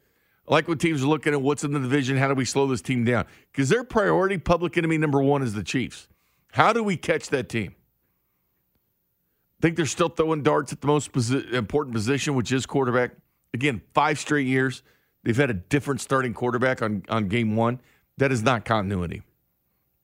I 0.48 0.54
like 0.54 0.68
when 0.68 0.78
teams 0.78 1.02
are 1.02 1.06
looking 1.06 1.32
at 1.32 1.40
what's 1.40 1.62
in 1.64 1.72
the 1.72 1.80
division. 1.80 2.16
How 2.16 2.28
do 2.28 2.34
we 2.34 2.44
slow 2.44 2.66
this 2.66 2.82
team 2.82 3.04
down? 3.04 3.26
Because 3.50 3.68
their 3.68 3.84
priority, 3.84 4.38
public 4.38 4.76
enemy 4.76 4.98
number 4.98 5.22
one, 5.22 5.42
is 5.42 5.54
the 5.54 5.62
Chiefs. 5.62 6.08
How 6.52 6.72
do 6.72 6.82
we 6.82 6.96
catch 6.96 7.28
that 7.28 7.48
team? 7.48 7.74
I 9.58 9.62
think 9.62 9.76
they're 9.76 9.86
still 9.86 10.08
throwing 10.08 10.42
darts 10.42 10.72
at 10.72 10.80
the 10.80 10.86
most 10.88 11.12
posi- 11.12 11.52
important 11.52 11.94
position, 11.94 12.34
which 12.34 12.50
is 12.50 12.66
quarterback. 12.66 13.12
Again, 13.54 13.80
five 13.94 14.18
straight 14.18 14.46
years. 14.46 14.82
They've 15.24 15.36
had 15.36 15.50
a 15.50 15.54
different 15.54 16.00
starting 16.00 16.34
quarterback 16.34 16.82
on, 16.82 17.02
on 17.08 17.28
game 17.28 17.56
one. 17.56 17.80
That 18.18 18.32
is 18.32 18.42
not 18.42 18.64
continuity. 18.64 19.22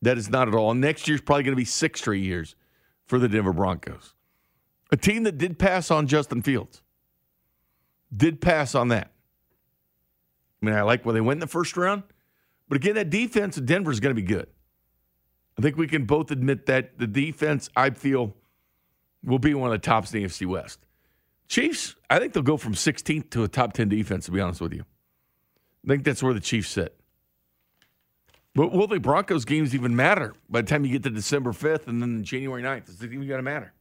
That 0.03 0.17
is 0.17 0.31
not 0.31 0.49
at 0.49 0.55
all. 0.55 0.75
Next 0.75 1.09
year's 1.09 1.21
probably 1.21 1.43
going 1.43 1.53
to 1.53 1.61
be 1.61 1.65
six 1.65 2.01
straight 2.01 2.23
years 2.23 2.55
for 3.07 3.19
the 3.19 3.29
Denver 3.29 3.53
Broncos. 3.53 4.15
A 4.91 4.97
team 4.97 5.25
that 5.25 5.39
did 5.39 5.59
pass 5.59 5.91
on 5.91 6.07
Justin 6.07 6.43
Fields. 6.43 6.83
Did 8.17 8.41
pass 8.41 8.75
on 8.75 8.89
that. 8.89 9.11
I 10.63 10.67
mean, 10.67 10.75
I 10.75 10.83
like 10.83 11.05
where 11.05 11.13
they 11.13 11.21
went 11.21 11.37
in 11.37 11.41
the 11.41 11.47
first 11.47 11.77
round. 11.77 12.05
But 12.69 12.77
again, 12.77 12.95
that 12.95 13.11
defense 13.11 13.57
of 13.57 13.67
Denver 13.67 13.91
is 13.91 14.01
going 14.01 14.15
to 14.15 14.21
be 14.21 14.27
good. 14.27 14.47
I 15.59 15.63
think 15.63 15.77
we 15.77 15.89
can 15.89 16.05
both 16.05 16.31
admit 16.31 16.67
that 16.67 16.99
the 16.99 17.07
defense, 17.07 17.69
I 17.77 17.91
feel, 17.91 18.35
will 19.25 19.39
be 19.39 19.55
one 19.55 19.73
of 19.73 19.81
the 19.81 19.85
tops 19.85 20.13
in 20.13 20.23
the 20.23 20.29
AFC 20.29 20.47
West. 20.47 20.81
Chiefs, 21.49 21.97
I 22.09 22.19
think 22.19 22.33
they'll 22.33 22.43
go 22.43 22.57
from 22.57 22.75
16th 22.75 23.31
to 23.31 23.43
a 23.43 23.49
top 23.49 23.73
10 23.73 23.89
defense, 23.89 24.27
to 24.27 24.31
be 24.31 24.41
honest 24.41 24.61
with 24.61 24.75
you. 24.75 24.85
I 25.85 25.89
think 25.89 26.05
that's 26.05 26.23
where 26.23 26.35
the 26.35 26.41
Chiefs 26.41 26.71
sit. 26.71 26.99
But 28.55 28.73
will 28.73 28.87
the 28.87 28.99
Broncos 28.99 29.45
games 29.45 29.75
even 29.75 29.95
matter 29.95 30.35
by 30.51 30.63
the 30.63 30.67
time 30.67 30.85
you 30.85 30.91
get 30.91 31.05
to 31.05 31.11
December 31.11 31.53
5th 31.53 31.87
and 31.87 32.03
then 32.03 32.25
January 32.25 32.63
9th? 32.63 32.87
Does 32.87 33.03
it 33.03 33.13
even 33.13 33.27
going 33.27 33.39
to 33.39 33.43
matter? 33.43 33.73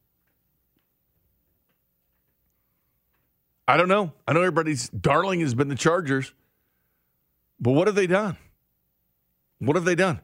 I 3.68 3.76
don't 3.76 3.90
know. 3.90 4.14
I 4.28 4.34
know 4.34 4.42
everybody's 4.42 4.88
darling 4.90 5.42
has 5.42 5.56
been 5.56 5.68
the 5.68 5.76
Chargers, 5.76 6.34
but 7.60 7.72
what 7.72 7.88
have 7.88 7.96
they 7.96 8.08
done? 8.08 8.38
What 9.60 9.76
have 9.76 9.86
they 9.86 9.96
done? 9.96 10.22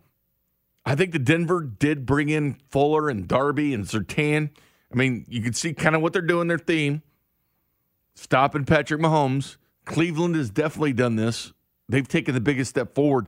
I 0.86 0.96
think 0.96 1.12
the 1.12 1.20
Denver 1.20 1.62
did 1.62 2.06
bring 2.06 2.30
in 2.30 2.58
Fuller 2.70 3.10
and 3.10 3.28
Darby 3.28 3.74
and 3.74 3.86
Surtain. 3.86 4.52
I 4.92 4.96
mean, 4.96 5.26
you 5.28 5.42
can 5.42 5.54
see 5.54 5.74
kind 5.74 5.96
of 5.96 6.02
what 6.02 6.14
they're 6.14 6.22
doing, 6.22 6.48
their 6.48 6.58
theme. 6.58 7.02
Stopping 8.16 8.66
Patrick 8.66 9.02
Mahomes. 9.02 9.58
Cleveland 9.86 10.36
has 10.36 10.50
definitely 10.50 10.94
done 10.94 11.16
this. 11.16 11.54
They've 11.90 12.08
taken 12.08 12.34
the 12.34 12.42
biggest 12.42 12.70
step 12.70 12.96
forward 12.96 13.28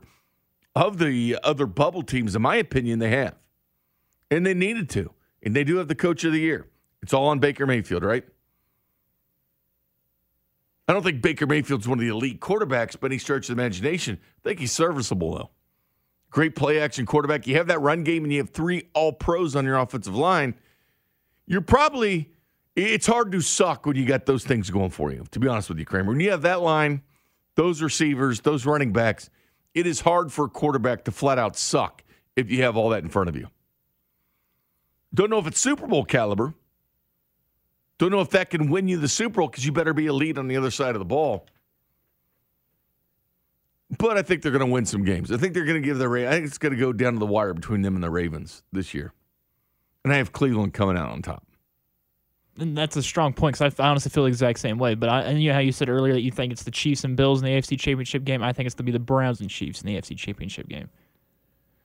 of 0.76 0.98
the 0.98 1.38
other 1.44 1.66
bubble 1.66 2.04
teams, 2.04 2.36
in 2.36 2.42
my 2.42 2.58
opinion, 2.58 3.00
they 3.00 3.12
have. 3.12 3.36
And 4.30 4.46
they 4.46 4.54
needed 4.54 4.90
to. 4.92 5.12
And 5.44 5.56
they 5.56 5.64
do 5.64 5.78
have 5.78 5.88
the 5.88 5.96
coach 5.96 6.24
of 6.24 6.34
the 6.34 6.40
year. 6.40 6.68
It's 7.02 7.14
all 7.14 7.28
on 7.28 7.40
Baker 7.40 7.66
Mayfield, 7.66 8.04
right? 8.04 8.26
I 10.88 10.94
don't 10.94 11.04
think 11.04 11.22
Baker 11.22 11.48
Mayfield's 11.48 11.88
one 11.88 11.98
of 11.98 12.02
the 12.02 12.12
elite 12.12 12.40
quarterbacks, 12.40 12.96
but 13.00 13.12
he 13.12 13.18
stretches 13.18 13.50
imagination. 13.50 14.20
I 14.22 14.50
think 14.50 14.60
he's 14.60 14.72
serviceable, 14.72 15.36
though. 15.36 15.50
Great 16.30 16.56
play 16.56 16.80
action 16.80 17.06
quarterback. 17.06 17.48
You 17.48 17.56
have 17.56 17.68
that 17.68 17.80
run 17.80 18.04
game 18.04 18.24
and 18.24 18.34
you 18.34 18.40
have 18.40 18.50
three 18.50 18.90
all 18.94 19.14
pros 19.14 19.56
on 19.56 19.66
your 19.66 19.78
offensive 19.78 20.16
line. 20.16 20.56
You're 21.48 21.62
probably, 21.62 22.32
it's 22.76 23.08
hard 23.08 23.32
to 23.32 23.42
suck 23.42 23.86
when 23.86 23.96
you 23.96 24.06
got 24.06 24.26
those 24.26 24.44
things 24.44 24.70
going 24.70 24.90
for 24.90 25.12
you, 25.12 25.26
to 25.32 25.40
be 25.40 25.48
honest 25.48 25.70
with 25.70 25.80
you, 25.80 25.86
Kramer. 25.86 26.10
When 26.10 26.20
you 26.20 26.32
have 26.32 26.42
that 26.42 26.62
line, 26.62 27.02
those 27.56 27.82
receivers, 27.82 28.42
those 28.42 28.66
running 28.66 28.94
backs, 28.94 29.30
it 29.74 29.88
is 29.88 30.02
hard 30.02 30.32
for 30.32 30.46
a 30.46 30.50
quarterback 30.50 31.06
to 31.06 31.12
flat 31.12 31.40
out 31.40 31.58
suck 31.58 32.04
if 32.36 32.52
you 32.52 32.64
have 32.64 32.78
all 32.78 32.90
that 32.90 33.04
in 33.04 33.10
front 33.10 33.30
of 33.30 33.36
you. 33.36 33.48
Don't 35.14 35.30
know 35.30 35.40
if 35.40 35.48
it's 35.48 35.60
Super 35.60 35.88
Bowl 35.88 36.04
caliber. 36.04 36.54
Don't 37.98 38.12
know 38.12 38.20
if 38.20 38.30
that 38.32 38.50
can 38.50 38.70
win 38.70 38.88
you 38.88 38.98
the 38.98 39.08
Super 39.08 39.42
Bowl 39.42 39.48
because 39.48 39.66
you 39.66 39.72
better 39.72 39.94
be 39.94 40.08
elite 40.08 40.38
on 40.38 40.48
the 40.48 40.58
other 40.58 40.72
side 40.72 40.96
of 40.96 41.00
the 41.00 41.06
ball. 41.06 41.46
But 43.98 44.18
I 44.18 44.22
think 44.22 44.42
they're 44.42 44.52
going 44.52 44.66
to 44.66 44.72
win 44.72 44.86
some 44.86 45.04
games. 45.04 45.32
I 45.32 45.38
think 45.38 45.54
they're 45.54 45.66
going 45.66 45.82
to 45.82 45.86
give 45.86 45.98
the 45.98 46.10
I 46.28 46.32
think 46.32 46.46
it's 46.46 46.58
going 46.58 46.74
to 46.74 46.80
go 46.80 46.92
down 46.92 47.14
to 47.14 47.20
the 47.20 47.26
wire 47.26 47.54
between 47.54 47.82
them 47.82 47.96
and 47.96 48.04
the 48.04 48.10
Ravens 48.10 48.64
this 48.72 48.94
year. 48.94 49.14
And 50.04 50.12
I 50.12 50.18
have 50.18 50.32
Cleveland 50.34 50.74
coming 50.74 50.98
out 50.98 51.12
on 51.12 51.22
top. 51.22 51.45
And 52.58 52.78
that's 52.78 52.96
a 52.96 53.04
strong 53.04 53.34
point 53.34 53.58
because 53.58 53.78
I 53.80 53.88
honestly 53.90 54.10
feel 54.10 54.24
the 54.24 54.30
exact 54.30 54.60
same 54.60 54.78
way. 54.78 54.96
But 54.96 55.10
I, 55.10 55.22
and 55.24 55.42
you 55.42 55.50
know 55.50 55.56
how 55.56 55.60
you 55.60 55.74
said 55.74 55.90
earlier 55.90 56.14
that 56.14 56.22
you 56.22 56.32
think 56.32 56.54
it's 56.54 56.64
the 56.64 56.72
Chiefs 56.72 57.04
and 57.04 57.18
Bills 57.18 57.42
in 57.42 57.46
the 57.46 57.52
AFC 57.52 57.78
Championship 57.78 58.24
game. 58.24 58.42
I 58.42 58.54
think 58.54 58.66
it's 58.66 58.74
going 58.76 58.86
to 58.86 58.92
be 58.92 58.98
the 58.98 59.00
Browns 59.04 59.42
and 59.42 59.50
Chiefs 59.50 59.82
in 59.82 59.88
the 59.88 59.96
AFC 60.00 60.18
Championship 60.18 60.70
game. 60.70 60.90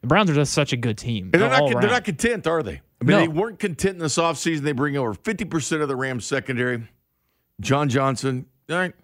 The 0.02 0.06
Browns 0.06 0.30
are 0.30 0.34
just 0.34 0.52
such 0.52 0.72
a 0.72 0.76
good 0.76 0.96
team. 0.96 1.30
And 1.32 1.42
they're 1.42 1.50
not, 1.50 1.68
they're 1.80 1.90
not 1.90 2.04
content, 2.04 2.46
are 2.46 2.62
they? 2.62 2.80
I 3.00 3.04
mean, 3.04 3.16
No. 3.16 3.20
they 3.20 3.28
weren't 3.28 3.58
content 3.58 3.94
in 3.94 3.98
this 3.98 4.16
offseason. 4.16 4.60
They 4.60 4.72
bring 4.72 4.96
over 4.96 5.12
50% 5.14 5.82
of 5.82 5.88
the 5.88 5.96
Rams 5.96 6.24
secondary. 6.24 6.88
John 7.60 7.88
Johnson. 7.88 8.46
All 8.70 8.76
right. 8.76 8.94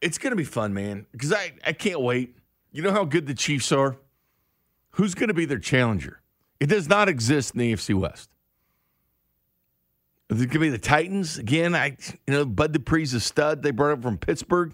It's 0.00 0.18
going 0.18 0.30
to 0.32 0.36
be 0.36 0.44
fun, 0.44 0.74
man, 0.74 1.06
because 1.12 1.32
I, 1.32 1.52
I 1.66 1.72
can't 1.72 2.00
wait. 2.02 2.36
You 2.70 2.82
know 2.82 2.92
how 2.92 3.04
good 3.04 3.26
the 3.26 3.34
Chiefs 3.34 3.72
are? 3.72 3.96
Who's 4.90 5.14
going 5.14 5.28
to 5.28 5.34
be 5.34 5.46
their 5.46 5.58
challenger? 5.58 6.20
It 6.60 6.66
does 6.66 6.88
not 6.88 7.08
exist 7.08 7.54
in 7.54 7.60
the 7.60 7.72
AFC 7.72 7.94
West. 7.94 8.28
It 10.40 10.50
to 10.52 10.58
be 10.58 10.68
the 10.68 10.78
Titans? 10.78 11.38
Again, 11.38 11.74
I 11.74 11.96
you 12.26 12.34
know, 12.34 12.44
Bud 12.44 12.72
Dupree's 12.72 13.14
a 13.14 13.20
stud. 13.20 13.62
They 13.62 13.70
brought 13.70 13.92
him 13.92 14.02
from 14.02 14.18
Pittsburgh. 14.18 14.72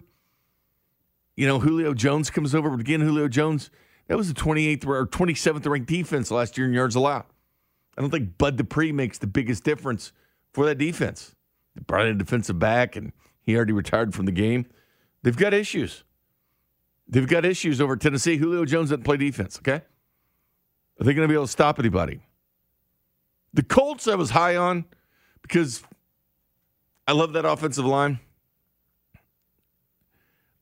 You 1.36 1.46
know, 1.46 1.58
Julio 1.58 1.94
Jones 1.94 2.30
comes 2.30 2.54
over, 2.54 2.70
but 2.70 2.80
again, 2.80 3.00
Julio 3.00 3.28
Jones, 3.28 3.70
that 4.08 4.16
was 4.16 4.28
the 4.32 4.38
28th 4.38 4.86
or 4.86 5.06
27th 5.06 5.66
ranked 5.66 5.88
defense 5.88 6.30
last 6.30 6.58
year 6.58 6.66
in 6.66 6.72
yards 6.72 6.94
allowed. 6.94 7.24
I 7.96 8.02
don't 8.02 8.10
think 8.10 8.36
Bud 8.38 8.56
Dupree 8.56 8.92
makes 8.92 9.18
the 9.18 9.26
biggest 9.26 9.64
difference 9.64 10.12
for 10.52 10.66
that 10.66 10.76
defense. 10.76 11.34
They 11.74 11.82
brought 11.86 12.06
in 12.06 12.16
a 12.16 12.18
defensive 12.18 12.58
back, 12.58 12.96
and 12.96 13.12
he 13.40 13.56
already 13.56 13.72
retired 13.72 14.14
from 14.14 14.26
the 14.26 14.32
game. 14.32 14.66
They've 15.22 15.36
got 15.36 15.54
issues. 15.54 16.04
They've 17.08 17.26
got 17.26 17.44
issues 17.44 17.80
over 17.80 17.96
Tennessee. 17.96 18.36
Julio 18.36 18.64
Jones 18.64 18.90
doesn't 18.90 19.04
play 19.04 19.16
defense, 19.16 19.58
okay? 19.58 19.82
Are 21.00 21.04
they 21.04 21.14
going 21.14 21.26
to 21.26 21.28
be 21.28 21.34
able 21.34 21.46
to 21.46 21.52
stop 21.52 21.78
anybody? 21.78 22.20
The 23.52 23.62
Colts 23.62 24.06
I 24.06 24.14
was 24.14 24.30
high 24.30 24.56
on 24.56 24.84
because 25.42 25.82
I 27.06 27.12
love 27.12 27.32
that 27.32 27.44
offensive 27.44 27.84
line. 27.84 28.20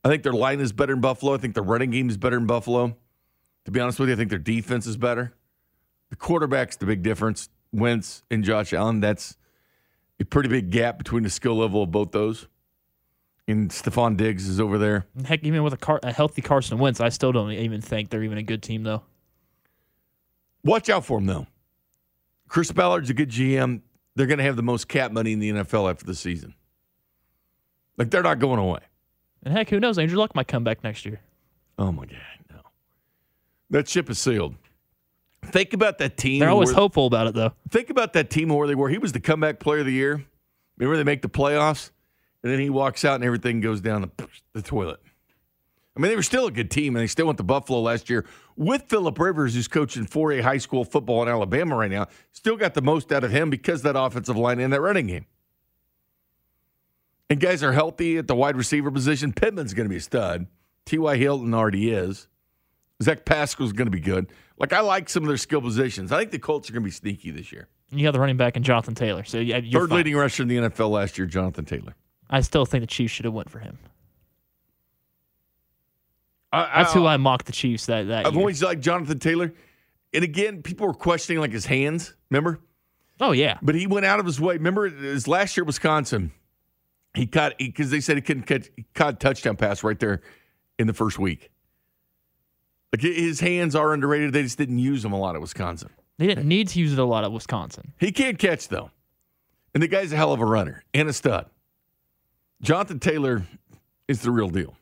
I 0.05 0.09
think 0.09 0.23
their 0.23 0.33
line 0.33 0.61
is 0.61 0.73
better 0.73 0.95
in 0.95 1.01
Buffalo. 1.01 1.35
I 1.35 1.39
think 1.39 1.55
their 1.55 1.63
running 1.63 1.91
game 1.91 2.09
is 2.09 2.17
better 2.17 2.37
in 2.37 2.47
Buffalo. 2.47 2.97
To 3.65 3.71
be 3.71 3.81
honest 3.81 3.99
with 3.99 4.09
you, 4.09 4.15
I 4.15 4.17
think 4.17 4.31
their 4.31 4.39
defense 4.39 4.87
is 4.87 4.97
better. 4.97 5.35
The 6.11 6.17
quarterback's 6.17 6.77
the 6.77 6.87
big 6.87 7.03
difference. 7.03 7.49
Wentz 7.73 8.23
and 8.31 8.43
Josh 8.43 8.73
Allen, 8.73 9.01
that's 9.01 9.37
a 10.21 10.25
pretty 10.25 10.49
big 10.49 10.71
gap 10.71 10.97
between 10.99 11.23
the 11.23 11.31
skill 11.31 11.57
level 11.57 11.83
of 11.83 11.91
both 11.91 12.13
those. 12.13 12.49
And 13.47 13.71
Stefon 13.71 14.17
Diggs 14.17 14.49
is 14.49 14.61
over 14.61 14.79
there. 14.79 15.07
Heck, 15.25 15.43
even 15.45 15.63
with 15.63 15.73
a, 15.73 15.79
car, 15.79 16.01
a 16.03 16.13
healthy 16.13 16.43
Carson 16.43 16.79
Wentz, 16.79 17.01
I 17.01 17.09
still 17.09 17.33
don't 17.33 17.51
even 17.53 17.81
think 17.81 18.11
they're 18.11 18.23
even 18.23 18.39
a 18.39 18.43
good 18.43 18.63
team, 18.63 18.83
though. 18.83 19.03
Watch 20.65 20.91
out 20.91 21.05
for 21.05 21.19
him, 21.19 21.27
though. 21.27 21.47
Chris 22.49 22.73
Ballard's 22.73 23.11
a 23.11 23.15
good 23.15 23.31
GM. 23.31 23.83
They're 24.19 24.27
going 24.27 24.39
to 24.39 24.45
have 24.45 24.57
the 24.57 24.65
most 24.65 24.89
cap 24.89 25.13
money 25.13 25.33
in 25.33 25.39
the 25.39 25.49
NFL 25.51 25.89
after 25.89 26.05
the 26.05 26.15
season. 26.15 26.53
Like, 27.97 28.11
they're 28.11 28.25
not 28.25 28.41
going 28.41 28.59
away. 28.59 28.81
And 29.45 29.55
heck, 29.57 29.71
who 29.71 29.79
knows? 29.79 29.97
Andrew 29.97 30.19
Luck 30.19 30.35
might 30.35 30.49
come 30.49 30.65
back 30.65 30.83
next 30.83 31.07
year. 31.07 31.21
Oh, 31.79 31.93
my 31.93 32.05
God, 32.05 32.19
no. 32.51 32.59
That 33.71 33.87
ship 33.87 34.11
is 34.11 34.19
sealed. 34.19 34.57
Think 35.45 35.73
about 35.73 35.99
that 35.99 36.17
team. 36.17 36.41
They're 36.41 36.49
always 36.49 36.71
where- 36.71 36.75
hopeful 36.75 37.07
about 37.07 37.29
it, 37.29 37.35
though. 37.35 37.53
Think 37.71 37.91
about 37.91 38.13
that 38.15 38.29
team 38.29 38.49
where 38.49 38.67
they 38.67 38.75
were. 38.75 38.89
He 38.89 38.99
was 38.99 39.13
the 39.13 39.21
comeback 39.21 39.61
player 39.61 39.81
of 39.81 39.87
the 39.87 39.93
year. 39.93 40.25
Remember 40.79 40.97
they 40.97 41.05
make 41.05 41.23
the 41.23 41.29
playoffs, 41.29 41.93
and 42.43 42.53
then 42.53 42.59
he 42.59 42.71
walks 42.71 43.05
out 43.05 43.15
and 43.15 43.23
everything 43.25 43.61
goes 43.61 43.81
down 43.81 44.03
the, 44.03 44.29
the 44.53 44.63
toilet. 44.63 44.99
I 45.99 46.01
mean, 46.01 46.11
they 46.11 46.17
were 46.17 46.23
still 46.23 46.47
a 46.47 46.53
good 46.53 46.71
team, 46.71 46.95
and 46.95 47.03
they 47.03 47.09
still 47.09 47.27
went 47.27 47.39
to 47.39 47.43
Buffalo 47.45 47.81
last 47.81 48.09
year 48.09 48.25
with 48.57 48.85
Philip 48.89 49.19
Rivers, 49.19 49.55
who's 49.55 49.67
coaching 49.67 50.07
4A 50.07 50.43
high 50.43 50.59
school 50.59 50.85
football 50.85 51.25
in 51.25 51.29
Alabama 51.29 51.75
right 51.75 51.91
now. 51.91 52.07
Still 52.31 52.57
got 52.57 52.75
the 52.75 52.83
most 52.83 53.11
out 53.11 53.25
of 53.25 53.33
him 53.33 53.51
because 53.51 53.83
that 53.83 53.99
offensive 53.99 54.37
line 54.37 54.61
and 54.61 54.73
that 54.73 54.81
running 54.81 55.09
game. 55.09 55.27
And 57.29 57.41
guys 57.41 57.65
are 57.65 57.73
healthy 57.73 58.17
at 58.17 58.29
the 58.29 58.37
wide 58.37 58.57
receiver 58.57 58.93
position. 58.93 59.33
Pittman's 59.33 59.75
going 59.75 59.87
to 59.87 59.91
be 59.91 59.97
a 59.97 60.01
stud. 60.01 60.47
T.Y. 60.87 61.17
Hilton 61.17 61.53
already 61.53 61.91
is. 61.91 62.29
Zach 63.03 63.25
Pascal's 63.25 63.73
going 63.73 63.87
to 63.87 63.91
be 63.91 64.01
good. 64.01 64.31
Like, 64.57 64.73
I 64.73 64.81
like 64.81 65.09
some 65.09 65.25
of 65.25 65.29
their 65.29 65.37
skill 65.37 65.61
positions. 65.61 66.13
I 66.13 66.19
think 66.19 66.31
the 66.31 66.39
Colts 66.39 66.71
are 66.71 66.73
going 66.73 66.83
to 66.83 66.87
be 66.87 66.93
sneaky 66.93 67.33
this 67.33 67.51
year. 67.53 67.69
You 67.91 68.05
got 68.05 68.13
the 68.13 68.21
running 68.21 68.37
back 68.37 68.57
in 68.57 68.63
Jonathan 68.63 68.95
Taylor. 68.95 69.25
So 69.25 69.39
yeah, 69.39 69.57
you're 69.57 69.81
Third 69.83 69.91
fine. 69.91 69.97
leading 69.99 70.17
rusher 70.17 70.45
in 70.45 70.49
the 70.49 70.57
NFL 70.57 70.91
last 70.91 71.19
year, 71.19 71.27
Jonathan 71.27 71.65
Taylor. 71.65 71.95
I 72.31 72.41
still 72.41 72.65
think 72.67 72.83
the 72.83 72.87
Chiefs 72.87 73.13
should 73.15 73.25
have 73.25 73.35
went 73.35 73.51
for 73.51 73.59
him. 73.59 73.79
I, 76.53 76.83
That's 76.83 76.95
who 76.95 77.05
I 77.07 77.17
mocked 77.19 77.47
the 77.47 77.53
Chiefs 77.53 77.87
that 77.87 78.07
that 78.09 78.27
I've 78.27 78.33
year. 78.33 78.41
always 78.41 78.63
liked 78.63 78.81
Jonathan 78.81 79.19
Taylor. 79.19 79.53
And 80.15 80.25
again, 80.25 80.63
people 80.63 80.87
were 80.87 80.95
questioning 80.95 81.41
like 81.41 81.53
his 81.53 81.67
hands, 81.67 82.15
remember? 82.31 82.61
oh 83.21 83.33
yeah, 83.33 83.59
But 83.63 83.75
he 83.75 83.87
went 83.87 84.07
out 84.07 84.21
of 84.21 84.27
his 84.27 84.41
way. 84.41 84.55
Remember 84.55 84.89
his 84.89 85.27
last 85.29 85.57
year 85.57 85.65
at 85.65 85.67
Wisconsin, 85.67 86.33
he 87.15 87.27
caught 87.27 87.59
because 87.59 87.91
they 87.91 88.01
said 88.01 88.17
he 88.17 88.23
couldn't 88.23 88.45
catch 88.45 88.69
he 88.77 88.87
caught 88.95 89.15
a 89.15 89.17
touchdown 89.17 89.57
pass 89.57 89.83
right 89.83 89.99
there 89.99 90.23
in 90.79 90.87
the 90.87 90.95
first 90.95 91.19
week. 91.19 91.51
Like 92.93 93.03
his 93.03 93.41
hands 93.41 93.75
are 93.75 93.93
underrated. 93.93 94.33
They 94.33 94.43
just 94.45 94.57
didn't 94.57 94.79
use 94.79 95.03
them 95.03 95.13
a 95.13 95.19
lot 95.19 95.35
at 95.35 95.41
Wisconsin. 95.43 95.91
they 96.17 96.27
didn't 96.29 96.49
need 96.49 96.69
to 96.69 96.79
use 96.81 96.93
it 96.95 96.99
a 96.99 97.05
lot 97.05 97.25
at 97.25 97.33
Wisconsin. 97.33 97.93
He 97.99 98.13
can't 98.13 98.39
catch 98.39 98.69
though. 98.69 98.91
And 99.75 99.83
the 99.83 99.89
guy's 99.89 100.13
a 100.13 100.17
hell 100.17 100.33
of 100.33 100.41
a 100.41 100.47
runner 100.47 100.83
and 100.95 101.09
a 101.09 101.13
stud. 101.13 101.47
Jonathan 102.63 102.99
Taylor 102.99 103.47
is 104.09 104.23
the 104.23 104.31
real 104.31 104.49
deal. 104.49 104.75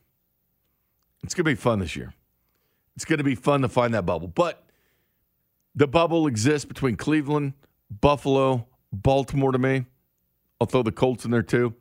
It's 1.23 1.33
going 1.33 1.45
to 1.45 1.51
be 1.51 1.55
fun 1.55 1.79
this 1.79 1.95
year. 1.95 2.13
It's 2.95 3.05
going 3.05 3.17
to 3.17 3.23
be 3.23 3.35
fun 3.35 3.61
to 3.61 3.69
find 3.69 3.93
that 3.93 4.05
bubble. 4.05 4.27
But 4.27 4.63
the 5.75 5.87
bubble 5.87 6.27
exists 6.27 6.65
between 6.65 6.95
Cleveland, 6.95 7.53
Buffalo, 8.01 8.67
Baltimore 8.91 9.51
to 9.51 9.59
me. 9.59 9.85
I'll 10.59 10.67
throw 10.67 10.83
the 10.83 10.91
Colts 10.91 11.25
in 11.25 11.31
there 11.31 11.43
too. 11.43 11.75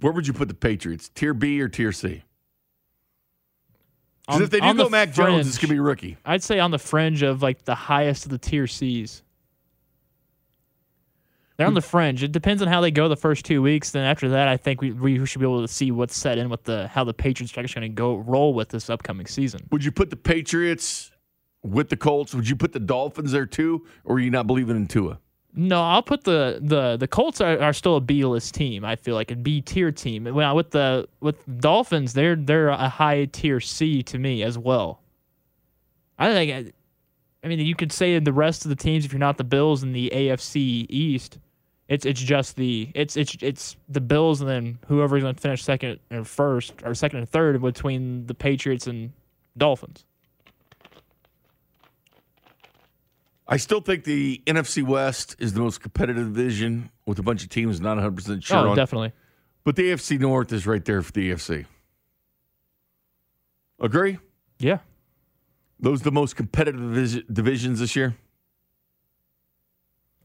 Where 0.00 0.12
would 0.12 0.26
you 0.26 0.32
put 0.32 0.48
the 0.48 0.54
Patriots? 0.54 1.08
Tier 1.08 1.34
B 1.34 1.60
or 1.60 1.68
tier 1.68 1.92
C? 1.92 2.22
Because 4.26 4.42
if 4.42 4.50
they 4.50 4.60
do 4.60 4.74
go 4.74 4.84
the 4.84 4.90
Mac 4.90 5.12
Jones, 5.12 5.48
it's 5.48 5.56
going 5.56 5.68
to 5.68 5.74
be 5.74 5.80
rookie. 5.80 6.18
I'd 6.24 6.42
say 6.42 6.58
on 6.58 6.70
the 6.70 6.78
fringe 6.78 7.22
of 7.22 7.42
like 7.42 7.64
the 7.64 7.74
highest 7.74 8.26
of 8.26 8.30
the 8.30 8.38
tier 8.38 8.66
C's. 8.66 9.22
They're 11.58 11.66
on 11.66 11.72
hmm. 11.72 11.76
the 11.76 11.82
fringe. 11.82 12.22
It 12.22 12.30
depends 12.30 12.62
on 12.62 12.68
how 12.68 12.80
they 12.80 12.92
go 12.92 13.08
the 13.08 13.16
first 13.16 13.44
two 13.44 13.60
weeks. 13.60 13.90
Then 13.90 14.04
after 14.04 14.28
that, 14.30 14.46
I 14.46 14.56
think 14.56 14.80
we, 14.80 14.92
we 14.92 15.26
should 15.26 15.40
be 15.40 15.44
able 15.44 15.60
to 15.60 15.68
see 15.68 15.90
what's 15.90 16.16
set 16.16 16.38
in 16.38 16.48
with 16.48 16.62
the 16.62 16.86
how 16.86 17.02
the 17.02 17.12
Patriots 17.12 17.56
are 17.56 17.60
actually 17.60 17.80
going 17.80 17.90
to 17.90 17.96
go 17.96 18.16
roll 18.16 18.54
with 18.54 18.68
this 18.68 18.88
upcoming 18.88 19.26
season. 19.26 19.66
Would 19.72 19.84
you 19.84 19.90
put 19.90 20.10
the 20.10 20.16
Patriots 20.16 21.10
with 21.64 21.88
the 21.88 21.96
Colts? 21.96 22.32
Would 22.32 22.48
you 22.48 22.54
put 22.54 22.72
the 22.72 22.78
Dolphins 22.78 23.32
there 23.32 23.44
too? 23.44 23.84
Or 24.04 24.16
are 24.16 24.20
you 24.20 24.30
not 24.30 24.46
believing 24.46 24.76
in 24.76 24.86
Tua? 24.86 25.18
No, 25.52 25.82
I'll 25.82 26.02
put 26.02 26.22
the 26.22 26.60
the 26.62 26.96
the 26.96 27.08
Colts 27.08 27.40
are, 27.40 27.58
are 27.60 27.72
still 27.72 27.96
a 27.96 28.00
B 28.00 28.24
list 28.24 28.54
team. 28.54 28.84
I 28.84 28.94
feel 28.94 29.16
like 29.16 29.32
a 29.32 29.36
B 29.36 29.60
tier 29.60 29.90
team. 29.90 30.32
Well, 30.32 30.54
with 30.54 30.70
the 30.70 31.08
with 31.20 31.36
Dolphins, 31.58 32.12
they're 32.12 32.36
they're 32.36 32.68
a 32.68 32.88
high 32.88 33.24
tier 33.24 33.58
C 33.58 34.04
to 34.04 34.18
me 34.18 34.44
as 34.44 34.56
well. 34.56 35.02
I 36.20 36.32
think. 36.32 36.72
I 37.42 37.46
mean, 37.48 37.60
you 37.60 37.74
could 37.74 37.92
say 37.92 38.18
the 38.18 38.32
rest 38.32 38.64
of 38.64 38.68
the 38.68 38.76
teams, 38.76 39.04
if 39.04 39.12
you're 39.12 39.20
not 39.20 39.38
the 39.38 39.44
Bills 39.44 39.82
in 39.84 39.92
the 39.92 40.10
AFC 40.12 40.86
East, 40.88 41.38
it's 41.88 42.04
it's 42.04 42.20
just 42.20 42.56
the 42.56 42.90
it's 42.94 43.16
it's 43.16 43.36
it's 43.40 43.76
the 43.88 44.00
Bills 44.00 44.40
and 44.40 44.48
then 44.48 44.78
whoever's 44.88 45.22
going 45.22 45.34
to 45.34 45.40
finish 45.40 45.64
second 45.64 45.98
or 46.10 46.24
first 46.24 46.74
or 46.84 46.94
second 46.94 47.20
and 47.20 47.28
third 47.28 47.60
between 47.62 48.26
the 48.26 48.34
Patriots 48.34 48.86
and 48.86 49.12
Dolphins. 49.56 50.04
I 53.50 53.56
still 53.56 53.80
think 53.80 54.04
the 54.04 54.42
NFC 54.46 54.84
West 54.84 55.36
is 55.38 55.54
the 55.54 55.60
most 55.60 55.80
competitive 55.80 56.34
division 56.34 56.90
with 57.06 57.18
a 57.18 57.22
bunch 57.22 57.42
of 57.42 57.48
teams 57.48 57.80
not 57.80 57.96
100% 57.96 58.44
sure 58.44 58.58
oh, 58.58 58.70
on. 58.70 58.76
definitely. 58.76 59.12
But 59.64 59.76
the 59.76 59.90
AFC 59.90 60.20
North 60.20 60.52
is 60.52 60.66
right 60.66 60.84
there 60.84 61.00
for 61.00 61.12
the 61.12 61.30
AFC. 61.30 61.64
Agree? 63.80 64.18
Yeah. 64.58 64.80
Those 65.80 66.02
are 66.02 66.04
the 66.04 66.12
most 66.12 66.36
competitive 66.36 67.24
divisions 67.32 67.80
this 67.80 67.96
year? 67.96 68.16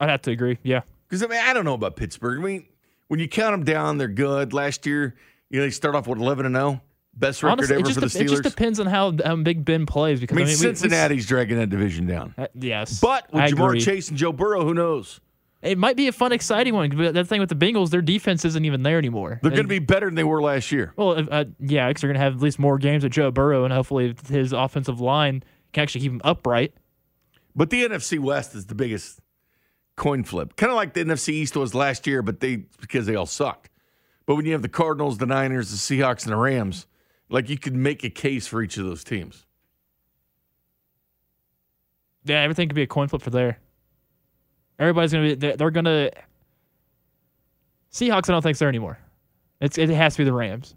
I'd 0.01 0.09
have 0.09 0.23
to 0.23 0.31
agree. 0.31 0.57
Yeah. 0.63 0.81
Because, 1.13 1.21
I 1.23 1.27
mean, 1.27 1.41
I 1.47 1.53
don't 1.53 1.63
know 1.63 1.75
about 1.75 1.95
Pittsburgh. 1.95 2.39
I 2.39 2.43
mean, 2.43 2.65
when 3.07 3.19
you 3.19 3.27
count 3.27 3.53
them 3.53 3.63
down, 3.63 3.99
they're 3.99 4.07
good. 4.07 4.51
Last 4.51 4.87
year, 4.87 5.13
you 5.51 5.59
know, 5.59 5.65
they 5.67 5.69
start 5.69 5.93
off 5.93 6.07
with 6.07 6.17
11 6.17 6.47
and 6.47 6.55
0. 6.55 6.81
Best 7.13 7.43
record 7.43 7.51
Honestly, 7.59 7.75
ever 7.75 7.85
for 7.93 7.99
the 7.99 8.07
de- 8.09 8.21
it 8.23 8.27
just 8.27 8.41
depends 8.41 8.79
on 8.79 8.87
how, 8.87 9.13
how 9.23 9.35
big 9.35 9.63
Ben 9.63 9.85
plays. 9.85 10.19
Because 10.19 10.33
I 10.35 10.39
mean, 10.39 10.47
we- 10.47 10.53
we- 10.53 10.55
Cincinnati's 10.55 11.27
dragging 11.27 11.57
that 11.59 11.69
division 11.69 12.07
down. 12.07 12.33
uh, 12.35 12.47
yes, 12.59 12.99
But 12.99 13.31
with 13.31 13.43
I 13.43 13.51
Ja'Marr 13.51 13.65
agree. 13.67 13.81
Chase 13.81 14.09
and 14.09 14.17
Joe 14.17 14.31
Burrow, 14.31 14.63
who 14.65 14.73
knows? 14.73 15.19
it 15.61 15.77
might 15.77 15.95
be 15.95 16.07
a 16.07 16.11
fun, 16.11 16.31
exciting 16.31 16.73
one. 16.73 16.89
But 16.89 17.13
the 17.13 17.23
thing 17.23 17.39
with 17.39 17.49
the 17.49 17.55
Bengals, 17.55 17.91
their 17.91 18.01
defense 18.01 18.43
isn't 18.45 18.65
even 18.65 18.81
there 18.81 18.97
anymore. 18.97 19.39
They're 19.43 19.51
going 19.51 19.61
to 19.63 19.67
be 19.69 19.77
better 19.77 20.07
than 20.07 20.15
they 20.15 20.23
were 20.23 20.41
last 20.41 20.71
year. 20.71 20.93
well, 20.97 21.11
if- 21.13 21.27
uh, 21.31 21.45
yeah, 21.59 21.87
because 21.89 22.01
they're 22.01 22.07
going 22.09 22.15
to 22.19 22.23
have 22.23 22.37
at 22.37 22.41
least 22.41 22.57
more 22.57 22.79
games 22.79 23.03
with 23.03 23.13
Joe 23.13 23.29
Burrow, 23.29 23.63
and 23.63 23.71
hopefully 23.71 24.15
his 24.27 24.51
offensive 24.51 24.99
line 24.99 25.43
can 25.73 25.83
actually 25.83 26.01
keep 26.01 26.11
him 26.13 26.21
upright. 26.23 26.73
But 27.55 27.69
the 27.69 27.83
NFC 27.83 28.17
West 28.17 28.55
is 28.55 28.65
the 28.65 28.73
biggest 28.73 29.19
coin 29.95 30.23
flip. 30.23 30.55
Kind 30.55 30.71
of 30.71 30.75
like 30.75 30.93
the 30.93 31.03
NFC 31.03 31.29
East 31.29 31.55
was 31.55 31.73
last 31.75 32.07
year, 32.07 32.21
but 32.21 32.39
they 32.39 32.57
because 32.79 33.05
they 33.05 33.15
all 33.15 33.25
sucked. 33.25 33.69
But 34.25 34.35
when 34.35 34.45
you 34.45 34.53
have 34.53 34.61
the 34.61 34.69
Cardinals, 34.69 35.17
the 35.17 35.25
Niners, 35.25 35.69
the 35.71 35.77
Seahawks, 35.77 36.23
and 36.23 36.31
the 36.31 36.37
Rams, 36.37 36.87
like 37.29 37.49
you 37.49 37.57
could 37.57 37.75
make 37.75 38.03
a 38.03 38.09
case 38.09 38.47
for 38.47 38.61
each 38.61 38.77
of 38.77 38.85
those 38.85 39.03
teams. 39.03 39.45
Yeah, 42.25 42.41
everything 42.41 42.69
could 42.69 42.75
be 42.75 42.83
a 42.83 42.87
coin 42.87 43.09
flip 43.09 43.21
for 43.21 43.31
there. 43.31 43.59
Everybody's 44.79 45.11
to 45.11 45.21
be. 45.21 45.35
They're, 45.35 45.71
to. 45.71 46.11
Seahawks, 47.91 48.29
I 48.29 48.31
don't 48.31 48.41
think 48.41 48.57
so 48.57 48.67
anymore. 48.67 48.97
It's 49.59 49.77
it 49.77 49.89
has 49.89 50.13
to 50.13 50.19
be 50.19 50.23
the 50.23 50.33
Rams. 50.33 50.75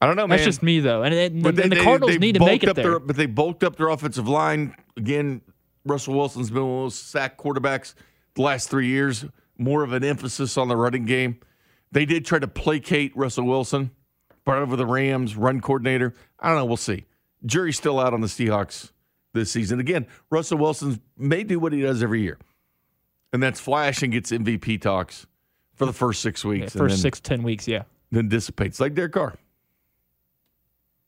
I 0.00 0.06
don't 0.06 0.16
know, 0.16 0.26
man. 0.26 0.36
That's 0.36 0.44
just 0.44 0.62
me 0.62 0.80
though, 0.80 1.02
and, 1.02 1.14
and, 1.14 1.42
But 1.42 1.58
and 1.58 1.72
the 1.72 1.82
Cardinals 1.82 2.12
they 2.12 2.18
need 2.18 2.34
to 2.34 2.40
make 2.44 2.62
it 2.62 2.68
up 2.68 2.76
there. 2.76 2.90
Their, 2.90 2.98
but 2.98 3.16
they 3.16 3.26
bulked 3.26 3.64
up 3.64 3.76
their 3.76 3.88
offensive 3.88 4.28
line 4.28 4.74
again. 4.96 5.42
Russell 5.84 6.14
Wilson's 6.14 6.50
been 6.50 6.66
one 6.66 6.78
of 6.78 6.84
those 6.84 6.98
sack 6.98 7.38
quarterbacks 7.38 7.94
the 8.36 8.42
last 8.42 8.70
three 8.70 8.86
years. 8.86 9.24
More 9.58 9.82
of 9.82 9.92
an 9.92 10.04
emphasis 10.04 10.56
on 10.56 10.68
the 10.68 10.76
running 10.76 11.04
game. 11.06 11.40
They 11.92 12.04
did 12.04 12.24
try 12.24 12.38
to 12.38 12.48
placate 12.48 13.16
Russell 13.16 13.44
Wilson, 13.46 13.90
part 14.44 14.62
of 14.62 14.76
the 14.76 14.86
Rams 14.86 15.34
run 15.36 15.60
coordinator. 15.60 16.14
I 16.38 16.48
don't 16.48 16.58
know. 16.58 16.66
We'll 16.66 16.76
see. 16.76 17.06
Jury's 17.44 17.76
still 17.76 17.98
out 17.98 18.12
on 18.12 18.20
the 18.20 18.26
Seahawks 18.26 18.90
this 19.32 19.50
season. 19.50 19.80
Again, 19.80 20.06
Russell 20.30 20.58
Wilson 20.58 21.00
may 21.16 21.42
do 21.42 21.58
what 21.58 21.72
he 21.72 21.80
does 21.80 22.02
every 22.02 22.20
year, 22.22 22.38
and 23.32 23.42
that's 23.42 23.60
flash 23.60 24.02
and 24.02 24.12
gets 24.12 24.30
MVP 24.30 24.80
talks 24.80 25.26
for 25.74 25.86
the 25.86 25.92
first 25.92 26.20
six 26.22 26.44
Yeah, 26.44 26.50
weeks, 26.50 26.74
and 26.74 26.80
first 26.80 26.96
then, 26.96 27.00
six 27.02 27.20
ten 27.20 27.42
weeks, 27.42 27.66
yeah. 27.66 27.84
then 28.10 28.28
dissipates 28.28 28.78
like 28.80 28.94
Derek 28.94 29.12
Carr. 29.12 29.34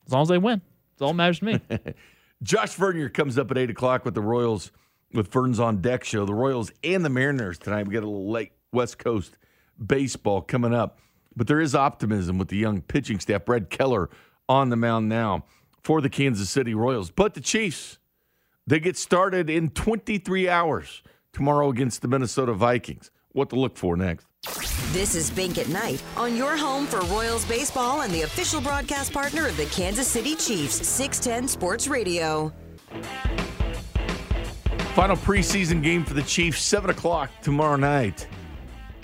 As 0.06 0.12
long 0.12 0.22
as 0.22 0.28
they 0.28 0.38
win, 0.38 0.62
it's 0.92 1.02
all 1.02 1.12
matters 1.12 1.40
to 1.40 1.44
me. 1.44 1.60
Josh 2.42 2.74
Vernier 2.74 3.08
comes 3.08 3.36
up 3.36 3.50
at 3.50 3.58
8 3.58 3.68
o'clock 3.70 4.04
with 4.04 4.14
the 4.14 4.22
Royals 4.22 4.70
with 5.12 5.32
Vern's 5.32 5.60
on 5.60 5.80
Deck 5.80 6.04
show. 6.04 6.24
The 6.24 6.34
Royals 6.34 6.70
and 6.84 7.04
the 7.04 7.10
Mariners 7.10 7.58
tonight. 7.58 7.86
We 7.86 7.94
got 7.94 8.02
a 8.02 8.08
little 8.08 8.30
late 8.30 8.52
West 8.72 8.98
Coast 8.98 9.36
baseball 9.84 10.42
coming 10.42 10.74
up. 10.74 10.98
But 11.36 11.46
there 11.46 11.60
is 11.60 11.74
optimism 11.74 12.38
with 12.38 12.48
the 12.48 12.56
young 12.56 12.80
pitching 12.82 13.20
staff. 13.20 13.44
Brad 13.44 13.70
Keller 13.70 14.10
on 14.48 14.70
the 14.70 14.76
mound 14.76 15.08
now 15.08 15.44
for 15.82 16.00
the 16.00 16.10
Kansas 16.10 16.50
City 16.50 16.74
Royals. 16.74 17.10
But 17.10 17.34
the 17.34 17.40
Chiefs, 17.40 17.98
they 18.66 18.80
get 18.80 18.96
started 18.96 19.48
in 19.48 19.70
23 19.70 20.48
hours 20.48 21.02
tomorrow 21.32 21.68
against 21.70 22.02
the 22.02 22.08
Minnesota 22.08 22.52
Vikings. 22.52 23.10
What 23.32 23.50
to 23.50 23.56
look 23.56 23.76
for 23.76 23.96
next. 23.96 24.26
This 24.92 25.14
is 25.14 25.30
Bink 25.30 25.58
at 25.58 25.68
Night 25.68 26.02
on 26.16 26.34
your 26.34 26.56
home 26.56 26.86
for 26.86 27.00
Royals 27.02 27.44
baseball 27.44 28.00
and 28.00 28.12
the 28.12 28.22
official 28.22 28.60
broadcast 28.60 29.12
partner 29.12 29.46
of 29.46 29.56
the 29.56 29.66
Kansas 29.66 30.08
City 30.08 30.34
Chiefs, 30.34 30.86
610 30.86 31.46
Sports 31.46 31.88
Radio. 31.88 32.52
Final 34.98 35.14
preseason 35.14 35.80
game 35.80 36.04
for 36.04 36.14
the 36.14 36.24
Chiefs, 36.24 36.60
7 36.60 36.90
o'clock 36.90 37.30
tomorrow 37.40 37.76
night 37.76 38.26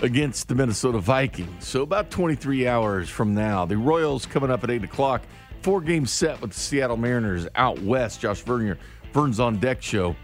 against 0.01 0.49
the 0.49 0.53
Minnesota 0.53 0.99
Vikings. 0.99 1.65
So 1.65 1.83
about 1.83 2.11
23 2.11 2.67
hours 2.67 3.07
from 3.07 3.33
now. 3.33 3.65
The 3.65 3.77
Royals 3.77 4.25
coming 4.25 4.51
up 4.51 4.65
at 4.65 4.69
8 4.69 4.83
o'clock. 4.83 5.21
Four 5.61 5.79
game 5.79 6.05
set 6.05 6.41
with 6.41 6.51
the 6.51 6.59
Seattle 6.59 6.97
Mariners 6.97 7.47
out 7.55 7.79
west. 7.79 8.19
Josh 8.19 8.41
Vernier, 8.41 8.77
Vern's 9.13 9.39
on 9.39 9.57
Deck 9.57 9.81
show 9.81 10.17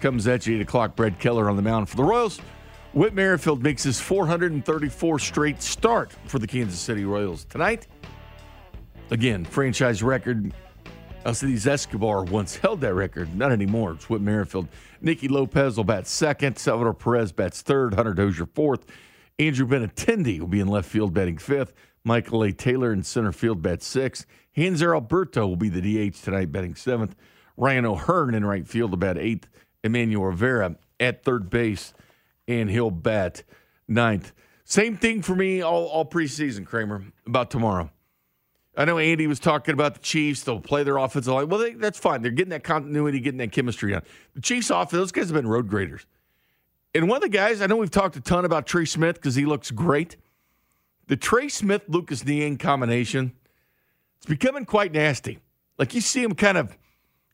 comes 0.00 0.26
at 0.26 0.46
you 0.46 0.56
8 0.56 0.62
o'clock. 0.62 0.96
Brad 0.96 1.18
Keller 1.18 1.50
on 1.50 1.56
the 1.56 1.62
mound 1.62 1.90
for 1.90 1.96
the 1.96 2.04
Royals. 2.04 2.40
Whit 2.94 3.12
Merrifield 3.12 3.62
makes 3.62 3.82
his 3.82 4.00
434 4.00 5.18
straight 5.18 5.60
start 5.60 6.10
for 6.24 6.38
the 6.38 6.46
Kansas 6.46 6.80
City 6.80 7.04
Royals. 7.04 7.44
Tonight, 7.44 7.86
again, 9.10 9.44
franchise 9.44 10.02
record 10.02 10.54
Uh, 11.24 11.28
Alcides 11.28 11.66
Escobar 11.66 12.24
once 12.24 12.56
held 12.62 12.80
that 12.80 12.94
record. 12.94 13.34
Not 13.36 13.52
anymore. 13.52 13.92
It's 13.92 14.08
Whit 14.08 14.20
Merrifield. 14.20 14.68
Nicky 15.00 15.28
Lopez 15.28 15.76
will 15.76 15.84
bat 15.84 16.06
second. 16.06 16.58
Salvador 16.58 16.94
Perez 16.94 17.32
bats 17.32 17.62
third. 17.62 17.94
Hunter 17.94 18.14
Dozier 18.14 18.46
fourth. 18.46 18.86
Andrew 19.38 19.66
Benintendi 19.66 20.40
will 20.40 20.48
be 20.48 20.60
in 20.60 20.68
left 20.68 20.88
field 20.88 21.14
batting 21.14 21.38
fifth. 21.38 21.72
Michael 22.04 22.42
A. 22.42 22.52
Taylor 22.52 22.92
in 22.92 23.02
center 23.02 23.32
field, 23.32 23.62
bat 23.62 23.82
sixth. 23.82 24.26
Hanser 24.56 24.94
Alberto 24.94 25.46
will 25.46 25.56
be 25.56 25.68
the 25.68 26.10
DH 26.10 26.22
tonight, 26.24 26.50
batting 26.50 26.74
seventh. 26.74 27.14
Ryan 27.56 27.84
O'Hearn 27.84 28.34
in 28.34 28.44
right 28.44 28.66
field, 28.66 28.94
about 28.94 29.18
eighth. 29.18 29.48
Emmanuel 29.84 30.24
Rivera 30.24 30.76
at 30.98 31.22
third 31.22 31.50
base, 31.50 31.92
and 32.48 32.70
he'll 32.70 32.90
bat 32.90 33.42
ninth. 33.86 34.32
Same 34.64 34.96
thing 34.96 35.22
for 35.22 35.34
me 35.34 35.60
all, 35.60 35.86
all 35.86 36.04
preseason, 36.04 36.66
Kramer, 36.66 37.04
about 37.26 37.50
tomorrow. 37.50 37.90
I 38.78 38.84
know 38.84 38.98
Andy 38.98 39.26
was 39.26 39.40
talking 39.40 39.72
about 39.72 39.94
the 39.94 40.00
Chiefs. 40.00 40.44
They'll 40.44 40.60
play 40.60 40.84
their 40.84 40.98
offensive 40.98 41.34
line. 41.34 41.48
Well, 41.48 41.58
they, 41.58 41.72
that's 41.72 41.98
fine. 41.98 42.22
They're 42.22 42.30
getting 42.30 42.50
that 42.50 42.62
continuity, 42.62 43.18
getting 43.18 43.38
that 43.38 43.50
chemistry 43.50 43.92
on. 43.92 44.02
The 44.36 44.40
Chiefs' 44.40 44.70
offense, 44.70 44.92
those 44.92 45.12
guys 45.12 45.26
have 45.26 45.34
been 45.34 45.48
road 45.48 45.68
graders. 45.68 46.06
And 46.94 47.08
one 47.08 47.16
of 47.16 47.22
the 47.22 47.28
guys, 47.28 47.60
I 47.60 47.66
know 47.66 47.76
we've 47.76 47.90
talked 47.90 48.14
a 48.14 48.20
ton 48.20 48.44
about 48.44 48.66
Trey 48.66 48.84
Smith 48.84 49.16
because 49.16 49.34
he 49.34 49.44
looks 49.44 49.72
great. 49.72 50.16
The 51.08 51.16
Trey 51.16 51.48
Smith 51.48 51.82
Lucas 51.88 52.24
Niang 52.24 52.56
combination, 52.56 53.32
it's 54.18 54.26
becoming 54.26 54.64
quite 54.64 54.92
nasty. 54.92 55.40
Like 55.76 55.92
you 55.92 56.00
see 56.00 56.22
them 56.22 56.34
kind 56.34 56.56
of 56.56 56.78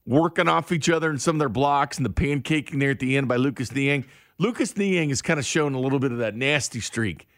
working 0.07 0.49
off 0.49 0.73
each 0.73 0.89
other 0.89 1.11
in 1.11 1.19
some 1.19 1.37
of 1.37 1.41
their 1.41 1.49
blocks 1.51 1.99
and 1.99 2.07
the 2.07 2.11
pancaking 2.11 2.81
there 2.81 2.91
at 2.93 3.01
the 3.01 3.19
end 3.19 3.29
by 3.29 3.37
Lucas 3.37 3.71
Niang. 3.71 4.07
Lucas 4.39 4.77
Niang 4.79 5.11
has 5.11 5.21
kind 5.21 5.39
of 5.39 5.45
shown 5.45 5.75
a 5.75 5.81
little 5.81 5.99
bit 5.99 6.11
of 6.11 6.19
that 6.19 6.35
nasty 6.35 6.81
streak 6.81 7.29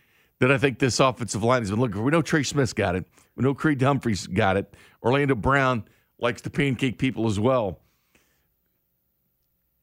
that 0.40 0.52
I 0.52 0.58
think 0.58 0.78
this 0.78 1.00
offensive 1.00 1.42
line 1.42 1.62
has 1.62 1.70
been 1.70 1.80
looking 1.80 1.96
for. 1.96 2.02
We 2.02 2.10
know 2.10 2.22
Trey 2.22 2.42
Smith's 2.42 2.72
got 2.72 2.94
it. 2.94 3.06
We 3.36 3.44
know 3.44 3.54
Creed 3.54 3.80
Humphrey's 3.80 4.26
got 4.26 4.56
it. 4.56 4.74
Orlando 5.02 5.34
Brown 5.34 5.84
likes 6.18 6.42
to 6.42 6.50
pancake 6.50 6.98
people 6.98 7.26
as 7.26 7.40
well. 7.40 7.80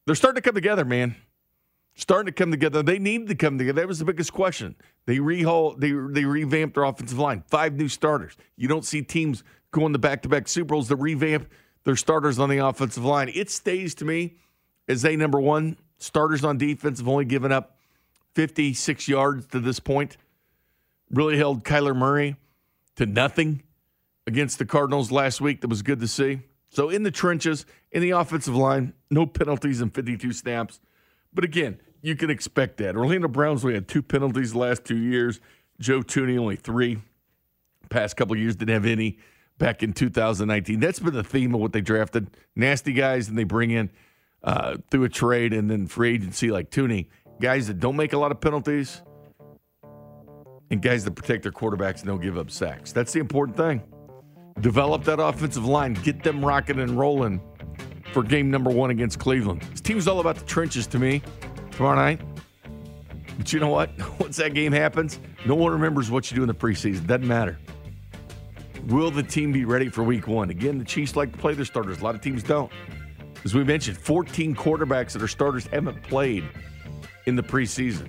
They're 0.06 0.14
starting 0.14 0.42
to 0.42 0.46
come 0.46 0.54
together, 0.54 0.84
man. 0.84 1.16
Starting 1.94 2.26
to 2.26 2.32
come 2.32 2.50
together. 2.50 2.82
They 2.82 2.98
needed 2.98 3.28
to 3.28 3.34
come 3.34 3.56
together. 3.56 3.80
That 3.80 3.88
was 3.88 4.00
the 4.00 4.04
biggest 4.04 4.32
question. 4.32 4.74
They 5.06 5.18
rehaul, 5.18 5.78
they 5.78 5.92
they 5.92 6.24
revamped 6.24 6.74
their 6.74 6.84
offensive 6.84 7.18
line. 7.18 7.44
Five 7.46 7.74
new 7.74 7.88
starters. 7.88 8.36
You 8.56 8.66
don't 8.68 8.84
see 8.84 9.02
teams 9.02 9.44
going 9.70 9.92
to 9.92 9.98
back 9.98 10.22
to 10.22 10.28
back 10.28 10.48
Super 10.48 10.74
Bowls 10.74 10.88
to 10.88 10.96
revamp 10.96 11.48
their 11.84 11.96
starters 11.96 12.38
on 12.38 12.48
the 12.48 12.58
offensive 12.58 13.04
line. 13.04 13.30
It 13.32 13.50
stays 13.50 13.94
to 13.96 14.04
me 14.04 14.36
as 14.88 15.04
a 15.04 15.16
number 15.16 15.40
one. 15.40 15.78
Starters 15.98 16.44
on 16.44 16.58
defense 16.58 16.98
have 16.98 17.08
only 17.08 17.24
given 17.24 17.52
up 17.52 17.78
56 18.34 19.08
yards 19.08 19.46
to 19.48 19.60
this 19.60 19.78
point. 19.78 20.16
Really 21.14 21.36
held 21.36 21.64
Kyler 21.64 21.94
Murray 21.94 22.36
to 22.96 23.06
nothing 23.06 23.62
against 24.26 24.58
the 24.58 24.66
Cardinals 24.66 25.12
last 25.12 25.40
week. 25.40 25.60
That 25.60 25.68
was 25.68 25.82
good 25.82 26.00
to 26.00 26.08
see. 26.08 26.40
So 26.68 26.88
in 26.88 27.04
the 27.04 27.10
trenches, 27.10 27.66
in 27.92 28.02
the 28.02 28.10
offensive 28.10 28.56
line, 28.56 28.94
no 29.10 29.26
penalties 29.26 29.80
in 29.80 29.90
52 29.90 30.32
snaps. 30.32 30.80
But 31.32 31.44
again, 31.44 31.80
you 32.02 32.16
can 32.16 32.30
expect 32.30 32.78
that. 32.78 32.96
Orlando 32.96 33.28
Browns 33.28 33.64
only 33.64 33.74
had 33.74 33.86
two 33.86 34.02
penalties 34.02 34.52
the 34.52 34.58
last 34.58 34.84
two 34.84 34.96
years. 34.96 35.40
Joe 35.78 36.00
Thuney 36.00 36.36
only 36.38 36.56
three. 36.56 36.98
Past 37.90 38.16
couple 38.16 38.36
years 38.36 38.56
didn't 38.56 38.74
have 38.74 38.86
any. 38.86 39.18
Back 39.56 39.84
in 39.84 39.92
2019, 39.92 40.80
that's 40.80 40.98
been 40.98 41.14
the 41.14 41.22
theme 41.22 41.54
of 41.54 41.60
what 41.60 41.72
they 41.72 41.80
drafted: 41.80 42.36
nasty 42.56 42.92
guys, 42.92 43.28
and 43.28 43.38
they 43.38 43.44
bring 43.44 43.70
in 43.70 43.88
uh, 44.42 44.78
through 44.90 45.04
a 45.04 45.08
trade 45.08 45.52
and 45.52 45.70
then 45.70 45.86
free 45.86 46.14
agency 46.14 46.50
like 46.50 46.70
Tooney 46.70 47.06
guys 47.40 47.68
that 47.68 47.78
don't 47.78 47.96
make 47.96 48.12
a 48.12 48.18
lot 48.18 48.30
of 48.30 48.40
penalties, 48.40 49.02
and 50.74 50.82
guys 50.82 51.04
that 51.04 51.12
protect 51.12 51.42
their 51.42 51.52
quarterbacks 51.52 52.00
and 52.00 52.06
don't 52.06 52.20
give 52.20 52.36
up 52.36 52.50
sacks. 52.50 52.92
That's 52.92 53.12
the 53.12 53.20
important 53.20 53.56
thing. 53.56 53.82
Develop 54.60 55.04
that 55.04 55.20
offensive 55.20 55.64
line, 55.64 55.94
get 55.94 56.22
them 56.22 56.44
rocking 56.44 56.78
and 56.80 56.98
rolling 56.98 57.40
for 58.12 58.22
game 58.22 58.50
number 58.50 58.70
one 58.70 58.90
against 58.90 59.18
Cleveland. 59.18 59.62
This 59.62 59.80
team's 59.80 60.06
all 60.06 60.20
about 60.20 60.36
the 60.36 60.44
trenches 60.44 60.86
to 60.88 60.98
me 60.98 61.22
tomorrow 61.72 61.96
night. 61.96 62.20
But 63.38 63.52
you 63.52 63.60
know 63.60 63.68
what? 63.68 63.90
Once 64.20 64.36
that 64.36 64.54
game 64.54 64.72
happens, 64.72 65.18
no 65.46 65.54
one 65.54 65.72
remembers 65.72 66.10
what 66.10 66.30
you 66.30 66.36
do 66.36 66.42
in 66.42 66.48
the 66.48 66.54
preseason. 66.54 67.06
Doesn't 67.06 67.26
matter. 67.26 67.58
Will 68.86 69.10
the 69.10 69.22
team 69.22 69.50
be 69.50 69.64
ready 69.64 69.88
for 69.88 70.02
week 70.04 70.28
one? 70.28 70.50
Again, 70.50 70.78
the 70.78 70.84
Chiefs 70.84 71.16
like 71.16 71.32
to 71.32 71.38
play 71.38 71.54
their 71.54 71.64
starters. 71.64 72.00
A 72.00 72.04
lot 72.04 72.14
of 72.14 72.20
teams 72.20 72.42
don't. 72.42 72.70
As 73.44 73.54
we 73.54 73.64
mentioned, 73.64 73.96
14 73.96 74.54
quarterbacks 74.54 75.12
that 75.12 75.22
are 75.22 75.28
starters 75.28 75.66
haven't 75.68 76.02
played 76.02 76.44
in 77.26 77.36
the 77.36 77.42
preseason, 77.42 78.08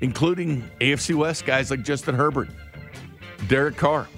including 0.00 0.68
AFC 0.80 1.14
West 1.14 1.46
guys 1.46 1.70
like 1.70 1.82
Justin 1.82 2.14
Herbert, 2.14 2.48
Derek 3.48 3.76
Carr. 3.76 4.08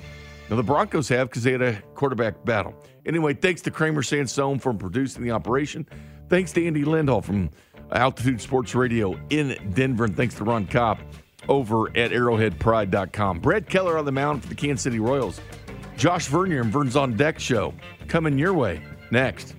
Now, 0.48 0.56
the 0.56 0.62
Broncos 0.62 1.08
have 1.08 1.28
because 1.28 1.44
they 1.44 1.52
had 1.52 1.62
a 1.62 1.80
quarterback 1.94 2.44
battle. 2.44 2.74
Anyway, 3.06 3.34
thanks 3.34 3.62
to 3.62 3.70
Kramer 3.70 4.02
Sansone 4.02 4.58
for 4.58 4.74
producing 4.74 5.22
the 5.22 5.30
operation. 5.30 5.86
Thanks 6.28 6.52
to 6.52 6.66
Andy 6.66 6.82
Lindahl 6.82 7.24
from 7.24 7.50
Altitude 7.92 8.40
Sports 8.40 8.74
Radio 8.74 9.18
in 9.30 9.56
Denver. 9.74 10.04
And 10.04 10.16
thanks 10.16 10.34
to 10.36 10.44
Ron 10.44 10.66
Kopp 10.66 11.00
over 11.48 11.88
at 11.90 12.10
arrowheadpride.com. 12.10 13.40
Brad 13.40 13.68
Keller 13.68 13.96
on 13.96 14.04
the 14.04 14.12
mound 14.12 14.42
for 14.42 14.48
the 14.48 14.54
Kansas 14.54 14.82
City 14.82 14.98
Royals. 14.98 15.40
Josh 15.96 16.26
Vernier 16.26 16.62
and 16.62 16.72
Vern's 16.72 16.96
on 16.96 17.16
Deck 17.16 17.38
show 17.38 17.74
coming 18.08 18.38
your 18.38 18.54
way 18.54 18.82
next. 19.10 19.54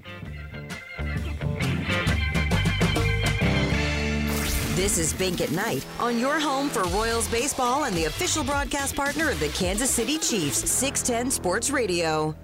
This 4.81 4.97
is 4.97 5.13
Bink 5.13 5.41
at 5.41 5.51
Night 5.51 5.85
on 5.99 6.17
your 6.17 6.39
home 6.39 6.67
for 6.67 6.81
Royals 6.85 7.27
baseball 7.27 7.83
and 7.83 7.95
the 7.95 8.05
official 8.05 8.43
broadcast 8.43 8.95
partner 8.95 9.29
of 9.29 9.39
the 9.39 9.49
Kansas 9.49 9.91
City 9.91 10.17
Chiefs, 10.17 10.67
610 10.71 11.29
Sports 11.29 11.69
Radio. 11.69 12.35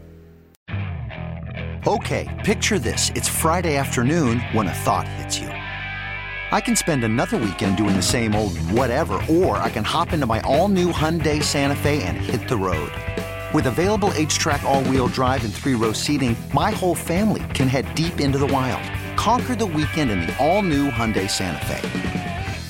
Okay, 1.87 2.27
picture 2.45 2.77
this. 2.77 3.11
It's 3.15 3.27
Friday 3.27 3.75
afternoon 3.75 4.39
when 4.53 4.67
a 4.67 4.71
thought 4.71 5.07
hits 5.07 5.39
you. 5.39 5.47
I 5.47 6.61
can 6.63 6.75
spend 6.75 7.03
another 7.03 7.37
weekend 7.37 7.75
doing 7.75 7.95
the 7.95 8.03
same 8.03 8.35
old 8.35 8.55
whatever, 8.69 9.19
or 9.27 9.57
I 9.57 9.71
can 9.71 9.83
hop 9.83 10.13
into 10.13 10.27
my 10.27 10.39
all 10.41 10.67
new 10.67 10.91
Hyundai 10.91 11.41
Santa 11.41 11.75
Fe 11.75 12.03
and 12.03 12.17
hit 12.17 12.47
the 12.47 12.57
road. 12.57 12.91
With 13.51 13.65
available 13.65 14.09
HTRAC, 14.09 14.61
all 14.61 14.83
wheel 14.83 15.07
drive, 15.07 15.43
and 15.43 15.51
three 15.51 15.73
row 15.73 15.91
seating, 15.91 16.37
my 16.53 16.69
whole 16.69 16.93
family 16.93 17.41
can 17.55 17.67
head 17.67 17.95
deep 17.95 18.19
into 18.19 18.37
the 18.37 18.45
wild. 18.45 18.83
Conquer 19.17 19.55
the 19.55 19.65
weekend 19.65 20.11
in 20.11 20.19
the 20.19 20.37
all 20.37 20.61
new 20.61 20.91
Hyundai 20.91 21.27
Santa 21.27 21.65
Fe. 21.65 22.26